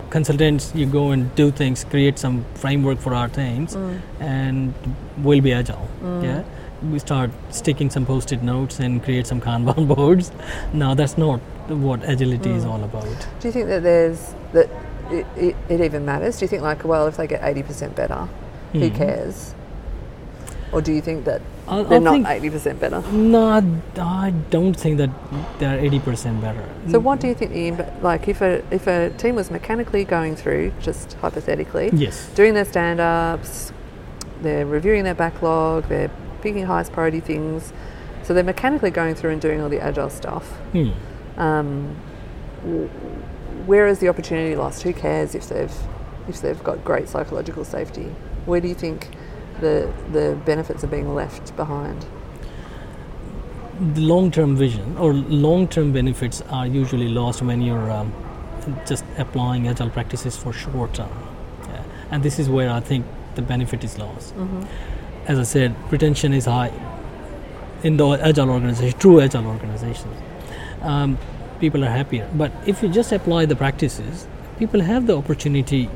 consultants, 0.09 0.71
you 0.75 0.85
go 0.85 1.11
and 1.11 1.33
do 1.35 1.51
things, 1.51 1.83
create 1.85 2.17
some 2.19 2.45
framework 2.55 2.99
for 2.99 3.13
our 3.13 3.27
teams, 3.29 3.75
Mm. 3.75 3.99
and 4.19 4.73
we'll 5.17 5.41
be 5.41 5.53
agile. 5.53 5.87
Yeah. 6.23 6.43
We 6.91 6.99
start 6.99 7.29
sticking 7.51 7.89
some 7.91 8.05
post-it 8.05 8.41
notes 8.41 8.79
and 8.79 9.03
create 9.03 9.27
some 9.27 9.39
Kanban 9.39 9.87
boards. 9.95 10.31
No, 10.73 10.95
that's 10.95 11.17
not 11.17 11.39
what 11.69 11.99
agility 12.09 12.49
is 12.51 12.63
Mm. 12.65 12.71
all 12.71 12.83
about. 12.83 13.27
Do 13.39 13.47
you 13.47 13.51
think 13.51 13.67
that 13.67 13.83
there's 13.83 14.33
that 14.53 14.69
it, 15.11 15.25
it, 15.37 15.55
it 15.69 15.81
even 15.81 16.05
matters? 16.05 16.37
Do 16.39 16.45
you 16.45 16.47
think 16.47 16.63
like, 16.63 16.83
well, 16.83 17.07
if 17.07 17.17
they 17.17 17.27
get 17.27 17.41
eighty 17.43 17.63
percent 17.63 17.95
better, 17.95 18.27
who 18.73 18.79
Mhm. 18.89 18.95
cares? 18.95 19.53
Or 20.71 20.81
do 20.81 20.93
you 20.93 21.01
think 21.01 21.25
that 21.25 21.41
I, 21.67 21.83
they're 21.83 21.97
I 21.97 22.17
not 22.17 22.31
eighty 22.31 22.49
percent 22.49 22.79
better? 22.79 23.01
no, 23.11 23.61
I 23.99 24.29
don't 24.49 24.73
think 24.73 24.97
that 24.99 25.09
they're 25.59 25.77
80% 25.79 26.39
better. 26.41 26.63
So 26.89 26.97
what 26.99 27.19
do 27.19 27.27
you 27.27 27.33
think 27.35 27.51
the 27.51 27.91
like 28.01 28.27
if 28.29 28.41
a 28.41 28.63
if 28.73 28.87
a 28.87 29.09
team 29.17 29.35
was 29.35 29.51
mechanically 29.51 30.03
going 30.05 30.35
through, 30.35 30.71
just 30.79 31.13
hypothetically, 31.13 31.89
Yes. 31.93 32.29
doing 32.35 32.53
their 32.53 32.65
stand 32.65 32.99
ups, 33.01 33.73
they're 34.41 34.65
reviewing 34.65 35.03
their 35.03 35.13
backlog, 35.15 35.87
they're 35.89 36.09
picking 36.41 36.65
highest 36.65 36.91
priority 36.93 37.19
things, 37.19 37.73
so 38.23 38.33
they're 38.33 38.43
mechanically 38.43 38.89
going 38.91 39.13
through 39.15 39.31
and 39.31 39.41
doing 39.41 39.61
all 39.61 39.69
the 39.69 39.79
agile 39.81 40.09
stuff. 40.09 40.45
Hmm. 40.73 40.91
Um, 41.37 41.95
where 43.65 43.87
is 43.87 43.99
the 43.99 44.07
opportunity 44.09 44.55
lost? 44.55 44.83
Who 44.83 44.93
cares 44.93 45.35
if 45.35 45.47
they've 45.49 45.73
if 46.27 46.41
they've 46.41 46.63
got 46.63 46.83
great 46.83 47.09
psychological 47.09 47.65
safety? 47.65 48.13
Where 48.45 48.59
do 48.61 48.67
you 48.67 48.75
think 48.75 49.09
the 49.61 49.91
the 50.11 50.37
benefits 50.45 50.83
are 50.83 50.87
being 50.97 51.15
left 51.15 51.55
behind? 51.55 52.05
the 53.81 54.01
long-term 54.01 54.55
vision 54.55 54.95
or 54.97 55.11
long-term 55.13 55.91
benefits 55.91 56.41
are 56.49 56.67
usually 56.67 57.07
lost 57.07 57.41
when 57.41 57.61
you're 57.63 57.89
um, 57.89 58.13
just 58.85 59.03
applying 59.17 59.67
agile 59.67 59.89
practices 59.89 60.37
for 60.37 60.53
short 60.53 60.93
term. 60.93 61.09
Yeah. 61.67 61.83
and 62.11 62.21
this 62.21 62.37
is 62.37 62.47
where 62.47 62.69
i 62.69 62.79
think 62.79 63.05
the 63.35 63.41
benefit 63.41 63.83
is 63.83 63.97
lost. 63.97 64.35
As 65.27 65.39
i 65.39 65.43
said 65.43 65.75
retention 65.91 66.33
is 66.33 66.45
high 66.45 66.71
in 67.83 67.97
the 67.97 68.07
agile 68.29 68.51
organization 68.51 68.99
true 68.99 69.19
agile 69.21 69.47
organizations 69.47 70.15
um, 70.81 71.17
people 71.59 71.83
are 71.85 71.89
happier. 71.89 72.27
But 72.35 72.51
if 72.65 72.81
you 72.83 72.89
just 72.89 73.11
apply 73.11 73.45
the 73.45 73.55
practices 73.55 74.27
people 74.59 74.81
have 74.81 75.07
the 75.07 75.17
opportunity 75.17 75.89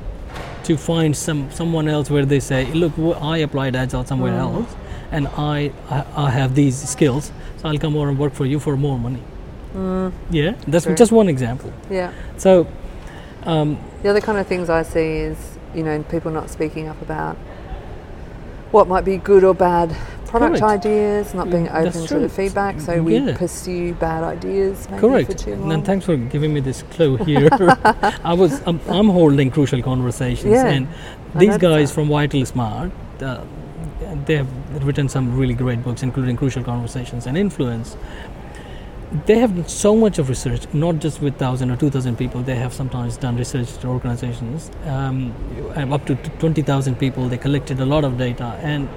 to 0.66 0.76
find 0.78 1.16
some 1.16 1.50
someone 1.52 1.88
else 1.88 2.10
where 2.10 2.26
they 2.26 2.40
say 2.40 2.66
look 2.74 2.94
i 3.22 3.38
applied 3.48 3.76
agile 3.76 4.06
somewhere 4.06 4.34
Mm. 4.34 4.46
else 4.46 4.76
and 5.12 5.28
I, 5.38 5.72
I 5.90 6.04
i 6.26 6.30
have 6.40 6.56
these 6.56 6.76
skills 6.90 7.32
so 7.58 7.70
i'll 7.70 7.78
come 7.86 7.96
over 7.98 8.10
and 8.10 8.18
work 8.20 8.34
for 8.34 8.46
you 8.46 8.60
for 8.60 8.76
more 8.78 8.98
money 9.00 9.22
Mm, 9.76 10.12
yeah 10.32 10.54
that's 10.68 10.86
just 11.02 11.12
one 11.12 11.28
example 11.28 11.72
yeah. 11.92 12.12
so 12.38 12.66
um, 13.44 13.78
The 14.04 14.10
other 14.10 14.22
kind 14.22 14.38
of 14.40 14.48
things 14.48 14.70
I 14.70 14.84
see 14.84 15.10
is, 15.30 15.38
you 15.76 15.84
know, 15.84 16.02
people 16.04 16.32
not 16.32 16.50
speaking 16.50 16.88
up 16.88 17.00
about 17.02 17.36
what 18.72 18.88
might 18.88 19.04
be 19.06 19.18
good 19.18 19.44
or 19.44 19.54
bad 19.54 19.90
product 20.36 20.60
Correct. 20.60 20.86
ideas, 20.86 21.34
not 21.40 21.50
being 21.50 21.68
Mm, 21.68 21.84
that's 21.84 21.96
open 21.98 22.08
to 22.08 22.20
the 22.20 22.30
feedback, 22.30 22.80
so 22.88 22.92
we 23.02 23.18
Yeah. 23.18 23.38
pursue 23.38 23.94
bad 24.06 24.24
ideas 24.36 24.88
maybe 24.90 25.02
correct. 25.02 25.28
for 25.32 25.38
too 25.46 25.56
long. 25.56 25.72
and 25.74 25.86
thanks 25.90 26.06
for 26.06 26.16
giving 26.36 26.52
me 26.56 26.60
this 26.70 26.80
clue 26.94 27.18
here. 27.30 27.50
I 28.32 28.34
was 28.42 28.52
I'm, 28.68 28.80
I'm 28.98 29.10
holding 29.20 29.50
crucial 29.58 29.82
conversations 29.92 30.52
Yeah, 30.58 30.76
and 30.76 30.88
these 31.44 31.58
guys 31.58 31.88
that. 31.90 31.96
from 31.96 32.08
vital 32.10 32.46
smart 32.46 32.92
uh, 33.22 33.42
they 34.26 34.36
have 34.42 34.50
written 34.88 35.08
some 35.16 35.26
really 35.40 35.54
great 35.64 35.82
books 35.84 36.02
including 36.04 36.36
crucial 36.38 36.64
conversations 36.64 37.28
and 37.28 37.38
influence. 37.38 37.98
They 39.28 39.38
have 39.40 39.56
done 39.56 39.68
so 39.68 39.96
much 39.96 40.20
of 40.20 40.30
research 40.30 40.64
not 40.74 40.96
just 41.00 41.22
with 41.22 41.34
1000 41.36 41.72
or 41.72 41.78
2000 41.78 42.18
people. 42.18 42.42
They 42.42 42.56
have 42.56 42.74
sometimes 42.74 43.18
done 43.18 43.38
research 43.38 43.72
to 43.82 43.88
organizations. 43.88 44.72
Um, 44.86 45.34
up 45.98 46.06
to 46.08 46.16
20000 46.40 46.96
people. 47.00 47.30
They 47.30 47.38
collected 47.38 47.80
a 47.80 47.86
lot 47.86 48.04
of 48.04 48.18
data. 48.18 48.48
And 48.62 48.90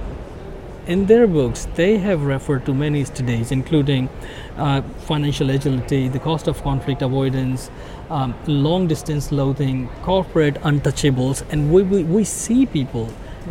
in 0.89 1.05
their 1.05 1.27
books, 1.27 1.69
they 1.75 1.99
have 1.99 2.23
referred 2.23 2.65
to 2.65 2.73
many 2.73 3.05
studies, 3.05 3.53
including 3.53 4.09
uh, 4.57 4.81
financial 5.07 5.51
agility, 5.51 6.09
the 6.09 6.19
cost 6.19 6.49
of 6.49 6.63
conflict 6.63 7.03
avoidance, 7.03 7.71
um, 8.09 8.35
long 8.47 8.87
distance 8.87 9.31
loathing, 9.31 9.89
corporate 10.03 10.55
untouchables, 10.63 11.45
and 11.53 11.71
we, 11.71 11.83
we, 11.83 12.03
we 12.05 12.25
see 12.25 12.65
people 12.65 13.07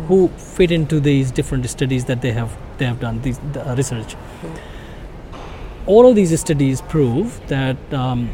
who 0.08 0.28
fit 0.36 0.72
into 0.72 0.98
these 0.98 1.30
different 1.30 1.68
studies 1.70 2.04
that 2.06 2.22
they 2.22 2.32
have 2.32 2.56
they 2.78 2.84
have 2.84 3.00
done 3.00 3.20
these 3.22 3.38
the, 3.52 3.68
uh, 3.68 3.74
research. 3.76 4.16
All 5.86 6.08
of 6.08 6.16
these 6.16 6.38
studies 6.40 6.80
prove 6.82 7.40
that 7.48 7.76
um, 7.92 8.30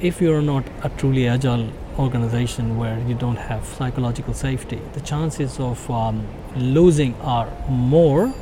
if 0.00 0.20
you 0.20 0.34
are 0.34 0.42
not 0.42 0.64
a 0.82 0.88
truly 0.90 1.28
agile 1.28 1.70
organization 1.98 2.78
where 2.78 2.98
you 3.00 3.14
don't 3.14 3.36
have 3.36 3.64
psychological 3.64 4.32
safety, 4.32 4.80
the 4.94 5.00
chances 5.00 5.60
of 5.60 5.90
um, 5.90 6.26
losing 6.58 7.14
are 7.22 7.48
more 7.68 8.32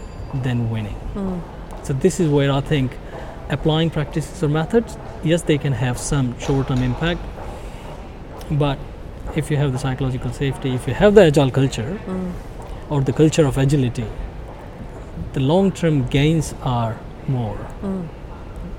than 0.43 0.71
winning. 0.71 0.97
Mm. 1.15 1.41
So 1.85 1.93
this 1.93 2.19
is 2.21 2.29
where 2.29 2.51
I 2.51 2.61
think 2.61 2.93
applying 3.49 3.91
practices 3.91 4.43
or 4.43 4.49
methods, 4.49 4.97
yes, 5.23 5.43
they 5.43 5.59
can 5.59 5.73
have 5.73 5.99
some 5.99 6.39
short-term 6.41 6.83
impact, 6.83 7.21
but 8.51 8.79
if 9.35 9.51
you 9.51 9.57
have 9.57 9.73
the 9.73 9.79
psychological 9.79 10.33
safety, 10.33 10.75
if 10.75 10.87
you 10.89 10.95
have 10.95 11.15
the 11.15 11.23
agile 11.23 11.51
culture 11.51 11.99
Mm. 12.07 12.33
or 12.91 13.01
the 13.03 13.13
culture 13.13 13.47
of 13.47 13.59
agility, 13.59 14.07
the 15.33 15.41
long-term 15.41 16.07
gains 16.09 16.55
are 16.63 16.97
more. 17.29 17.59
Mm. 17.83 18.07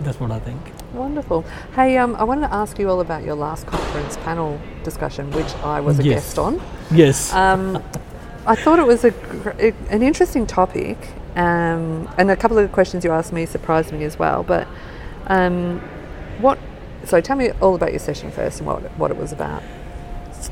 That's 0.01 0.19
what 0.19 0.31
I 0.31 0.39
think. 0.39 0.59
Wonderful. 0.93 1.43
Hey, 1.75 1.97
um, 1.97 2.15
I 2.15 2.23
wanted 2.23 2.47
to 2.47 2.53
ask 2.53 2.79
you 2.79 2.89
all 2.89 3.01
about 3.01 3.23
your 3.23 3.35
last 3.35 3.65
conference 3.67 4.17
panel 4.17 4.59
discussion, 4.83 5.31
which 5.31 5.53
I 5.63 5.79
was 5.81 5.99
a 5.99 6.03
Yes. 6.03 6.13
guest 6.15 6.39
on. 6.39 6.61
Yes. 6.91 7.33
Um, 7.33 7.81
I 8.48 8.56
thought 8.56 8.80
it 8.80 8.88
was 8.88 9.04
a, 9.04 9.14
an 9.89 10.02
interesting 10.02 10.48
topic, 10.48 10.98
um, 11.36 12.10
and 12.18 12.32
a 12.32 12.36
couple 12.36 12.58
of 12.58 12.64
the 12.68 12.74
questions 12.74 13.04
you 13.04 13.12
asked 13.12 13.34
me 13.34 13.45
surprised 13.45 13.91
me 13.91 14.04
as 14.06 14.18
well. 14.18 14.43
But 14.43 14.68
um, 15.28 15.80
what? 16.39 16.58
So 17.04 17.22
tell 17.22 17.36
me 17.38 17.52
all 17.62 17.76
about 17.76 17.91
your 17.91 18.00
session 18.00 18.32
first 18.32 18.60
and 18.60 18.68
what 18.68 18.82
what 18.98 19.12
it 19.12 19.18
was 19.18 19.32
about. 19.34 19.64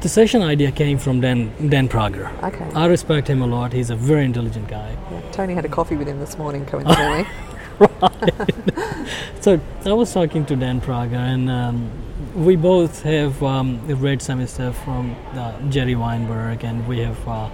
the 0.01 0.09
session 0.09 0.41
idea 0.41 0.71
came 0.71 0.97
from 0.97 1.21
Dan 1.21 1.51
Dan 1.69 1.87
Prager. 1.87 2.27
Okay. 2.43 2.69
I 2.75 2.85
respect 2.87 3.29
him 3.29 3.41
a 3.41 3.47
lot. 3.47 3.71
He's 3.73 3.89
a 3.89 3.95
very 3.95 4.25
intelligent 4.25 4.67
guy. 4.67 4.97
Yeah, 5.11 5.21
Tony 5.31 5.53
had 5.53 5.65
a 5.65 5.69
coffee 5.69 5.95
with 5.95 6.07
him 6.07 6.19
this 6.19 6.37
morning, 6.37 6.65
coincidentally. 6.65 7.25
right. 7.79 8.51
So 9.41 9.59
I 9.85 9.93
was 9.93 10.11
talking 10.11 10.43
to 10.47 10.55
Dan 10.55 10.81
Prager, 10.81 11.13
and 11.13 11.49
um, 11.51 11.91
we 12.33 12.55
both 12.55 13.03
have 13.03 13.43
um, 13.43 13.79
read 14.01 14.19
some 14.21 14.45
stuff 14.47 14.83
from 14.83 15.15
uh, 15.33 15.53
Jerry 15.69 15.93
Weinberg, 15.93 16.63
and 16.63 16.87
we 16.87 16.97
have 16.99 17.27
uh, 17.27 17.49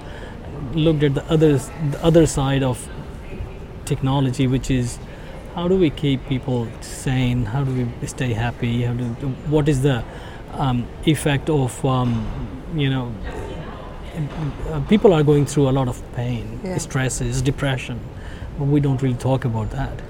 looked 0.74 1.04
at 1.04 1.16
the 1.16 1.24
other 1.32 1.58
the 1.58 2.00
other 2.04 2.26
side 2.26 2.64
of 2.64 2.88
technology, 3.86 4.48
which 4.48 4.70
is 4.72 5.00
how 5.56 5.68
do 5.68 5.76
we 5.76 5.90
keep 5.90 6.26
people 6.28 6.68
sane? 6.82 7.46
How 7.46 7.64
do 7.64 7.74
we 8.02 8.08
stay 8.08 8.34
happy? 8.34 8.84
How 8.84 8.94
do 8.94 9.06
what 9.56 9.68
is 9.70 9.82
the 9.82 10.04
um, 10.54 10.86
effect 11.06 11.50
of 11.50 11.84
um, 11.86 12.26
you 12.76 12.90
know 12.90 13.14
people 14.90 15.14
are 15.14 15.24
going 15.24 15.46
through 15.46 15.70
a 15.70 15.72
lot 15.72 15.88
of 15.88 16.02
pain, 16.16 16.60
Yeah. 16.64 16.78
stresses, 16.78 17.42
depression, 17.42 18.00
but 18.58 18.66
we 18.66 18.80
don't 18.80 19.02
really 19.02 19.16
talk 19.18 19.46
about 19.46 19.72
that 19.72 20.02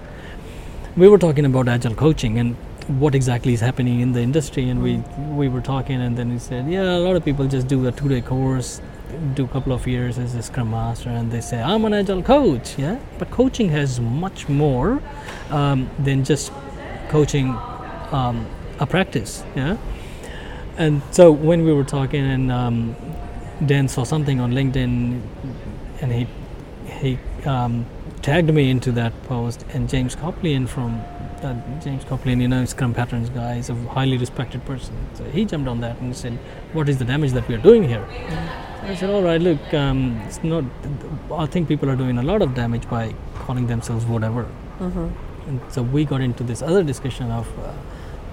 we 0.98 1.08
were 1.08 1.18
talking 1.18 1.46
about 1.46 1.68
agile 1.70 1.96
coaching 1.96 2.38
and 2.38 2.56
what 3.00 3.16
exactly 3.16 3.54
is 3.54 3.62
happening 3.62 4.02
in 4.02 4.12
the 4.12 4.20
industry 4.22 4.68
and 4.70 4.84
we 4.84 4.98
we 5.42 5.48
were 5.48 5.62
talking 5.62 6.02
and 6.02 6.18
then 6.18 6.30
he 6.32 6.38
said 6.38 6.68
yeah 6.68 6.98
a 6.98 7.00
lot 7.00 7.16
of 7.16 7.24
people 7.24 7.48
just 7.48 7.68
do 7.68 7.88
a 7.88 7.92
two 7.94 8.10
day 8.10 8.20
course 8.20 8.82
do 9.34 9.46
a 9.46 9.48
couple 9.48 9.74
of 9.74 9.88
years 9.88 10.18
as 10.18 10.36
a 10.36 10.42
scrum 10.42 10.72
master 10.72 11.10
and 11.10 11.32
they 11.32 11.42
say 11.42 11.62
i'm 11.62 11.86
an 11.86 11.94
agile 11.94 12.24
coach 12.24 12.78
yeah 12.78 13.00
but 13.20 13.30
coaching 13.32 13.70
has 13.70 14.00
much 14.00 14.48
more 14.50 15.02
um, 15.50 15.90
than 16.00 16.24
just 16.24 16.52
coaching 17.10 17.50
um, 18.12 18.48
a 18.80 18.86
practice 18.86 19.44
yeah 19.56 19.78
and 20.78 21.02
so 21.12 21.32
when 21.32 21.64
we 21.64 21.74
were 21.74 21.84
talking 21.84 22.24
and 22.26 22.52
um, 22.52 22.96
dan 23.66 23.88
saw 23.88 24.04
something 24.04 24.40
on 24.40 24.52
linkedin 24.52 25.22
and 26.02 26.12
he 26.12 26.28
he 27.00 27.18
um, 27.46 27.86
tagged 28.22 28.54
me 28.54 28.70
into 28.70 28.92
that 28.92 29.12
post 29.24 29.66
and 29.74 29.90
James 29.90 30.16
Coplien 30.16 30.68
from 30.68 31.02
uh, 31.42 31.56
James 31.80 32.04
Coplien, 32.06 32.40
you 32.40 32.48
know, 32.48 32.66
Scrum 32.66 32.94
Patterns 32.94 33.30
guy, 33.30 33.56
is 33.56 33.70
a 33.70 33.74
highly 33.74 34.18
respected 34.18 34.64
person. 34.66 34.96
So 35.16 35.24
he 35.24 35.46
jumped 35.46 35.68
on 35.68 35.82
that 35.82 36.00
and 36.00 36.16
said, 36.16 36.38
"What 36.74 36.88
is 36.88 37.00
the 37.00 37.06
damage 37.06 37.32
that 37.32 37.48
we 37.48 37.56
are 37.56 37.64
doing 37.70 37.84
here?" 37.84 38.06
I 38.84 38.96
said, 38.96 39.10
"All 39.10 39.22
right, 39.22 39.42
look, 39.42 39.74
um, 39.74 40.22
it's 40.28 40.44
not. 40.44 40.64
I 41.32 41.46
think 41.46 41.68
people 41.68 41.90
are 41.90 41.96
doing 41.96 42.18
a 42.18 42.24
lot 42.24 42.42
of 42.42 42.56
damage 42.56 42.90
by 42.90 43.14
calling 43.36 43.68
themselves 43.68 44.06
whatever." 44.06 44.44
hmm 44.80 45.08
And 45.48 45.60
so 45.70 45.82
we 45.82 46.06
got 46.06 46.22
into 46.22 46.44
this 46.44 46.62
other 46.62 46.84
discussion 46.84 47.32
of 47.32 47.48
uh, 47.60 47.74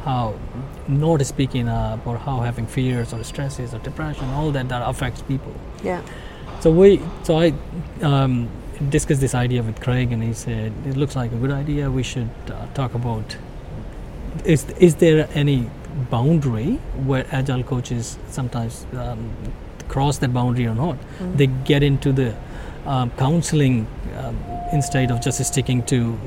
how 0.05 0.35
not 0.87 1.25
speaking 1.27 1.69
up 1.69 2.07
or 2.07 2.17
how 2.19 2.41
having 2.41 2.67
fears 2.67 3.13
or 3.13 3.23
stresses 3.25 3.75
or 3.75 3.79
depression, 3.79 4.29
all 4.31 4.51
that 4.53 4.69
that 4.69 4.83
affects 4.89 5.23
people. 5.23 5.55
Yeah. 5.83 6.03
So 6.61 6.71
we, 6.71 7.01
so 7.23 7.39
I 7.39 7.53
um, 8.03 8.49
discussed 8.91 9.21
this 9.21 9.35
idea 9.35 9.63
with 9.63 9.81
Craig, 9.81 10.13
and 10.13 10.23
he 10.23 10.33
said 10.33 10.73
it 10.87 10.97
looks 10.97 11.17
like 11.17 11.33
a 11.33 11.37
good 11.37 11.51
idea. 11.51 11.91
We 11.91 12.03
should 12.03 12.31
uh, 12.49 12.67
talk 12.75 12.95
about 12.95 13.37
is 14.45 14.65
is 14.79 14.97
there 14.97 15.29
any 15.35 15.71
boundary 16.11 16.75
where 17.07 17.27
agile 17.33 17.63
coaches 17.63 18.19
sometimes 18.31 18.87
um, 18.97 19.31
cross 19.89 20.18
that 20.18 20.32
boundary 20.32 20.66
or 20.66 20.74
not? 20.74 20.97
Mm-hmm. 20.97 21.36
They 21.36 21.47
get 21.47 21.82
into 21.82 22.12
the 22.12 22.34
um, 22.86 23.11
counseling 23.12 23.86
um, 24.18 24.36
instead 24.72 25.11
of 25.11 25.20
just 25.20 25.45
sticking 25.45 25.82
to, 25.84 26.18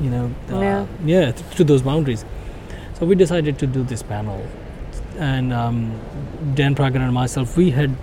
you 0.00 0.10
know, 0.10 0.30
uh, 0.50 0.60
Yeah. 0.60 0.86
yeah, 1.04 1.32
th- 1.32 1.56
to 1.56 1.64
those 1.64 1.82
boundaries. 1.82 2.24
So 2.94 3.06
we 3.06 3.14
decided 3.14 3.58
to 3.58 3.66
do 3.66 3.82
this 3.82 4.02
panel, 4.02 4.40
and 5.18 5.52
um, 5.52 5.92
Dan 6.54 6.74
Prager 6.74 6.96
and 6.96 7.12
myself, 7.12 7.56
we 7.56 7.70
had 7.70 7.94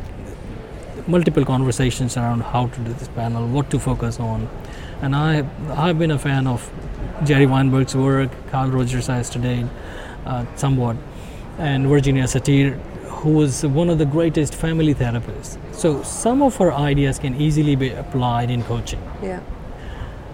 multiple 1.08 1.46
conversations 1.46 2.18
around 2.18 2.42
how 2.42 2.68
to 2.68 2.80
do 2.82 2.94
this 2.94 3.08
panel, 3.10 3.48
what 3.48 3.70
to 3.72 3.80
focus 3.80 4.20
on, 4.20 4.48
and 5.02 5.16
I 5.16 5.46
I've 5.72 5.98
been 5.98 6.12
a 6.12 6.20
fan 6.20 6.48
of 6.48 6.70
Jerry 7.24 7.46
Weinberg's 7.46 7.96
work, 7.96 8.30
Carl 8.52 8.70
Rogers 8.72 9.10
I 9.10 9.22
studied 9.22 9.68
uh, 10.26 10.46
somewhat, 10.56 10.98
and 11.58 11.88
Virginia 11.88 12.24
Satir, 12.26 12.78
who 13.20 13.32
was 13.32 13.66
one 13.66 13.90
of 13.90 13.98
the 13.98 14.06
greatest 14.06 14.56
family 14.56 14.94
therapists. 14.96 15.58
So 15.74 16.02
some 16.04 16.42
of 16.42 16.56
her 16.58 16.72
ideas 16.74 17.20
can 17.20 17.40
easily 17.46 17.76
be 17.76 17.90
applied 17.92 18.50
in 18.50 18.64
coaching, 18.64 19.02
Yeah. 19.22 19.40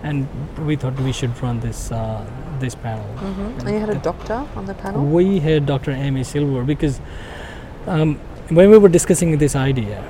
and 0.03 0.27
we 0.67 0.75
thought 0.75 0.99
we 0.99 1.11
should 1.11 1.41
run 1.41 1.59
this 1.59 1.91
uh, 1.91 2.23
this 2.59 2.75
panel. 2.75 3.05
hmm 3.21 3.47
And 3.59 3.69
you 3.75 3.79
had 3.85 3.89
a 3.89 4.01
doctor 4.09 4.37
on 4.55 4.65
the 4.65 4.73
panel. 4.83 5.05
We 5.05 5.39
had 5.39 5.65
Dr. 5.71 5.91
Amy 5.91 6.23
Silver 6.23 6.63
because 6.73 6.99
um, 7.87 8.15
when 8.59 8.69
we 8.69 8.77
were 8.77 8.89
discussing 8.97 9.37
this 9.37 9.55
idea, 9.55 10.03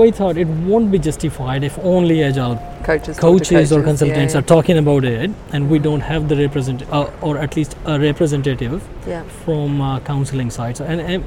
we 0.00 0.10
thought 0.18 0.36
it 0.36 0.48
won't 0.72 0.90
be 0.90 0.98
justified 0.98 1.64
if 1.68 1.78
only 1.92 2.22
agile 2.24 2.56
Coaches, 2.88 3.16
to 3.16 3.20
coaches, 3.22 3.72
or 3.72 3.82
consultants 3.82 4.34
yeah. 4.34 4.40
are 4.40 4.42
talking 4.50 4.78
about 4.82 5.04
it, 5.04 5.30
and 5.52 5.70
we 5.70 5.78
don't 5.78 6.00
have 6.10 6.28
the 6.28 6.36
represent 6.36 6.82
uh, 6.90 7.10
or 7.20 7.38
at 7.38 7.56
least 7.56 7.76
a 7.94 7.98
representative 8.00 8.82
Yeah. 9.06 9.22
from 9.44 9.80
uh, 9.80 10.00
counseling 10.00 10.50
side. 10.58 10.76
So, 10.76 10.84
and 10.84 11.00
Em- 11.00 11.24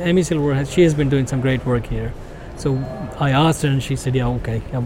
Amy 0.00 0.22
Silver 0.22 0.54
has 0.54 0.70
she 0.72 0.82
has 0.82 0.94
been 0.94 1.08
doing 1.08 1.26
some 1.26 1.40
great 1.40 1.64
work 1.66 1.86
here. 1.86 2.12
So 2.56 2.76
I 3.18 3.30
asked 3.30 3.62
her, 3.62 3.68
and 3.68 3.82
she 3.82 3.96
said, 3.96 4.14
"Yeah, 4.14 4.28
okay, 4.28 4.62
I, 4.72 4.82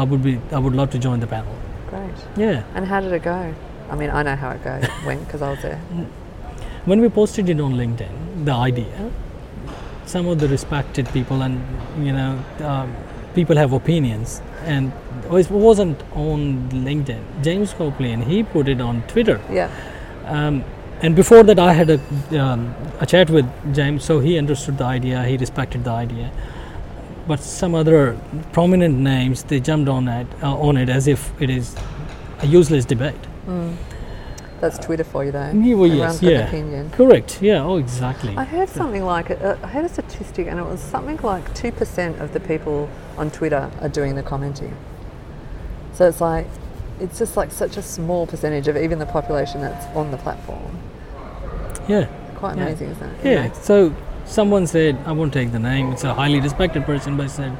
I 0.00 0.04
would 0.04 0.22
be, 0.22 0.40
I 0.52 0.58
would 0.58 0.74
love 0.74 0.90
to 0.92 0.98
join 0.98 1.20
the 1.20 1.26
panel." 1.26 1.54
Great. 1.88 2.10
Yeah. 2.36 2.62
And 2.74 2.86
how 2.86 3.00
did 3.00 3.12
it 3.12 3.22
go? 3.22 3.54
I 3.90 3.94
mean, 3.96 4.10
I 4.10 4.22
know 4.22 4.36
how 4.36 4.50
it 4.50 4.64
go 4.64 4.80
went 5.06 5.26
because 5.26 5.42
I 5.42 5.50
was 5.50 5.60
there. 5.62 5.78
when 6.86 7.00
we 7.00 7.08
posted 7.08 7.48
it 7.50 7.60
on 7.60 7.74
LinkedIn, 7.74 8.44
the 8.44 8.52
idea, 8.52 9.10
some 10.06 10.26
of 10.28 10.38
the 10.38 10.48
respected 10.48 11.08
people 11.10 11.42
and 11.42 11.60
you 12.06 12.12
know 12.12 12.38
um, 12.60 12.94
people 13.34 13.56
have 13.56 13.72
opinions, 13.74 14.40
and 14.64 14.92
it 15.30 15.50
wasn't 15.50 16.00
on 16.14 16.68
LinkedIn. 16.70 17.22
James 17.42 17.74
Coplien 17.74 18.24
he 18.24 18.42
put 18.42 18.68
it 18.68 18.80
on 18.80 19.02
Twitter, 19.08 19.40
Yeah. 19.50 19.70
um, 20.26 20.64
and 21.02 21.16
before 21.16 21.42
that 21.42 21.58
I 21.58 21.72
had 21.72 21.90
a 21.90 22.00
um, 22.38 22.74
a 23.00 23.06
chat 23.06 23.30
with 23.30 23.46
James, 23.74 24.04
so 24.04 24.20
he 24.20 24.38
understood 24.38 24.78
the 24.78 24.84
idea, 24.84 25.24
he 25.24 25.36
respected 25.36 25.84
the 25.84 25.90
idea. 25.90 26.30
But 27.26 27.40
some 27.40 27.74
other 27.74 28.18
prominent 28.52 28.98
names 28.98 29.42
they 29.44 29.60
jumped 29.60 29.88
on 29.88 30.08
it 30.08 30.26
uh, 30.42 30.56
on 30.56 30.76
it 30.76 30.88
as 30.88 31.06
if 31.06 31.32
it 31.40 31.50
is 31.50 31.76
a 32.40 32.46
useless 32.46 32.84
debate. 32.84 33.14
Mm. 33.46 33.76
That's 34.60 34.78
Twitter 34.78 35.04
for 35.04 35.24
you, 35.24 35.32
though. 35.32 35.50
Yeah, 35.52 35.74
well, 35.74 35.88
yes, 35.88 36.22
yeah. 36.22 36.46
opinion. 36.46 36.90
Correct. 36.90 37.40
Yeah. 37.40 37.64
Oh, 37.64 37.78
exactly. 37.78 38.36
I 38.36 38.44
heard 38.44 38.68
something 38.68 39.04
like 39.04 39.30
it. 39.30 39.40
Uh, 39.40 39.56
I 39.62 39.68
heard 39.68 39.86
a 39.86 39.88
statistic, 39.88 40.48
and 40.48 40.58
it 40.58 40.64
was 40.66 40.80
something 40.80 41.18
like 41.22 41.54
two 41.54 41.72
percent 41.72 42.20
of 42.20 42.34
the 42.34 42.40
people 42.40 42.90
on 43.16 43.30
Twitter 43.30 43.70
are 43.80 43.88
doing 43.88 44.16
the 44.16 44.22
commenting. 44.22 44.76
So 45.94 46.08
it's 46.08 46.20
like, 46.20 46.46
it's 47.00 47.18
just 47.18 47.36
like 47.36 47.50
such 47.50 47.76
a 47.76 47.82
small 47.82 48.26
percentage 48.26 48.68
of 48.68 48.76
even 48.76 48.98
the 48.98 49.06
population 49.06 49.60
that's 49.60 49.86
on 49.96 50.10
the 50.10 50.16
platform. 50.18 50.78
Yeah. 51.88 52.06
Quite 52.36 52.56
Yeah. 52.56 52.62
amazing, 52.66 52.90
isn't 52.90 53.10
it? 53.24 53.24
Yeah. 53.24 53.52
So 53.52 53.92
someone 54.24 54.66
said, 54.66 54.96
I 55.06 55.12
won't 55.12 55.32
take 55.32 55.52
the 55.52 55.58
name. 55.58 55.92
It's 55.92 56.04
a 56.04 56.14
highly 56.14 56.40
respected 56.40 56.84
person, 56.84 57.16
but 57.16 57.30
said, 57.30 57.52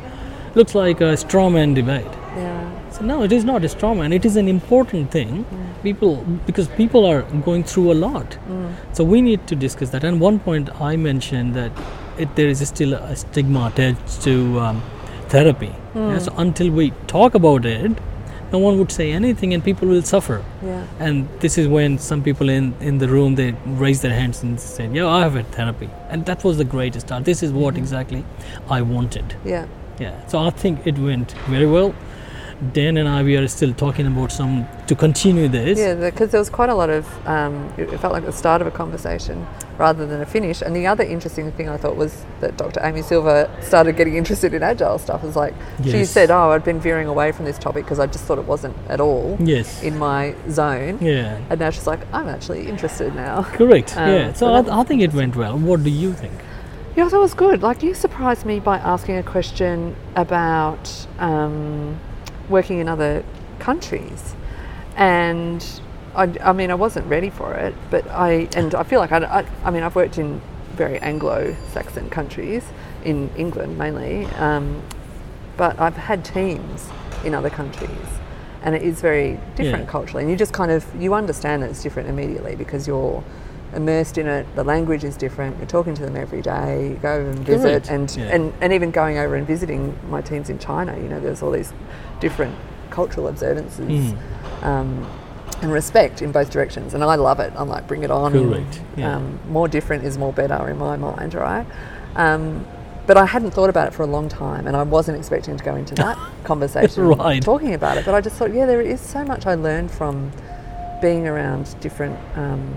looks 0.54 0.74
like 0.74 1.00
a 1.00 1.16
straw 1.16 1.48
man 1.50 1.74
debate. 1.74 2.04
Yeah. 2.36 2.70
So 2.90 3.04
no, 3.04 3.22
it 3.22 3.32
is 3.32 3.44
not 3.44 3.64
a 3.64 3.68
straw 3.68 3.94
man. 3.94 4.12
It 4.12 4.24
is 4.24 4.36
an 4.36 4.48
important 4.48 5.10
thing. 5.10 5.44
People 5.82 6.16
because 6.46 6.68
people 6.68 7.06
are 7.06 7.22
going 7.44 7.64
through 7.64 7.92
a 7.92 7.98
lot. 8.06 8.36
Mm. 8.48 8.74
So 8.92 9.04
we 9.04 9.22
need 9.22 9.46
to 9.46 9.56
discuss 9.56 9.90
that. 9.90 10.04
And 10.04 10.20
one 10.20 10.38
point 10.40 10.68
I 10.80 10.96
mentioned 10.96 11.54
that 11.54 11.72
it, 12.18 12.34
there 12.36 12.48
is 12.48 12.66
still 12.68 12.94
a 12.94 13.16
stigma 13.16 13.66
attached 13.72 14.22
to 14.22 14.60
um, 14.60 14.82
therapy. 15.28 15.72
Yeah, 15.94 16.18
so 16.18 16.34
until 16.36 16.70
we 16.70 16.90
talk 17.06 17.34
about 17.34 17.64
it, 17.64 17.92
no 18.52 18.58
one 18.58 18.78
would 18.78 18.92
say 18.92 19.12
anything, 19.12 19.54
and 19.54 19.64
people 19.64 19.88
will 19.88 20.02
suffer. 20.02 20.44
Yeah. 20.64 20.86
And 20.98 21.28
this 21.40 21.58
is 21.58 21.68
when 21.68 21.98
some 21.98 22.22
people 22.22 22.48
in, 22.48 22.74
in 22.80 22.98
the 22.98 23.08
room 23.08 23.34
they 23.34 23.52
raised 23.64 24.02
their 24.02 24.14
hands 24.14 24.42
and 24.42 24.60
said, 24.60 24.94
"Yeah, 24.94 25.08
I 25.08 25.20
have 25.20 25.34
had 25.34 25.50
therapy," 25.52 25.90
and 26.08 26.26
that 26.26 26.44
was 26.44 26.58
the 26.58 26.64
greatest 26.64 27.06
start. 27.06 27.24
This 27.24 27.42
is 27.42 27.52
what 27.52 27.74
mm-hmm. 27.74 27.82
exactly 27.82 28.24
I 28.68 28.82
wanted. 28.82 29.34
Yeah. 29.44 29.66
Yeah. 29.98 30.26
So 30.26 30.38
I 30.38 30.50
think 30.50 30.86
it 30.86 30.98
went 30.98 31.32
very 31.48 31.66
well, 31.66 31.94
Dan 32.72 32.98
and 32.98 33.08
I 33.08 33.22
we 33.22 33.36
are 33.38 33.48
still 33.48 33.72
talking 33.72 34.06
about 34.06 34.30
some 34.32 34.66
to 34.86 34.94
continue 34.94 35.48
this. 35.48 35.78
Yeah, 35.78 35.94
because 35.94 36.30
there 36.30 36.38
was 36.40 36.50
quite 36.50 36.68
a 36.68 36.74
lot 36.74 36.90
of. 36.90 37.06
Um, 37.26 37.72
it 37.78 37.88
felt 38.00 38.12
like 38.12 38.24
the 38.26 38.32
start 38.32 38.60
of 38.60 38.66
a 38.66 38.70
conversation 38.70 39.46
rather 39.78 40.06
than 40.06 40.20
a 40.20 40.26
finish. 40.26 40.60
And 40.60 40.76
the 40.76 40.86
other 40.86 41.02
interesting 41.02 41.50
thing 41.52 41.70
I 41.70 41.78
thought 41.78 41.96
was 41.96 42.24
that 42.40 42.58
Dr. 42.58 42.80
Amy 42.84 43.00
Silver 43.00 43.48
started 43.62 43.96
getting 43.96 44.16
interested 44.16 44.52
in 44.52 44.62
agile 44.62 44.98
stuff. 44.98 45.22
It 45.22 45.26
was 45.28 45.36
like 45.36 45.54
she 45.82 46.04
said, 46.04 46.30
"Oh, 46.30 46.50
I'd 46.50 46.64
been 46.64 46.80
veering 46.80 47.08
away 47.08 47.32
from 47.32 47.46
this 47.46 47.58
topic 47.58 47.84
because 47.84 47.98
I 47.98 48.06
just 48.06 48.24
thought 48.24 48.38
it 48.38 48.44
wasn't 48.44 48.76
at 48.88 49.00
all 49.00 49.38
Yes. 49.40 49.82
in 49.82 49.98
my 49.98 50.34
zone." 50.50 50.98
yeah. 51.00 51.40
And 51.48 51.58
now 51.60 51.70
she's 51.70 51.86
like, 51.86 52.00
"I'm 52.12 52.28
actually 52.28 52.68
interested 52.68 53.14
now." 53.14 53.42
Correct. 53.42 53.96
Um, 53.96 54.08
yeah. 54.10 54.32
so 54.34 54.62
So 54.64 54.70
I, 54.70 54.80
I 54.80 54.84
think 54.84 55.00
it 55.00 55.14
went 55.14 55.34
well. 55.34 55.56
What 55.58 55.82
do 55.82 55.90
you 55.90 56.12
think? 56.12 56.34
Yeah, 56.96 57.08
that 57.08 57.18
was 57.18 57.32
good. 57.32 57.62
Like 57.62 57.82
you 57.82 57.94
surprised 57.94 58.44
me 58.44 58.60
by 58.60 58.76
asking 58.78 59.16
a 59.16 59.22
question 59.22 59.96
about 60.16 61.06
um, 61.18 61.98
working 62.50 62.78
in 62.80 62.88
other 62.88 63.24
countries, 63.58 64.34
and 64.96 65.64
I, 66.14 66.24
I 66.42 66.52
mean, 66.52 66.70
I 66.70 66.74
wasn't 66.74 67.06
ready 67.06 67.30
for 67.30 67.54
it. 67.54 67.74
But 67.90 68.06
I 68.10 68.48
and 68.56 68.74
I 68.74 68.82
feel 68.82 69.00
like 69.00 69.12
I, 69.12 69.18
I, 69.18 69.46
I 69.64 69.70
mean, 69.70 69.82
I've 69.82 69.96
worked 69.96 70.18
in 70.18 70.40
very 70.74 70.98
Anglo-Saxon 70.98 72.10
countries 72.10 72.64
in 73.04 73.30
England 73.36 73.78
mainly, 73.78 74.26
um, 74.36 74.82
but 75.56 75.78
I've 75.80 75.96
had 75.96 76.24
teams 76.24 76.88
in 77.24 77.34
other 77.34 77.50
countries, 77.50 78.08
and 78.62 78.74
it 78.74 78.82
is 78.82 79.00
very 79.00 79.38
different 79.56 79.84
Yeah. 79.84 79.90
culturally. 79.90 80.22
And 80.22 80.30
you 80.30 80.36
just 80.36 80.52
kind 80.52 80.70
of 80.70 80.84
you 81.00 81.14
understand 81.14 81.62
that 81.62 81.70
it's 81.70 81.82
different 81.82 82.08
immediately 82.08 82.56
because 82.56 82.86
you're 82.88 83.22
immersed 83.74 84.18
in 84.18 84.26
it. 84.26 84.46
The 84.56 84.64
language 84.64 85.04
is 85.04 85.16
different. 85.16 85.56
You're 85.58 85.66
talking 85.66 85.94
to 85.94 86.02
them 86.02 86.16
every 86.16 86.42
day. 86.42 86.90
You 86.90 86.94
go 86.96 87.12
over 87.14 87.30
and 87.30 87.38
visit, 87.40 87.84
Correct. 87.84 87.90
and, 87.90 88.16
Yeah. 88.16 88.34
and 88.34 88.52
and 88.60 88.72
even 88.72 88.90
going 88.90 89.18
over 89.18 89.34
and 89.36 89.46
visiting 89.46 89.96
my 90.08 90.20
teams 90.20 90.50
in 90.50 90.58
China. 90.58 90.96
You 90.96 91.08
know, 91.08 91.20
there's 91.20 91.42
all 91.42 91.50
these 91.50 91.72
different 92.20 92.54
cultural 92.90 93.28
observances. 93.28 94.12
Mm. 94.12 94.16
Um, 94.64 95.06
and 95.62 95.70
respect 95.70 96.22
in 96.22 96.32
both 96.32 96.50
directions, 96.50 96.94
and 96.94 97.04
I 97.04 97.16
love 97.16 97.38
it. 97.38 97.52
I'm 97.54 97.68
like, 97.68 97.86
bring 97.86 98.02
it 98.02 98.10
on. 98.10 98.32
Correct, 98.32 98.80
yeah. 98.96 99.16
Um, 99.16 99.38
more 99.50 99.68
different 99.68 100.04
is 100.04 100.16
more 100.16 100.32
better 100.32 100.70
in 100.70 100.78
my 100.78 100.96
mind, 100.96 101.34
right? 101.34 101.66
Um, 102.16 102.64
but 103.06 103.18
I 103.18 103.26
hadn't 103.26 103.50
thought 103.50 103.68
about 103.68 103.88
it 103.88 103.92
for 103.92 104.02
a 104.02 104.06
long 104.06 104.28
time, 104.30 104.66
and 104.66 104.74
I 104.74 104.82
wasn't 104.84 105.18
expecting 105.18 105.58
to 105.58 105.64
go 105.64 105.74
into 105.76 105.94
that 105.96 106.16
conversation 106.44 107.08
Right. 107.08 107.42
talking 107.42 107.74
about 107.74 107.98
it. 107.98 108.06
But 108.06 108.14
I 108.14 108.22
just 108.22 108.36
thought, 108.36 108.54
yeah, 108.54 108.64
there 108.64 108.80
is 108.80 109.02
so 109.02 109.22
much 109.22 109.46
I 109.46 109.54
learned 109.54 109.90
from 109.90 110.32
being 111.02 111.28
around 111.28 111.74
different 111.80 112.16
um, 112.36 112.74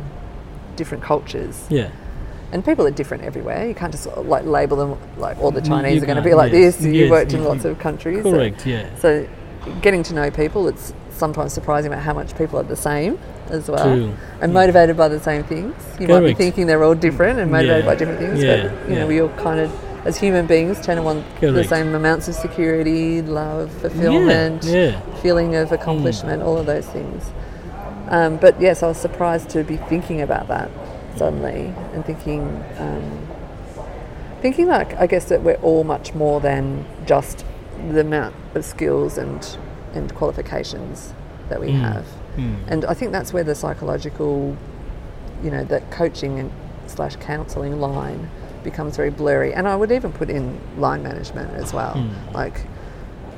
different 0.75 1.03
cultures, 1.03 1.65
Yeah. 1.69 1.89
and 2.51 2.63
people 2.65 2.85
are 2.85 2.91
different 2.91 3.23
everywhere. 3.23 3.67
You 3.67 3.73
can't 3.75 3.91
just 3.91 4.07
like 4.17 4.45
label 4.45 4.77
them 4.77 4.97
like 5.17 5.37
all 5.39 5.51
the 5.51 5.61
Chinese 5.61 5.95
you 5.97 6.03
are 6.03 6.05
going 6.05 6.17
to 6.17 6.21
be 6.23 6.33
like 6.33 6.51
yes, 6.53 6.77
this. 6.77 6.85
You 6.85 6.91
yes, 6.93 7.11
worked 7.11 7.33
in 7.33 7.41
you- 7.41 7.47
lots 7.47 7.65
of 7.65 7.79
countries, 7.79 8.23
so- 8.23 8.31
Correct. 8.31 8.65
Yeah. 8.65 8.85
so, 8.99 9.25
getting 9.81 10.03
to 10.03 10.13
know 10.13 10.29
people, 10.31 10.67
it's 10.67 10.93
sometimes 11.11 11.53
surprising 11.53 11.91
about 11.91 12.03
how 12.03 12.13
much 12.13 12.35
people 12.37 12.59
are 12.59 12.63
the 12.63 12.75
same 12.75 13.17
as 13.49 13.69
well, 13.69 13.83
True. 13.95 14.11
and 14.41 14.51
Yeah. 14.51 14.59
motivated 14.59 14.97
by 14.97 15.07
the 15.07 15.19
same 15.19 15.43
things. 15.43 15.75
You 15.99 16.07
might 16.07 16.21
be 16.21 16.33
thinking 16.33 16.65
they're 16.67 16.83
all 16.83 16.95
different 16.95 17.39
and 17.39 17.51
motivated 17.51 17.85
Yeah. 17.85 17.89
by 17.91 17.95
different 17.95 18.19
things, 18.19 18.43
Yeah, 18.43 18.63
but 18.69 18.89
you 18.89 18.95
know, 18.99 19.07
we 19.07 19.21
all 19.21 19.29
kind 19.37 19.59
of, 19.59 19.71
as 20.05 20.17
human 20.17 20.47
beings, 20.47 20.81
tend 20.81 20.97
to 20.97 21.03
want 21.03 21.23
the 21.39 21.63
same 21.63 21.93
amounts 21.95 22.27
of 22.27 22.35
security, 22.35 23.21
love, 23.21 23.71
fulfillment, 23.71 24.65
feeling 25.21 25.55
of 25.55 25.71
accomplishment, 25.71 26.41
all 26.43 26.57
of 26.57 26.65
those 26.65 26.85
things. 26.87 27.23
Um, 28.13 28.37
but 28.37 28.61
yes, 28.61 28.83
I 28.83 28.87
was 28.87 28.97
surprised 28.97 29.49
to 29.51 29.63
be 29.63 29.77
thinking 29.77 30.21
about 30.21 30.47
that 30.47 30.69
suddenly 31.17 31.73
and 31.93 32.05
thinking, 32.05 32.41
um, 32.77 33.27
thinking 34.41 34.67
like 34.67 34.93
I 34.99 35.07
guess 35.07 35.25
that 35.25 35.41
we're 35.41 35.61
all 35.69 35.83
much 35.83 36.13
more 36.13 36.39
than 36.39 36.85
just 37.07 37.43
the 37.89 38.01
amount 38.01 38.35
of 38.55 38.63
skills 38.63 39.17
and 39.17 39.57
and 39.95 40.13
qualifications 40.13 41.13
that 41.49 41.59
we 41.59 41.67
Mm. 41.67 41.79
have. 41.81 42.05
Mm. 42.37 42.55
And 42.67 42.85
I 42.85 42.93
think 42.93 43.11
that's 43.11 43.31
where 43.33 43.43
the 43.43 43.55
psychological, 43.55 44.55
you 45.43 45.51
know, 45.51 45.63
that 45.65 45.89
coaching 45.91 46.39
and 46.39 46.51
slash 46.87 47.15
counselling 47.17 47.79
line 47.79 48.29
becomes 48.63 48.95
very 48.95 49.09
blurry. 49.11 49.53
And 49.53 49.67
I 49.67 49.75
would 49.75 49.91
even 49.91 50.11
put 50.11 50.29
in 50.29 50.59
line 50.77 51.01
management 51.03 51.49
as 51.55 51.73
well. 51.73 51.93
Mm. 51.95 52.33
Like 52.33 52.65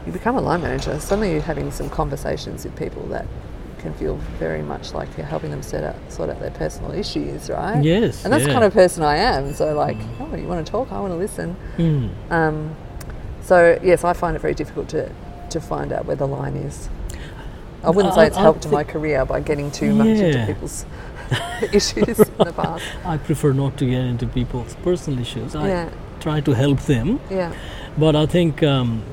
you 0.06 0.12
become 0.12 0.36
a 0.38 0.42
line 0.42 0.62
manager, 0.62 1.00
suddenly 1.00 1.32
you're 1.32 1.42
having 1.54 1.72
some 1.72 1.90
conversations 1.90 2.64
with 2.66 2.76
people 2.76 3.04
that 3.08 3.26
can 3.86 3.94
feel 3.94 4.16
very 4.40 4.62
much 4.62 4.94
like 4.94 5.10
you're 5.18 5.26
helping 5.26 5.52
them 5.52 5.62
set 5.62 5.84
out, 5.84 5.96
sort 6.10 6.30
out 6.30 6.40
their 6.40 6.52
personal 6.52 6.92
issues, 6.92 7.50
right? 7.50 7.84
Yes, 7.84 8.24
And 8.24 8.34
that's 8.34 8.46
the 8.46 8.52
kind 8.52 8.64
of 8.64 8.74
person 8.74 9.04
I 9.04 9.18
am. 9.18 9.54
So 9.54 9.74
like, 9.76 9.98
oh, 10.20 10.36
you 10.36 10.48
want 10.48 10.66
to 10.66 10.72
talk? 10.72 10.92
I 10.92 11.00
want 11.00 11.14
to 11.14 11.18
listen. 11.18 11.56
Mm. 11.78 12.10
Um, 12.32 12.76
so 13.42 13.80
yes, 13.84 14.04
I 14.04 14.14
find 14.14 14.36
it 14.36 14.40
very 14.40 14.56
difficult 14.56 14.90
to 14.90 15.12
to 15.52 15.60
find 15.62 15.92
out 15.94 16.06
where 16.08 16.16
the 16.18 16.28
line 16.28 16.56
is. 16.56 16.90
I 17.84 17.90
wouldn't 17.92 18.14
I- 18.14 18.18
say 18.18 18.28
it's 18.28 18.38
I 18.38 18.42
helped 18.42 18.68
my 18.72 18.84
career 18.84 19.24
by 19.26 19.40
getting 19.50 19.70
too 19.72 19.94
much 19.94 20.08
into 20.08 20.46
people's 20.48 20.86
issues 21.72 22.20
in 22.20 22.38
the 22.50 22.54
past. 22.64 22.84
I 23.06 23.18
prefer 23.18 23.54
not 23.54 23.78
to 23.78 23.86
get 23.86 24.04
into 24.14 24.26
people's 24.28 24.74
personal 24.88 25.20
issues. 25.20 25.56
I 25.56 25.68
Yeah. 25.68 25.90
try 26.20 26.42
to 26.42 26.52
help 26.54 26.80
them, 26.94 27.20
Yeah, 27.30 27.52
but 27.98 28.16
I 28.16 28.26
think 28.26 28.64
um, 28.64 29.04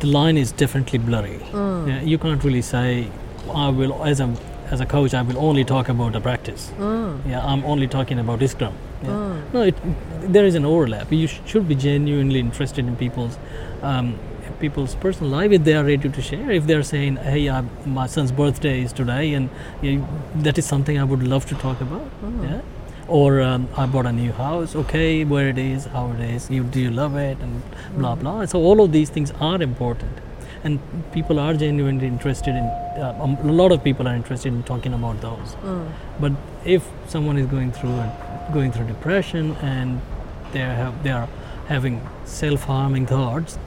the 0.00 0.06
line 0.06 0.38
is 0.38 0.52
definitely 0.52 0.98
blurry. 1.00 1.38
Mm. 1.52 1.88
Yeah, 1.88 2.00
you 2.12 2.18
can't 2.18 2.42
really 2.42 2.62
say, 2.62 3.08
I 3.50 3.68
will, 3.68 4.04
as 4.04 4.20
a 4.20 4.34
as 4.70 4.80
a 4.80 4.86
coach, 4.86 5.14
I 5.14 5.22
will 5.22 5.38
only 5.38 5.64
talk 5.64 5.88
about 5.88 6.12
the 6.14 6.20
practice. 6.20 6.72
Mm. 6.78 7.28
Yeah, 7.28 7.44
I'm 7.44 7.64
only 7.64 7.86
talking 7.86 8.18
about 8.18 8.42
Scrum. 8.48 8.74
Yeah. 9.02 9.40
No, 9.52 9.62
it, 9.62 9.76
there 10.32 10.46
is 10.46 10.54
an 10.54 10.64
overlap. 10.64 11.12
You 11.12 11.26
sh- 11.26 11.40
should 11.44 11.68
be 11.68 11.74
genuinely 11.74 12.40
interested 12.40 12.86
in 12.86 12.96
people's 12.96 13.38
um, 13.82 14.18
people's 14.60 14.94
personal 14.94 15.30
life 15.30 15.52
if 15.52 15.64
they 15.64 15.74
are 15.74 15.84
ready 15.84 16.08
to 16.08 16.22
share. 16.22 16.50
If 16.50 16.66
they 16.66 16.74
are 16.74 16.82
saying, 16.82 17.16
"Hey, 17.16 17.50
my 17.86 18.06
son's 18.06 18.32
birthday 18.32 18.82
is 18.82 18.92
today, 18.92 19.34
and 19.34 19.50
yeah, 19.82 20.00
that 20.36 20.58
is 20.58 20.64
something 20.64 20.98
I 20.98 21.04
would 21.04 21.22
love 21.22 21.44
to 21.46 21.54
talk 21.54 21.80
about," 21.80 22.08
yeah. 22.42 22.60
Or 23.06 23.42
um, 23.42 23.68
I 23.76 23.84
bought 23.84 24.06
a 24.06 24.12
new 24.12 24.32
house. 24.32 24.74
Okay, 24.74 25.24
where 25.24 25.48
it 25.50 25.58
is, 25.58 25.84
how 25.84 26.10
it 26.12 26.20
is. 26.20 26.50
You 26.50 26.62
do 26.64 26.80
you 26.80 26.90
love 26.90 27.16
it, 27.16 27.38
and 27.40 27.62
blah 27.98 28.14
blah. 28.14 28.46
So 28.46 28.60
all 28.60 28.80
of 28.80 28.92
these 28.92 29.10
things 29.10 29.30
are 29.40 29.60
important, 29.60 30.12
and 30.64 30.80
people 31.12 31.38
are 31.38 31.54
genuinely 31.54 32.06
interested 32.06 32.50
in. 32.56 32.64
Uh, 32.64 33.16
um, 33.20 33.36
a 33.48 33.52
lot 33.52 33.70
of 33.72 33.84
people 33.84 34.08
are 34.08 34.14
interested 34.14 34.52
in 34.52 34.62
talking 34.62 34.94
about 34.94 35.20
those. 35.20 35.56
But 36.20 36.32
if 36.64 36.88
someone 37.06 37.36
is 37.38 37.46
going 37.46 37.72
through 37.72 37.90
a, 37.90 38.50
going 38.52 38.72
through 38.72 38.86
depression 38.86 39.56
and 39.62 40.00
they 40.52 40.60
have 40.60 41.02
they 41.02 41.10
are 41.10 41.28
having 41.68 42.00
self-harming 42.24 43.06
thoughts, 43.06 43.58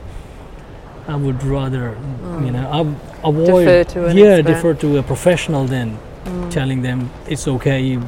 I 1.08 1.16
would 1.16 1.44
rather 1.44 1.98
you 2.44 2.52
know 2.52 2.66
av- 2.68 2.96
avoid 3.24 3.66
Defer 3.66 3.84
to 3.94 4.06
an 4.08 4.18
yeah 4.18 4.26
expert. 4.26 4.54
defer 4.54 4.74
to 4.82 4.98
a 4.98 5.04
professional 5.04 5.66
than 5.66 5.98
telling 6.50 6.82
them 6.82 7.10
it's 7.28 7.48
okay. 7.48 7.82
You, 7.82 8.02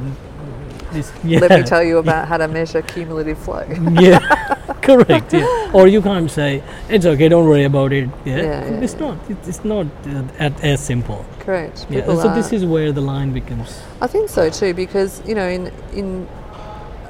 this, 0.92 1.12
yeah, 1.24 1.40
let 1.40 1.52
me 1.52 1.64
tell 1.64 1.84
you 1.84 1.98
about 2.06 2.28
how 2.28 2.38
to 2.38 2.48
measure 2.48 2.82
cumulative 2.82 3.38
flow. 3.38 3.64
yeah, 4.02 4.20
correct. 4.90 5.34
Yeah, 5.34 5.72
or 5.74 5.88
you 5.88 6.02
can't 6.02 6.30
say 6.32 6.64
it's 6.90 7.06
okay. 7.06 7.30
Don't 7.30 7.48
worry 7.48 7.64
about 7.64 7.94
it. 7.94 8.10
Yeah, 8.26 8.38
Yeah, 8.38 8.84
it's 8.84 8.96
not. 8.96 9.18
It's 9.30 9.64
not 9.64 9.88
uh, 10.08 10.50
as 10.62 10.80
simple. 10.80 11.26
Correct. 11.40 11.86
Yeah, 11.90 12.02
People 12.02 12.18
so 12.22 12.30
are- 12.30 12.36
this 12.36 12.54
is 12.54 12.66
where 12.66 12.92
the 12.92 13.02
line 13.02 13.34
becomes. 13.34 13.82
I 14.02 14.08
think 14.08 14.30
so 14.30 14.50
too, 14.50 14.74
because 14.74 15.22
you 15.28 15.36
know, 15.36 15.48
in 15.48 15.72
in 15.94 16.28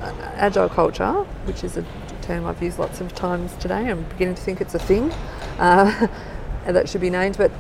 uh, 0.01 0.13
agile 0.35 0.69
culture, 0.69 1.13
which 1.45 1.63
is 1.63 1.77
a 1.77 1.85
term 2.21 2.45
I've 2.45 2.61
used 2.61 2.79
lots 2.79 3.01
of 3.01 3.13
times 3.15 3.53
today, 3.59 3.89
I'm 3.89 4.03
beginning 4.03 4.35
to 4.35 4.41
think 4.41 4.61
it's 4.61 4.75
a 4.75 4.79
thing 4.79 5.11
uh, 5.59 6.07
and 6.65 6.75
that 6.75 6.89
should 6.89 7.01
be 7.01 7.09
named. 7.09 7.37
But 7.37 7.51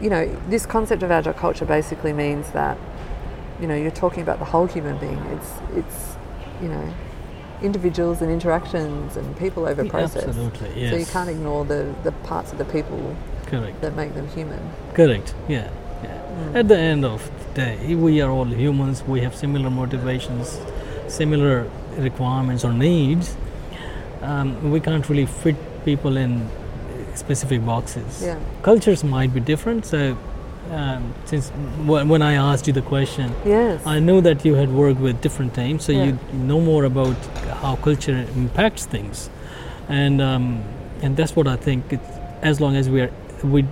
you 0.00 0.10
know, 0.10 0.26
this 0.48 0.66
concept 0.66 1.02
of 1.02 1.10
agile 1.10 1.34
culture 1.34 1.64
basically 1.66 2.12
means 2.12 2.50
that 2.52 2.78
you 3.60 3.66
know 3.66 3.74
you're 3.76 3.90
talking 3.90 4.22
about 4.22 4.38
the 4.38 4.46
whole 4.46 4.66
human 4.66 4.96
being. 4.98 5.18
It's 5.36 5.50
it's 5.76 6.16
you 6.62 6.68
know 6.68 6.94
individuals 7.62 8.22
and 8.22 8.30
interactions 8.30 9.16
and 9.16 9.36
people 9.38 9.66
over 9.66 9.84
process. 9.84 10.24
absolutely, 10.24 10.88
So 10.90 10.96
you 10.96 11.06
can't 11.06 11.28
ignore 11.28 11.64
the, 11.64 11.94
the 12.04 12.12
parts 12.12 12.52
of 12.52 12.58
the 12.58 12.64
people 12.64 13.16
Correct. 13.46 13.80
that 13.80 13.94
make 13.96 14.14
them 14.14 14.28
human. 14.28 14.60
Correct. 14.94 15.34
Yeah. 15.48 15.70
Yeah. 16.02 16.52
At 16.54 16.68
the 16.68 16.78
end 16.78 17.04
of 17.04 17.30
the 17.48 17.54
day, 17.54 17.94
we 17.94 18.20
are 18.22 18.30
all 18.30 18.46
humans. 18.46 19.02
We 19.02 19.20
have 19.20 19.34
similar 19.34 19.70
motivations, 19.70 20.58
similar 21.08 21.68
requirements 21.98 22.64
or 22.64 22.72
needs. 22.72 23.36
Um, 24.22 24.70
we 24.70 24.80
can't 24.80 25.06
really 25.08 25.26
fit 25.26 25.56
people 25.84 26.16
in 26.16 26.48
specific 27.14 27.64
boxes. 27.66 28.22
Yeah. 28.22 28.38
Cultures 28.62 29.04
might 29.04 29.34
be 29.34 29.40
different. 29.40 29.84
So, 29.84 30.16
um, 30.70 31.14
since 31.24 31.50
w- 31.86 32.06
when 32.06 32.22
I 32.22 32.34
asked 32.34 32.66
you 32.66 32.72
the 32.72 32.82
question, 32.82 33.32
Yes. 33.44 33.80
I 33.86 33.98
knew 34.00 34.20
that 34.20 34.44
you 34.44 34.54
had 34.54 34.70
worked 34.72 35.00
with 35.00 35.20
different 35.20 35.54
teams, 35.54 35.84
so 35.84 35.92
Yeah. 35.92 36.04
you 36.04 36.18
know 36.32 36.60
more 36.60 36.84
about 36.84 37.16
how 37.62 37.76
culture 37.76 38.26
impacts 38.36 38.86
things, 38.86 39.30
and 39.88 40.20
um, 40.22 40.62
and 41.02 41.16
that's 41.16 41.34
what 41.36 41.46
I 41.46 41.56
think. 41.56 41.84
It's, 41.92 42.08
as 42.42 42.60
long 42.60 42.76
as 42.76 42.88
we 42.88 43.00
are 43.02 43.10
we 43.42 43.64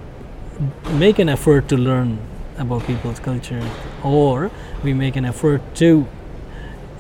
make 0.99 1.19
an 1.19 1.29
effort 1.29 1.69
to 1.69 1.77
learn 1.77 2.19
about 2.59 2.85
people's 2.87 3.21
culture, 3.21 3.63
or 4.03 4.51
we 4.83 4.93
make 4.95 5.17
an 5.17 5.25
effort 5.25 5.61
to 5.77 6.07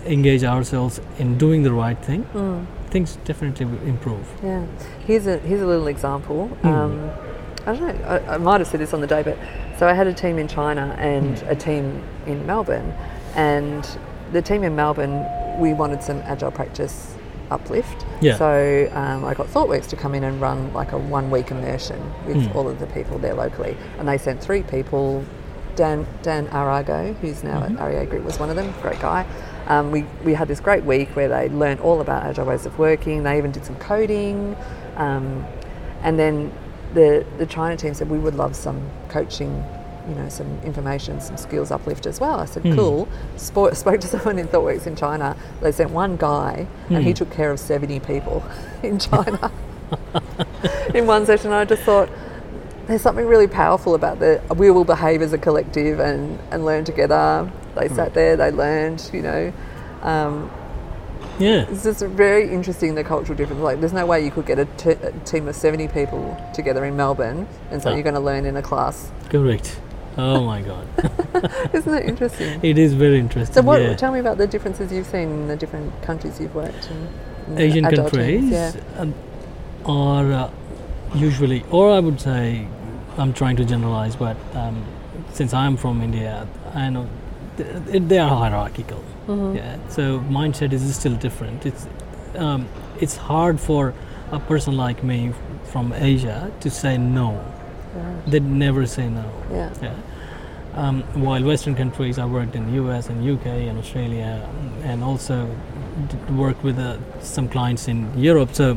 engage 0.07 0.45
ourselves 0.45 1.01
in 1.19 1.37
doing 1.39 1.63
the 1.65 1.73
right 1.73 1.99
thing, 1.99 2.25
things 2.91 3.19
definitely 3.25 3.67
improve. 3.89 4.27
Yeah, 4.45 4.65
here's 5.07 5.27
a 5.27 5.39
here's 5.39 5.61
a 5.61 5.67
little 5.67 5.89
example. 5.89 6.47
Hmm. 6.63 6.69
Um, 6.69 7.11
I 7.67 7.73
don't 7.75 7.81
know. 8.01 8.05
I, 8.07 8.35
I 8.35 8.39
might 8.39 8.61
have 8.61 8.69
said 8.69 8.81
this 8.81 8.95
on 8.95 9.01
the 9.01 9.07
day, 9.07 9.23
but 9.23 9.37
so 9.79 9.87
I 9.89 9.93
had 9.95 10.07
a 10.07 10.13
team 10.15 10.39
in 10.39 10.49
China 10.49 10.95
and 10.99 11.39
a 11.49 11.55
team 11.57 12.03
in 12.27 12.45
Melbourne, 12.47 12.93
and 13.35 13.87
the 14.33 14.43
team 14.43 14.63
in 14.65 14.75
Melbourne 14.77 15.25
we 15.61 15.73
wanted 15.75 16.03
some 16.03 16.19
agile 16.19 16.51
practice 16.53 17.15
uplift. 17.51 18.05
Yeah. 18.21 18.37
So 18.37 18.91
um, 18.93 19.25
I 19.25 19.35
got 19.35 19.47
ThoughtWorks 19.49 19.89
to 19.89 19.97
come 19.97 20.15
in 20.15 20.23
and 20.25 20.41
run 20.41 20.73
like 20.75 20.93
a 20.93 20.99
one 20.99 21.31
week 21.31 21.51
immersion 21.51 22.01
with 22.27 22.37
Mm. 22.37 22.55
all 22.55 22.69
of 22.69 22.79
the 22.79 22.87
people 22.89 23.19
there 23.19 23.35
locally, 23.35 23.77
and 23.99 24.07
they 24.09 24.19
sent 24.19 24.41
three 24.43 24.63
people. 24.63 25.25
Dan 25.77 26.07
Dan 26.23 26.49
Arago, 26.49 27.13
who's 27.21 27.45
now 27.45 27.61
Mm-hmm. 27.63 27.79
at 27.79 27.89
REA 27.89 28.05
Group, 28.07 28.25
was 28.25 28.39
one 28.41 28.51
of 28.51 28.57
them. 28.57 28.75
Great 28.83 28.99
guy. 29.01 29.25
Um, 29.69 29.93
we, 29.93 30.03
we 30.25 30.35
had 30.35 30.49
this 30.49 30.59
great 30.61 30.83
week 30.85 31.09
where 31.15 31.29
they 31.29 31.49
learned 31.51 31.79
all 31.81 32.01
about 32.01 32.25
agile 32.25 32.47
ways 32.47 32.67
of 32.67 32.77
working. 32.81 33.23
They 33.23 33.39
even 33.39 33.53
did 33.53 33.65
some 33.65 33.77
coding, 33.77 34.57
um, 34.97 35.47
and 36.03 36.19
then 36.19 36.53
the 36.95 37.25
the 37.39 37.47
China 37.47 37.77
team 37.77 37.95
said 37.95 38.11
we 38.11 38.19
would 38.19 38.35
love 38.35 38.55
some 38.57 38.81
coaching, 39.09 39.65
you 40.09 40.15
know, 40.15 40.29
some 40.29 40.61
information, 40.65 41.21
some 41.21 41.37
skills 41.37 41.71
uplift 41.71 42.07
as 42.07 42.19
well. 42.21 42.41
I 42.41 42.47
said 42.47 42.63
Hmm. 42.63 42.75
cool. 42.75 43.09
Spoke, 43.37 43.75
spoke 43.85 44.01
to 44.01 44.07
someone 44.09 44.39
in 44.39 44.49
ThoughtWorks 44.49 44.87
in 44.87 44.97
China. 44.97 45.37
They 45.61 45.73
sent 45.73 45.91
one 45.91 46.17
guy, 46.17 46.67
and 46.89 47.03
he 47.05 47.11
Hmm. 47.11 47.15
took 47.15 47.31
care 47.31 47.51
of 47.51 47.59
seventy 47.61 48.01
people 48.01 48.43
in 48.83 48.99
China 48.99 49.51
in 50.95 51.07
one 51.07 51.27
session. 51.27 51.53
I 51.53 51.65
just 51.65 51.83
thought 51.83 52.09
there's 52.87 53.03
something 53.03 53.27
really 53.27 53.47
powerful 53.49 53.95
about 53.95 54.19
the 54.19 54.41
we 54.57 54.71
will 54.71 54.85
behave 54.85 55.21
as 55.23 55.33
a 55.33 55.39
collective 55.39 56.01
and, 56.01 56.39
and 56.51 56.65
learn 56.65 56.85
together. 56.85 57.51
They 57.75 57.89
sat 57.89 58.15
there, 58.15 58.35
they 58.37 58.51
learned, 58.51 59.09
you 59.13 59.23
know. 59.23 59.53
Um, 60.03 60.51
Yeah. 61.39 61.67
it's 61.71 61.85
just 61.85 62.01
very 62.01 62.51
interesting 62.51 62.95
the 62.95 63.05
cultural 63.05 63.37
difference. 63.37 63.61
Like, 63.63 63.81
there's 63.81 63.93
no 63.93 64.07
way 64.07 64.25
you 64.25 64.31
could 64.31 64.47
get 64.47 64.59
a, 64.59 64.65
t- 64.65 64.91
a 64.91 65.13
team 65.25 65.49
of 65.49 65.55
70 65.55 65.89
people 65.89 66.37
together 66.55 66.85
in 66.85 66.97
Melbourne 66.97 67.47
and 67.71 67.83
say 67.83 67.91
No. 67.91 67.95
you're 67.97 68.03
going 68.03 68.15
to 68.15 68.21
learn 68.21 68.45
in 68.45 68.57
a 68.57 68.63
class. 68.63 69.11
Correct. 69.31 69.81
Oh 70.17 70.45
my 70.45 70.63
God. 70.63 70.87
Isn't 71.73 71.95
it 71.95 72.07
interesting? 72.07 72.59
it 72.63 72.77
is 72.77 72.95
very 72.95 73.19
interesting. 73.19 73.55
So, 73.55 73.63
what, 73.63 73.81
yeah. 73.81 73.95
tell 73.95 74.13
me 74.13 74.19
about 74.19 74.37
the 74.39 74.47
differences 74.49 74.91
you've 74.93 75.07
seen 75.07 75.29
in 75.31 75.49
the 75.49 75.57
different 75.57 76.03
countries 76.03 76.41
you've 76.41 76.55
worked 76.57 76.91
in. 76.91 77.53
in 77.53 77.59
Asian 77.59 77.85
countries 77.85 78.41
teams, 78.41 78.51
Yeah. 78.53 78.73
um, 78.97 79.15
are 79.87 80.33
uh, 80.33 80.51
usually, 81.15 81.65
or 81.71 81.93
I 81.93 82.01
would 82.01 82.21
say, 82.21 82.67
I'm 83.17 83.33
trying 83.33 83.57
to 83.57 83.65
generalize, 83.65 84.17
but 84.17 84.37
um, 84.55 84.85
since 85.33 85.55
I'm 85.55 85.77
from 85.77 86.03
India, 86.03 86.49
I 86.75 86.91
know 86.91 87.09
th- 87.57 88.03
they 88.09 88.19
are 88.19 88.29
hierarchical. 88.37 89.05
Mm-hmm. 89.29 89.57
Yeah, 89.57 89.77
so 89.89 90.21
mindset 90.21 90.73
is 90.73 90.83
still 90.97 91.15
different. 91.17 91.67
It's 91.67 91.87
um, 92.37 92.67
it's 93.01 93.17
hard 93.17 93.61
for 93.61 93.95
a 94.33 94.39
person 94.41 94.77
like 94.77 95.03
me 95.05 95.33
from 95.65 95.93
Asia 95.93 96.51
to 96.61 96.71
say 96.71 96.97
no. 96.99 97.33
Right. 97.95 98.27
They 98.27 98.41
never 98.41 98.87
say 98.87 99.09
no. 99.09 99.31
Yeah. 99.53 99.71
Yeah. 99.83 99.95
Um, 100.75 101.03
while 101.15 101.43
Western 101.45 101.75
countries, 101.75 102.19
I 102.19 102.25
worked 102.25 102.55
in 102.55 102.67
the 102.67 102.73
US 102.85 103.09
and 103.11 103.23
UK 103.29 103.47
and 103.69 103.79
Australia, 103.79 104.49
and 104.83 105.03
also 105.05 105.47
worked 106.31 106.63
with 106.65 106.79
uh, 106.79 106.97
some 107.21 107.49
clients 107.49 107.89
in 107.89 108.07
Europe. 108.19 108.55
So 108.55 108.77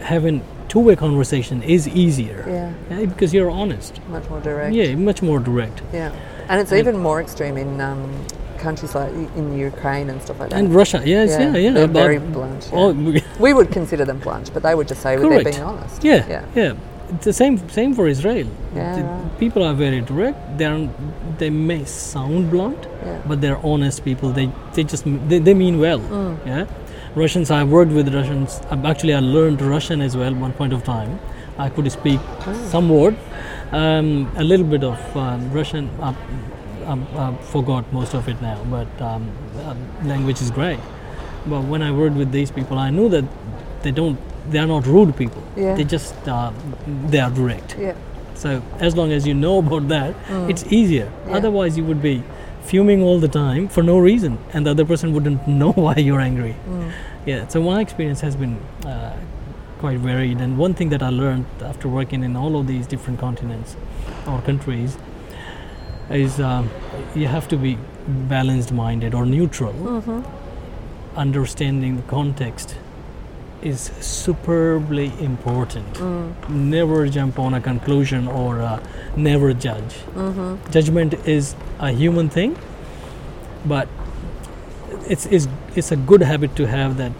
having 0.00 0.42
two-way 0.68 0.96
conversation 0.96 1.62
is 1.62 1.86
easier 1.88 2.44
Yeah. 2.48 2.72
yeah, 2.90 3.06
because 3.06 3.34
you're 3.34 3.50
honest. 3.50 4.00
Much 4.08 4.28
more 4.30 4.40
direct. 4.40 4.74
Yeah, 4.74 4.94
much 4.94 5.22
more 5.22 5.38
direct. 5.38 5.82
Yeah. 5.92 6.12
And 6.48 6.60
it's 6.60 6.70
And- 6.72 6.80
even 6.80 6.98
more 6.98 7.20
extreme 7.20 7.56
in 7.56 7.80
um, 7.80 8.10
countries 8.66 8.92
like 9.00 9.12
in 9.40 9.46
Ukraine 9.70 10.06
and 10.12 10.18
stuff 10.24 10.38
like 10.40 10.50
that. 10.50 10.58
And 10.60 10.74
Russia, 10.80 11.00
yes, 11.14 11.30
yeah, 11.30 11.56
yeah. 11.64 11.72
They're 11.76 11.94
but- 11.96 12.06
very 12.06 12.18
blunt. 12.36 12.62
yeah. 12.72 12.78
Oh, 12.80 12.88
We 13.46 13.50
would 13.58 13.70
consider 13.78 14.04
them 14.10 14.18
blunt, 14.26 14.46
but 14.54 14.62
they 14.66 14.74
would 14.78 14.88
just 14.92 15.02
say 15.06 15.12
they're 15.16 15.44
being 15.52 15.64
honest. 15.72 15.96
yeah, 16.10 16.22
Yeah. 16.36 16.44
yeah. 16.60 16.72
It's 17.14 17.24
the 17.30 17.36
same 17.42 17.54
same 17.78 17.92
for 17.98 18.04
Israel. 18.14 18.46
Yeah, 18.74 18.94
The. 18.96 19.04
People 19.42 19.62
are 19.68 19.74
very 19.86 20.00
direct. 20.10 20.36
They're 20.58 20.82
they 21.40 21.50
may 21.70 21.80
sound 22.12 22.42
blunt, 22.52 22.82
Yeah. 22.86 23.18
but 23.28 23.36
they're 23.42 23.60
honest 23.72 23.96
people. 24.08 24.28
They 24.38 24.46
they 24.76 24.84
just 24.92 25.02
they, 25.30 25.38
they 25.46 25.54
mean 25.64 25.76
well. 25.86 26.00
Mm. 26.18 26.34
Yeah, 26.50 26.64
Russians. 27.22 27.48
I 27.58 27.62
worked 27.76 27.94
with 27.98 28.08
Russians. 28.18 28.50
Actually, 28.92 29.14
I 29.20 29.22
learned 29.36 29.58
Russian 29.74 29.98
as 30.08 30.14
well. 30.20 30.34
One 30.46 30.54
point 30.60 30.72
of 30.78 30.80
time, 30.96 31.12
I 31.66 31.68
could 31.74 31.88
speak 31.98 32.20
Oh. 32.46 32.54
some 32.74 32.86
word, 32.98 33.16
um, 33.80 34.08
a 34.44 34.44
little 34.52 34.68
bit 34.74 34.84
of 34.92 35.00
um, 35.24 35.40
Russian. 35.58 35.84
I, 36.08 36.14
I, 36.82 37.28
I 37.28 37.36
forgot 37.36 37.92
most 37.92 38.14
of 38.14 38.28
it 38.28 38.40
now, 38.42 38.62
but 38.64 39.02
um, 39.02 39.30
uh, 39.58 39.74
language 40.04 40.40
is 40.40 40.50
great. 40.50 40.78
But 41.46 41.64
when 41.64 41.82
I 41.82 41.90
worked 41.90 42.16
with 42.16 42.32
these 42.32 42.50
people, 42.50 42.78
I 42.78 42.90
knew 42.90 43.08
that 43.08 43.24
they 43.82 43.90
don't. 43.90 44.18
They 44.50 44.58
are 44.58 44.66
not 44.66 44.86
rude 44.86 45.16
people. 45.16 45.42
Yeah. 45.56 45.74
They 45.74 45.84
just 45.84 46.14
uh, 46.28 46.52
they 47.06 47.20
are 47.20 47.30
direct. 47.30 47.76
Yeah. 47.78 47.94
So 48.34 48.62
as 48.78 48.96
long 48.96 49.12
as 49.12 49.26
you 49.26 49.34
know 49.34 49.58
about 49.58 49.88
that, 49.88 50.14
it's 50.48 50.64
easier. 50.72 51.06
Mm. 51.06 51.28
Yeah. 51.28 51.36
Otherwise, 51.36 51.76
you 51.76 51.84
would 51.84 52.02
be 52.02 52.22
fuming 52.62 53.02
all 53.02 53.18
the 53.18 53.28
time 53.28 53.68
for 53.68 53.82
no 53.82 53.98
reason, 53.98 54.38
and 54.52 54.66
the 54.66 54.70
other 54.70 54.84
person 54.84 55.12
wouldn't 55.12 55.46
know 55.60 55.72
why 55.72 55.94
you're 55.96 56.20
angry. 56.20 56.56
Mm. 56.68 56.92
Yeah. 57.26 57.48
So 57.48 57.62
my 57.62 57.80
experience 57.80 58.20
has 58.20 58.36
been 58.36 58.58
uh, 58.84 59.16
quite 59.78 59.98
varied, 59.98 60.40
and 60.40 60.58
one 60.58 60.74
thing 60.74 60.90
that 60.90 61.02
I 61.02 61.08
learned 61.08 61.46
after 61.62 61.88
working 61.88 62.22
in 62.22 62.36
all 62.36 62.58
of 62.58 62.66
these 62.66 62.86
different 62.86 63.18
continents 63.18 63.76
or 64.26 64.40
countries 64.42 64.98
is 66.10 66.40
um, 66.40 66.70
you 67.14 67.26
have 67.26 67.48
to 67.48 67.56
be 67.56 67.78
balanced 68.08 68.72
minded 68.72 69.14
or 69.14 69.24
neutral. 69.26 69.72
Mm-hmm. 69.72 71.16
Understanding 71.16 71.96
the 71.96 72.02
context 72.02 72.76
is 73.62 73.90
superbly 74.00 75.12
important. 75.20 75.94
Mm. 75.94 76.48
Never 76.48 77.06
jump 77.08 77.38
on 77.38 77.52
a 77.54 77.60
conclusion 77.60 78.26
or 78.26 78.60
uh, 78.60 78.82
never 79.16 79.52
judge. 79.52 79.94
Mm-hmm. 80.14 80.70
Judgment 80.70 81.14
is 81.28 81.54
a 81.78 81.90
human 81.92 82.30
thing, 82.30 82.56
but 83.66 83.86
it's, 85.08 85.26
it's, 85.26 85.46
it's 85.76 85.92
a 85.92 85.96
good 85.96 86.22
habit 86.22 86.56
to 86.56 86.66
have 86.66 86.96
that 86.96 87.12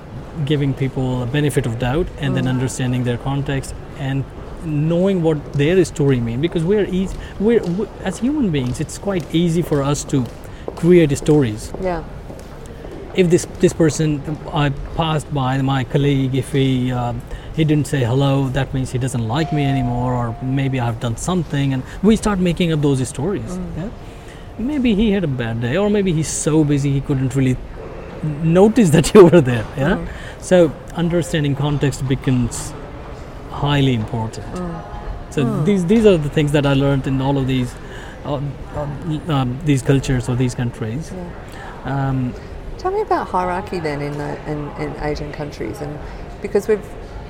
giving 0.46 0.72
people 0.72 1.22
a 1.22 1.26
benefit 1.26 1.66
of 1.66 1.78
doubt 1.78 2.06
and 2.18 2.34
then 2.34 2.44
Mm. 2.44 2.50
understanding 2.50 3.04
their 3.04 3.18
context 3.18 3.74
and 3.98 4.24
knowing 4.64 5.22
what 5.22 5.52
their 5.54 5.84
story 5.84 6.20
means 6.20 6.40
because 6.40 6.64
we're 6.64 6.86
easy 6.86 7.16
we're, 7.38 7.62
we 7.62 7.86
as 8.04 8.18
human 8.18 8.50
beings 8.50 8.80
it's 8.80 8.98
quite 8.98 9.34
easy 9.34 9.62
for 9.62 9.82
us 9.82 10.04
to 10.04 10.26
create 10.76 11.16
stories 11.16 11.72
Yeah. 11.80 12.04
if 13.14 13.30
this 13.30 13.46
this 13.60 13.72
person 13.72 14.20
I 14.52 14.70
passed 14.96 15.32
by 15.32 15.60
my 15.62 15.84
colleague 15.84 16.34
if 16.34 16.52
he 16.52 16.92
um, 16.92 17.22
he 17.56 17.64
didn't 17.64 17.86
say 17.86 18.04
hello 18.04 18.48
that 18.48 18.72
means 18.74 18.92
he 18.92 18.98
doesn't 18.98 19.26
like 19.26 19.52
me 19.52 19.64
anymore 19.64 20.14
or 20.14 20.36
maybe 20.42 20.80
I've 20.80 21.00
done 21.00 21.16
something 21.16 21.72
and 21.74 21.82
we 22.02 22.16
start 22.16 22.38
making 22.38 22.72
up 22.72 22.80
those 22.82 23.06
stories 23.08 23.56
mm. 23.56 23.76
yeah? 23.76 23.90
maybe 24.58 24.94
he 24.94 25.10
had 25.12 25.24
a 25.24 25.32
bad 25.42 25.60
day 25.60 25.76
or 25.76 25.90
maybe 25.90 26.12
he's 26.12 26.28
so 26.28 26.64
busy 26.64 26.90
he 26.92 27.00
couldn't 27.00 27.34
really 27.34 27.56
notice 28.42 28.90
that 28.90 29.14
you 29.14 29.24
were 29.24 29.40
there 29.40 29.66
yeah 29.76 29.96
mm. 29.96 30.08
so 30.40 30.72
understanding 30.94 31.56
context 31.56 32.06
becomes 32.08 32.72
highly 33.50 33.94
important 33.94 34.46
so 35.30 35.62
these 35.64 35.86
these 35.86 36.06
are 36.06 36.16
the 36.16 36.28
things 36.30 36.52
that 36.52 36.66
I 36.66 36.74
learned 36.74 37.06
in 37.06 37.20
all 37.20 37.36
of 37.38 37.46
these 37.46 37.74
uh, 38.24 38.34
uh, 38.76 39.32
um, 39.32 39.58
these 39.64 39.82
cultures 39.82 40.28
or 40.28 40.36
these 40.36 40.54
countries 40.54 41.12
Yeah. 41.12 42.08
um, 42.08 42.34
Tell 42.78 42.92
me 42.92 43.02
about 43.02 43.28
hierarchy 43.28 43.78
then 43.78 44.00
in 44.00 44.16
the 44.16 44.50
in, 44.50 44.58
in 44.82 44.96
Asian 45.02 45.32
countries, 45.32 45.82
and 45.82 45.98
because 46.40 46.66
we've 46.66 46.82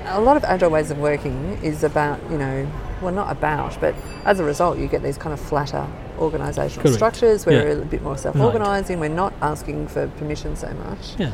a 0.05 0.21
lot 0.21 0.37
of 0.37 0.45
agile 0.45 0.69
ways 0.69 0.91
of 0.91 0.97
working 0.97 1.59
is 1.61 1.83
about 1.83 2.19
you 2.31 2.37
know 2.37 2.65
well 3.01 3.13
not 3.13 3.29
about 3.29 3.77
but 3.81 3.93
as 4.23 4.39
a 4.39 4.43
result 4.45 4.77
you 4.77 4.87
get 4.87 5.03
these 5.03 5.17
kind 5.17 5.33
of 5.33 5.39
flatter 5.41 5.85
organisational 6.17 6.81
Correct. 6.83 6.95
structures 6.95 7.45
where 7.45 7.55
Yeah. 7.67 7.73
we're 7.75 7.81
a 7.81 7.85
bit 7.85 8.01
more 8.01 8.17
self-organising. 8.17 8.99
We're 8.99 9.09
not 9.09 9.33
asking 9.41 9.87
for 9.89 10.07
permission 10.07 10.55
so 10.55 10.69
much. 10.85 11.15
yeah 11.19 11.31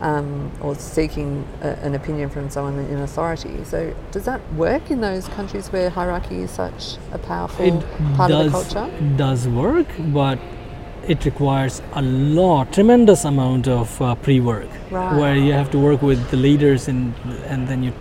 Um, 0.00 0.50
or 0.62 0.74
seeking 0.76 1.46
a, 1.60 1.68
an 1.86 1.94
opinion 1.94 2.30
from 2.30 2.48
someone 2.48 2.78
in 2.86 2.98
authority. 3.00 3.62
So, 3.64 3.94
does 4.12 4.24
that 4.24 4.40
work 4.54 4.90
in 4.90 5.02
those 5.02 5.28
countries 5.28 5.68
where 5.68 5.90
hierarchy 5.90 6.40
is 6.40 6.50
such 6.50 6.96
a 7.12 7.18
powerful 7.18 7.66
it 7.66 8.16
part 8.16 8.30
does 8.30 8.46
of 8.46 8.52
the 8.68 8.74
culture? 8.74 9.16
does 9.16 9.46
work 9.46 9.86
but 9.98 10.38
it 11.06 11.24
requires 11.26 11.82
a 11.94 12.00
lot 12.00 12.72
tremendous 12.72 13.24
amount 13.26 13.68
of 13.68 14.00
uh, 14.00 14.14
pre-work 14.14 14.68
Right. 14.90 15.16
where 15.20 15.36
you 15.36 15.52
have 15.52 15.70
to 15.72 15.78
work 15.78 16.00
with 16.00 16.30
the 16.30 16.36
leaders 16.38 16.88
and 16.88 17.12
and 17.52 17.68
then 17.68 17.82
you 17.82 17.92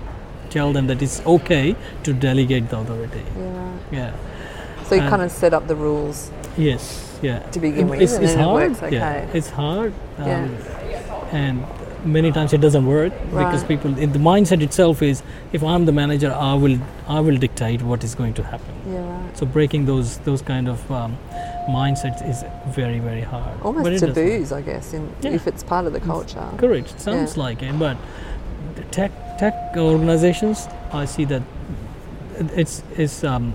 tell 0.50 0.72
them 0.72 0.88
that 0.88 1.02
it's 1.02 1.20
okay 1.26 1.76
to 2.04 2.14
delegate 2.14 2.70
the 2.70 2.78
authority 2.80 3.24
Yeah. 3.38 3.72
yeah 3.92 4.12
So 4.88 4.96
you 4.96 5.02
And- 5.02 5.10
kind 5.10 5.22
of 5.22 5.32
set 5.32 5.54
up 5.54 5.68
the 5.68 5.76
rules. 5.76 6.32
yes 6.58 6.84
yeah 7.22 7.40
To 7.52 7.60
begin 7.60 7.90
with, 7.90 8.00
it's, 8.02 8.14
and 8.14 8.24
it's 8.24 8.34
it 8.34 8.40
hard 8.40 8.54
works 8.72 8.84
okay. 8.84 8.96
yeah 8.96 9.38
it's 9.38 9.50
hard 9.50 9.92
um, 10.18 10.28
Yeah. 10.28 11.44
and 11.44 11.58
many 12.06 12.32
times 12.32 12.54
it 12.54 12.62
doesn't 12.62 12.86
work 12.86 13.12
because 13.32 13.64
people 13.64 13.98
in 13.98 14.12
the 14.14 14.20
mindset 14.20 14.62
itself 14.62 15.02
is 15.02 15.22
if 15.52 15.62
i'm 15.64 15.86
the 15.86 15.92
manager 15.92 16.32
i 16.34 16.54
will 16.54 16.78
i 17.08 17.20
will 17.20 17.36
dictate 17.38 17.82
what 17.82 18.04
is 18.04 18.16
going 18.16 18.34
to 18.34 18.44
happen 18.44 18.74
Yeah, 18.88 19.02
right. 19.06 19.38
So 19.38 19.46
breaking 19.46 19.86
those 19.86 20.18
those 20.20 20.42
kind 20.42 20.70
of 20.70 20.90
um, 20.92 21.18
mindsets 21.70 22.22
is 22.30 22.44
very 22.78 23.00
very 23.00 23.22
hard. 23.22 23.58
But 23.60 23.66
Almost 23.66 24.04
it 24.04 24.14
taboos, 24.16 24.52
I 24.52 24.62
guess, 24.62 24.94
in, 24.94 25.04
Yeah. 25.22 25.32
if 25.40 25.46
it's 25.52 25.64
part 25.64 25.86
of 25.88 25.94
the 25.94 26.00
culture. 26.00 26.48
Correct. 26.58 27.00
Sounds 27.00 27.36
Yeah. 27.38 27.44
like 27.44 27.62
it, 27.68 27.78
but 27.84 27.98
the 28.76 28.84
tech 28.98 29.12
tech 29.38 29.54
organizations, 29.78 30.68
I 31.02 31.06
see 31.06 31.26
that 31.26 31.44
it's 32.64 32.82
it's 32.98 33.24
um, 33.24 33.54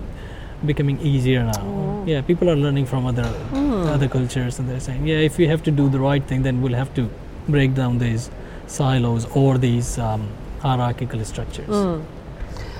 becoming 0.65 0.99
easier 1.01 1.43
now. 1.43 1.61
Oh. 1.61 2.03
Yeah, 2.13 2.21
people 2.21 2.49
are 2.49 2.55
learning 2.55 2.85
from 2.85 3.05
other 3.05 3.27
Hmm. 3.53 3.87
other 3.97 4.07
cultures, 4.07 4.59
and 4.59 4.69
they're 4.69 4.85
saying, 4.89 5.05
yeah, 5.07 5.27
if 5.29 5.37
we 5.37 5.47
have 5.53 5.63
to 5.69 5.71
do 5.71 5.89
the 5.89 5.99
right 5.99 6.23
thing, 6.33 6.43
then 6.43 6.61
we'll 6.61 6.79
have 6.83 6.93
to 7.01 7.09
break 7.47 7.73
down 7.73 7.97
these 7.97 8.29
silos 8.67 9.25
or 9.35 9.57
these 9.57 9.97
um, 9.99 10.27
hierarchical 10.59 11.23
structures. 11.25 11.67
Mm. 11.69 12.03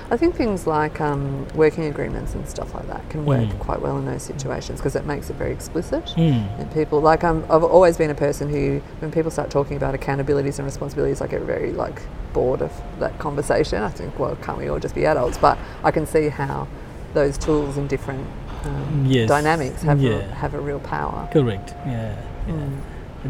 I 0.08 0.16
think 0.16 0.36
things 0.36 0.68
like 0.68 1.00
um, 1.00 1.48
working 1.56 1.86
agreements 1.86 2.34
and 2.34 2.48
stuff 2.48 2.72
like 2.74 2.86
that 2.86 3.08
can 3.10 3.24
work 3.26 3.40
Mm. 3.48 3.58
quite 3.58 3.80
well 3.82 3.98
in 3.98 4.04
those 4.06 4.22
situations 4.22 4.78
because 4.78 4.94
it 4.94 5.04
makes 5.04 5.30
it 5.30 5.36
very 5.36 5.50
explicit. 5.52 6.04
Mm. 6.16 6.60
And 6.60 6.72
people 6.72 7.00
like 7.00 7.24
I'm, 7.24 7.42
I've 7.50 7.64
always 7.64 7.96
been 7.96 8.10
a 8.10 8.14
person 8.14 8.48
who, 8.48 8.80
when 9.00 9.10
people 9.10 9.32
start 9.32 9.50
talking 9.50 9.76
about 9.76 9.94
accountabilities 9.96 10.58
and 10.58 10.64
responsibilities, 10.64 11.20
I 11.20 11.26
get 11.26 11.42
very 11.42 11.72
like 11.72 12.02
bored 12.32 12.62
of 12.62 12.70
that 13.00 13.18
conversation. 13.18 13.82
I 13.82 13.90
think, 13.90 14.16
well, 14.16 14.36
can't 14.36 14.58
we 14.58 14.68
all 14.68 14.78
just 14.78 14.94
be 14.94 15.06
adults? 15.06 15.38
But 15.38 15.58
I 15.82 15.90
can 15.90 16.06
see 16.06 16.28
how 16.28 16.68
those 17.14 17.36
tools 17.36 17.76
and 17.76 17.88
different 17.88 18.24
um, 18.64 19.06
Yes. 19.08 19.28
dynamics 19.28 19.82
have 19.82 20.00
Yeah. 20.00 20.12
a, 20.18 20.22
have 20.34 20.54
a 20.54 20.60
real 20.60 20.80
power. 20.80 21.28
Correct. 21.32 21.74
Yeah. 21.84 22.14
yeah. 22.46 22.52
Mm. 22.54 22.78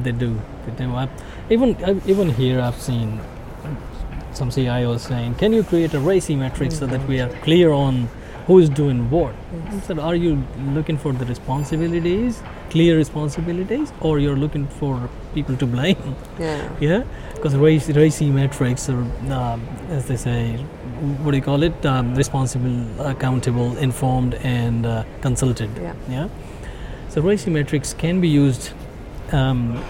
They 0.03 0.12
do. 0.12 0.30
They 0.66 0.84
do. 0.84 0.94
I- 0.94 1.09
Even 1.51 1.76
even 2.07 2.30
here, 2.30 2.61
I've 2.61 2.80
seen 2.80 3.20
some 4.32 4.51
CIOs 4.51 5.01
saying, 5.11 5.34
"Can 5.42 5.53
you 5.53 5.62
create 5.62 5.94
a 5.94 6.01
RACI 6.01 6.36
matrix 6.36 6.78
so 6.78 6.86
that 6.86 7.07
we 7.09 7.20
are 7.20 7.28
clear 7.44 7.70
on 7.72 8.09
who 8.47 8.59
is 8.59 8.68
doing 8.68 9.09
what?" 9.11 9.34
I 9.76 9.80
said, 9.88 9.99
"Are 9.99 10.14
you 10.14 10.32
looking 10.78 10.99
for 11.05 11.12
the 11.12 11.24
responsibilities, 11.24 12.40
clear 12.70 12.97
responsibilities, 12.97 13.92
or 14.01 14.18
you're 14.18 14.36
looking 14.44 14.66
for 14.80 14.94
people 15.34 15.57
to 15.62 15.66
blame?" 15.66 16.14
Yeah. 16.38 16.68
Yeah, 16.80 17.03
because 17.34 17.55
RACI, 17.55 17.94
RACI 18.01 18.30
metrics 18.40 18.88
are, 18.94 19.05
um, 19.40 19.62
as 19.90 20.07
they 20.07 20.16
say, 20.16 20.40
what 21.22 21.30
do 21.30 21.36
you 21.36 21.42
call 21.51 21.62
it? 21.62 21.86
Um, 21.86 22.14
responsible, 22.14 22.76
accountable, 23.12 23.76
informed, 23.78 24.34
and 24.42 24.84
uh, 24.86 25.05
consulted. 25.22 25.70
Yeah. 25.82 25.94
Yeah. 26.11 26.28
So 27.09 27.22
RACI 27.22 27.53
metrics 27.53 27.94
can 27.94 28.20
be 28.20 28.28
used 28.28 28.70
um, 29.33 29.83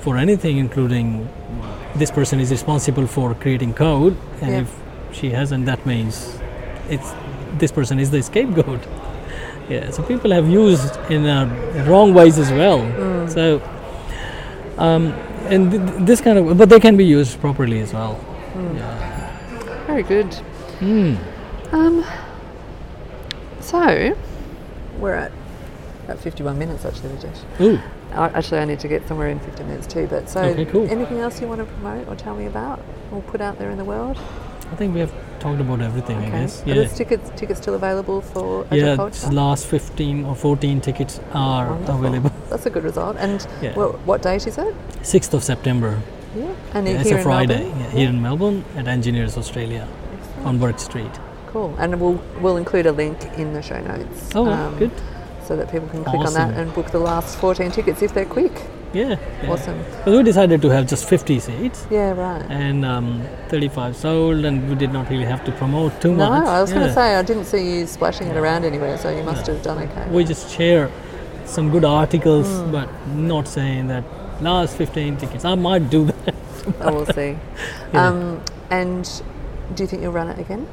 for 0.00 0.16
anything, 0.16 0.58
including 0.58 1.28
this 1.96 2.10
person 2.10 2.40
is 2.40 2.50
responsible 2.50 3.06
for 3.06 3.34
creating 3.34 3.74
code, 3.74 4.16
and 4.40 4.50
Yeah. 4.50 4.60
if 4.62 4.74
she 5.12 5.30
hasn't, 5.30 5.66
that 5.66 5.84
means 5.86 6.38
it's 6.88 7.12
this 7.58 7.70
person 7.72 7.98
is 7.98 8.10
the 8.10 8.22
scapegoat. 8.22 8.80
Yeah. 9.68 9.90
So 9.90 10.02
people 10.02 10.32
have 10.32 10.48
used 10.48 10.96
in 11.08 11.24
uh, 11.24 11.46
wrong 11.88 12.12
ways 12.12 12.36
as 12.38 12.50
well. 12.50 12.80
Mm. 12.80 13.30
So. 13.32 13.62
Um, 14.76 15.12
and 15.48 15.70
th- 15.70 15.82
th- 15.82 16.06
this 16.06 16.20
kind 16.20 16.36
of, 16.38 16.58
but 16.58 16.68
they 16.68 16.80
can 16.80 16.96
be 16.96 17.04
used 17.04 17.40
properly 17.40 17.78
as 17.80 17.92
well. 17.94 18.18
Mm. 18.54 18.76
Yeah. 18.76 19.86
Very 19.86 20.02
good. 20.02 20.26
Mm. 20.80 21.16
Um, 21.72 22.04
so 23.60 24.14
we're 24.98 25.14
at 25.14 25.32
at 26.08 26.18
51 26.18 26.58
minutes 26.58 26.84
actually, 26.84 27.10
Rajesh. 27.10 27.60
Ooh. 27.60 27.78
I, 28.14 28.28
actually, 28.28 28.58
I 28.60 28.64
need 28.64 28.80
to 28.80 28.88
get 28.88 29.06
somewhere 29.08 29.28
in 29.28 29.40
15 29.40 29.66
minutes 29.66 29.86
too. 29.86 30.06
But 30.08 30.28
so, 30.28 30.40
Okay, 30.42 30.64
cool. 30.66 30.88
anything 30.90 31.18
else 31.18 31.40
you 31.40 31.46
want 31.48 31.60
to 31.60 31.66
promote 31.66 32.08
or 32.08 32.14
tell 32.16 32.34
me 32.34 32.46
about 32.46 32.80
or 33.10 33.22
put 33.22 33.40
out 33.40 33.58
there 33.58 33.70
in 33.70 33.78
the 33.78 33.84
world? 33.84 34.16
I 34.70 34.74
think 34.76 34.94
we 34.94 35.00
have 35.00 35.12
talked 35.38 35.60
about 35.60 35.80
everything. 35.82 36.16
I 36.18 36.30
guess. 36.30 36.62
Are 36.62 36.68
Yeah. 36.68 36.74
those 36.76 36.94
tickets 36.94 37.30
tickets 37.36 37.60
still 37.60 37.74
available 37.74 38.20
for 38.22 38.66
Yeah. 38.70 39.06
It's 39.06 39.30
last 39.30 39.66
15 39.66 40.24
or 40.24 40.34
14 40.34 40.80
tickets 40.80 41.20
are 41.34 41.66
Wonderful. 41.68 41.96
available. 42.06 42.30
That's 42.50 42.66
a 42.66 42.70
good 42.70 42.84
result. 42.84 43.16
And 43.18 43.46
Yeah. 43.60 43.74
what, 43.74 43.98
what 44.06 44.22
date 44.22 44.46
is 44.46 44.56
it? 44.58 44.74
6th 45.02 45.34
of 45.34 45.42
September. 45.44 45.98
Yeah. 46.36 46.46
And 46.74 46.86
Yeah, 46.88 47.00
it's 47.00 47.10
a 47.10 47.18
Friday. 47.22 47.66
Yeah, 47.68 47.90
here 47.90 48.08
in 48.08 48.22
Melbourne 48.22 48.64
at 48.76 48.88
Engineers 48.88 49.36
Australia 49.36 49.86
Excellent. 50.18 50.46
on 50.46 50.58
Bourke 50.58 50.78
Street. 50.78 51.10
Cool. 51.48 51.74
And 51.78 52.00
we'll 52.00 52.18
we'll 52.40 52.56
include 52.56 52.86
a 52.86 52.92
link 52.92 53.18
in 53.36 53.52
the 53.52 53.60
show 53.60 53.78
notes. 53.78 54.30
Oh, 54.34 54.46
um, 54.48 54.78
good. 54.78 54.90
So 55.52 55.56
that 55.56 55.70
people 55.70 55.86
can 55.88 56.02
click 56.02 56.22
on 56.22 56.32
that 56.32 56.54
and 56.54 56.72
book 56.72 56.90
the 56.92 56.98
last 56.98 57.36
14 57.38 57.70
tickets 57.72 58.00
if 58.00 58.14
they're 58.14 58.24
quick. 58.24 58.52
Yeah. 58.94 59.18
yeah. 59.42 59.50
Awesome. 59.50 59.84
But 60.02 60.14
we 60.16 60.22
decided 60.22 60.62
to 60.62 60.70
have 60.70 60.86
just 60.86 61.06
50 61.06 61.40
seats. 61.40 61.86
Yeah, 61.90 62.12
right. 62.12 62.40
And 62.50 62.86
um, 62.86 63.22
35 63.48 63.94
sold, 63.94 64.46
and 64.46 64.66
we 64.70 64.74
did 64.76 64.94
not 64.94 65.10
really 65.10 65.26
have 65.26 65.44
to 65.44 65.52
promote 65.52 66.00
too 66.00 66.14
No, 66.14 66.30
much. 66.30 66.44
No, 66.44 66.50
I 66.50 66.62
was 66.62 66.72
going 66.72 66.86
to 66.86 66.94
say 66.94 67.16
I 67.16 67.22
didn't 67.22 67.44
see 67.44 67.80
you 67.80 67.86
splashing 67.86 68.28
it 68.28 68.36
around 68.38 68.64
anywhere, 68.64 68.96
so 68.96 69.14
you 69.14 69.22
must 69.22 69.46
No. 69.46 69.52
have 69.52 69.62
done 69.62 69.78
okay. 69.90 70.08
we 70.08 70.24
just 70.24 70.50
share 70.56 70.90
some 71.44 71.68
good 71.70 71.84
articles, 71.84 72.48
Mm. 72.48 72.72
but 72.72 72.88
not 73.14 73.46
saying 73.46 73.88
that 73.88 74.04
last 74.40 74.74
15 74.78 75.18
tickets. 75.18 75.44
I 75.44 75.54
might 75.54 75.90
do 75.90 76.06
that. 76.06 76.34
oh, 76.80 76.94
we'll 76.94 77.06
see. 77.12 77.36
Yeah. 77.92 78.06
Um, 78.08 78.40
and 78.70 79.04
do 79.74 79.82
you 79.82 79.86
think 79.86 80.00
you'll 80.00 80.12
run 80.12 80.28
it 80.28 80.38
again? 80.38 80.66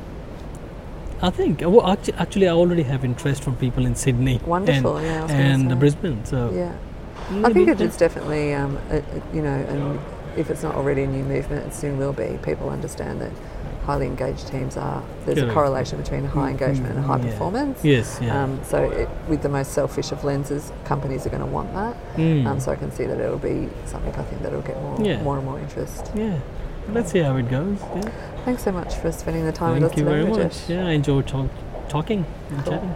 I 1.21 1.29
think 1.29 1.61
uh, 1.63 1.69
well, 1.69 1.87
actu- 1.91 2.13
actually 2.17 2.47
I 2.47 2.51
already 2.51 2.83
have 2.83 3.03
interest 3.03 3.43
from 3.43 3.55
people 3.57 3.85
in 3.85 3.95
Sydney 3.95 4.39
Wonderful, 4.45 4.97
and, 4.97 5.05
yeah, 5.05 5.19
I 5.19 5.21
was 5.23 5.31
gonna 5.31 5.43
and. 5.71 5.79
Brisbane. 5.79 6.23
So 6.25 6.51
Yeah. 6.53 6.73
I 7.45 7.53
think 7.53 7.67
it 7.69 7.79
is 7.81 7.95
definitely, 7.97 8.53
um, 8.53 8.77
a, 8.89 8.97
a- 8.97 9.03
you 9.35 9.41
know, 9.41 9.49
and 9.53 9.99
if 10.37 10.49
it's 10.49 10.63
not 10.63 10.75
already 10.75 11.03
a 11.03 11.07
new 11.07 11.23
movement, 11.23 11.67
it 11.67 11.73
soon 11.73 11.97
will 11.97 12.13
be. 12.13 12.39
People 12.41 12.69
understand 12.69 13.21
that 13.21 13.31
highly 13.85 14.05
engaged 14.07 14.47
teams 14.47 14.77
are, 14.77 15.03
there's 15.25 15.39
a 15.39 15.51
correlation 15.51 15.97
between 15.99 16.23
high 16.23 16.49
engagement 16.51 16.95
and 16.95 17.03
high 17.05 17.17
Yeah. 17.19 17.25
performance. 17.31 17.83
Yes, 17.83 18.19
yeah. 18.21 18.43
Um, 18.43 18.59
so, 18.63 18.83
it, 18.89 19.09
with 19.27 19.41
the 19.41 19.49
most 19.49 19.71
selfish 19.73 20.11
of 20.11 20.23
lenses, 20.23 20.71
companies 20.85 21.25
are 21.25 21.29
going 21.29 21.41
to 21.41 21.47
want 21.47 21.73
that. 21.73 21.95
Mm. 22.15 22.45
Um, 22.45 22.59
so, 22.59 22.71
I 22.71 22.75
can 22.75 22.91
see 22.91 23.05
that 23.05 23.19
it'll 23.19 23.37
be 23.39 23.67
something 23.85 24.13
I 24.15 24.23
think 24.23 24.41
that'll 24.43 24.61
get 24.61 24.79
more, 24.81 24.97
Yeah. 25.01 25.21
more 25.23 25.37
and 25.37 25.45
more 25.45 25.59
interest. 25.59 26.11
yeah. 26.15 26.37
Let's 26.93 27.11
see 27.11 27.19
how 27.19 27.35
it 27.37 27.49
goes. 27.49 27.79
Yeah. 27.81 28.01
Thanks 28.45 28.63
so 28.63 28.71
much 28.71 28.95
for 28.95 29.11
spending 29.11 29.45
the 29.45 29.51
time 29.51 29.73
Thank 29.79 29.83
with 29.83 29.91
us 29.93 29.97
you 29.97 30.03
today, 30.05 30.21
very 30.31 30.43
much. 30.43 30.69
Yeah, 30.69 30.87
I 30.87 30.91
enjoyed 30.91 31.27
talk- 31.27 31.49
talking 31.89 32.25
and 32.49 32.63
Cool. 32.63 32.73
chatting. 32.73 32.95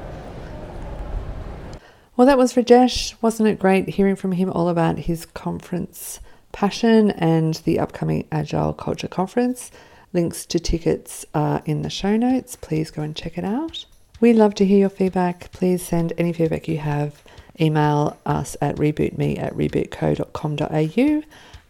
Well, 2.16 2.28
that 2.28 2.38
was 2.38 2.54
Rajesh. 2.54 3.16
Wasn't 3.22 3.48
it 3.50 3.60
great 3.60 3.90
hearing 3.90 4.16
from 4.16 4.34
him 4.34 4.50
all 4.52 4.70
about 4.70 5.00
his 5.00 5.26
conference 5.26 6.20
passion 6.52 7.10
and 7.12 7.56
the 7.66 7.80
upcoming 7.80 8.28
Agile 8.32 8.74
Culture 8.74 9.08
Conference? 9.08 9.72
Links 10.14 10.46
to 10.48 10.60
tickets 10.60 11.26
are 11.34 11.62
in 11.66 11.82
the 11.82 11.90
show 11.90 12.16
notes. 12.16 12.56
Please 12.56 12.92
go 12.92 13.02
and 13.02 13.16
check 13.16 13.38
it 13.38 13.44
out. 13.44 13.86
We 14.20 14.32
love 14.34 14.54
to 14.56 14.66
hear 14.66 14.78
your 14.78 14.90
feedback. 14.90 15.52
Please 15.52 15.82
send 15.84 16.14
any 16.18 16.34
feedback 16.34 16.68
you 16.68 16.78
have. 16.78 17.24
Email 17.60 18.16
us 18.26 18.56
at 18.62 18.76
rebootme 18.78 19.42
at 19.42 19.54
rebootco.com.au. 19.56 21.24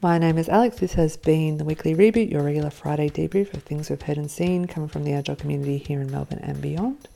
My 0.04 0.18
name 0.18 0.38
is 0.38 0.50
Alex. 0.50 0.80
This 0.80 0.96
has 0.96 1.16
been 1.16 1.56
the 1.56 1.64
Weekly 1.64 1.96
Reboot, 1.96 2.30
your 2.30 2.44
regular 2.44 2.70
Friday 2.70 3.10
debrief 3.10 3.54
of 3.54 3.64
things 3.64 3.90
we've 3.90 4.02
heard 4.02 4.18
and 4.18 4.30
seen 4.30 4.68
coming 4.68 4.90
from 4.90 5.06
the 5.06 5.14
Agile 5.14 5.38
community 5.38 5.78
here 5.78 6.02
in 6.02 6.12
Melbourne 6.12 6.42
and 6.44 6.62
beyond. 6.62 7.08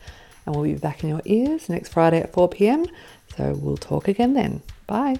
And 0.45 0.55
we'll 0.55 0.63
be 0.63 0.75
back 0.75 1.03
in 1.03 1.09
your 1.09 1.21
ears 1.25 1.67
next 1.67 1.89
Friday 1.89 2.21
at 2.21 2.31
4 2.31 2.47
pm. 2.47 2.85
So 3.35 3.59
we'll 3.59 3.75
talk 3.75 4.07
again 4.07 4.35
then. 4.35 4.61
Bye. 4.87 5.17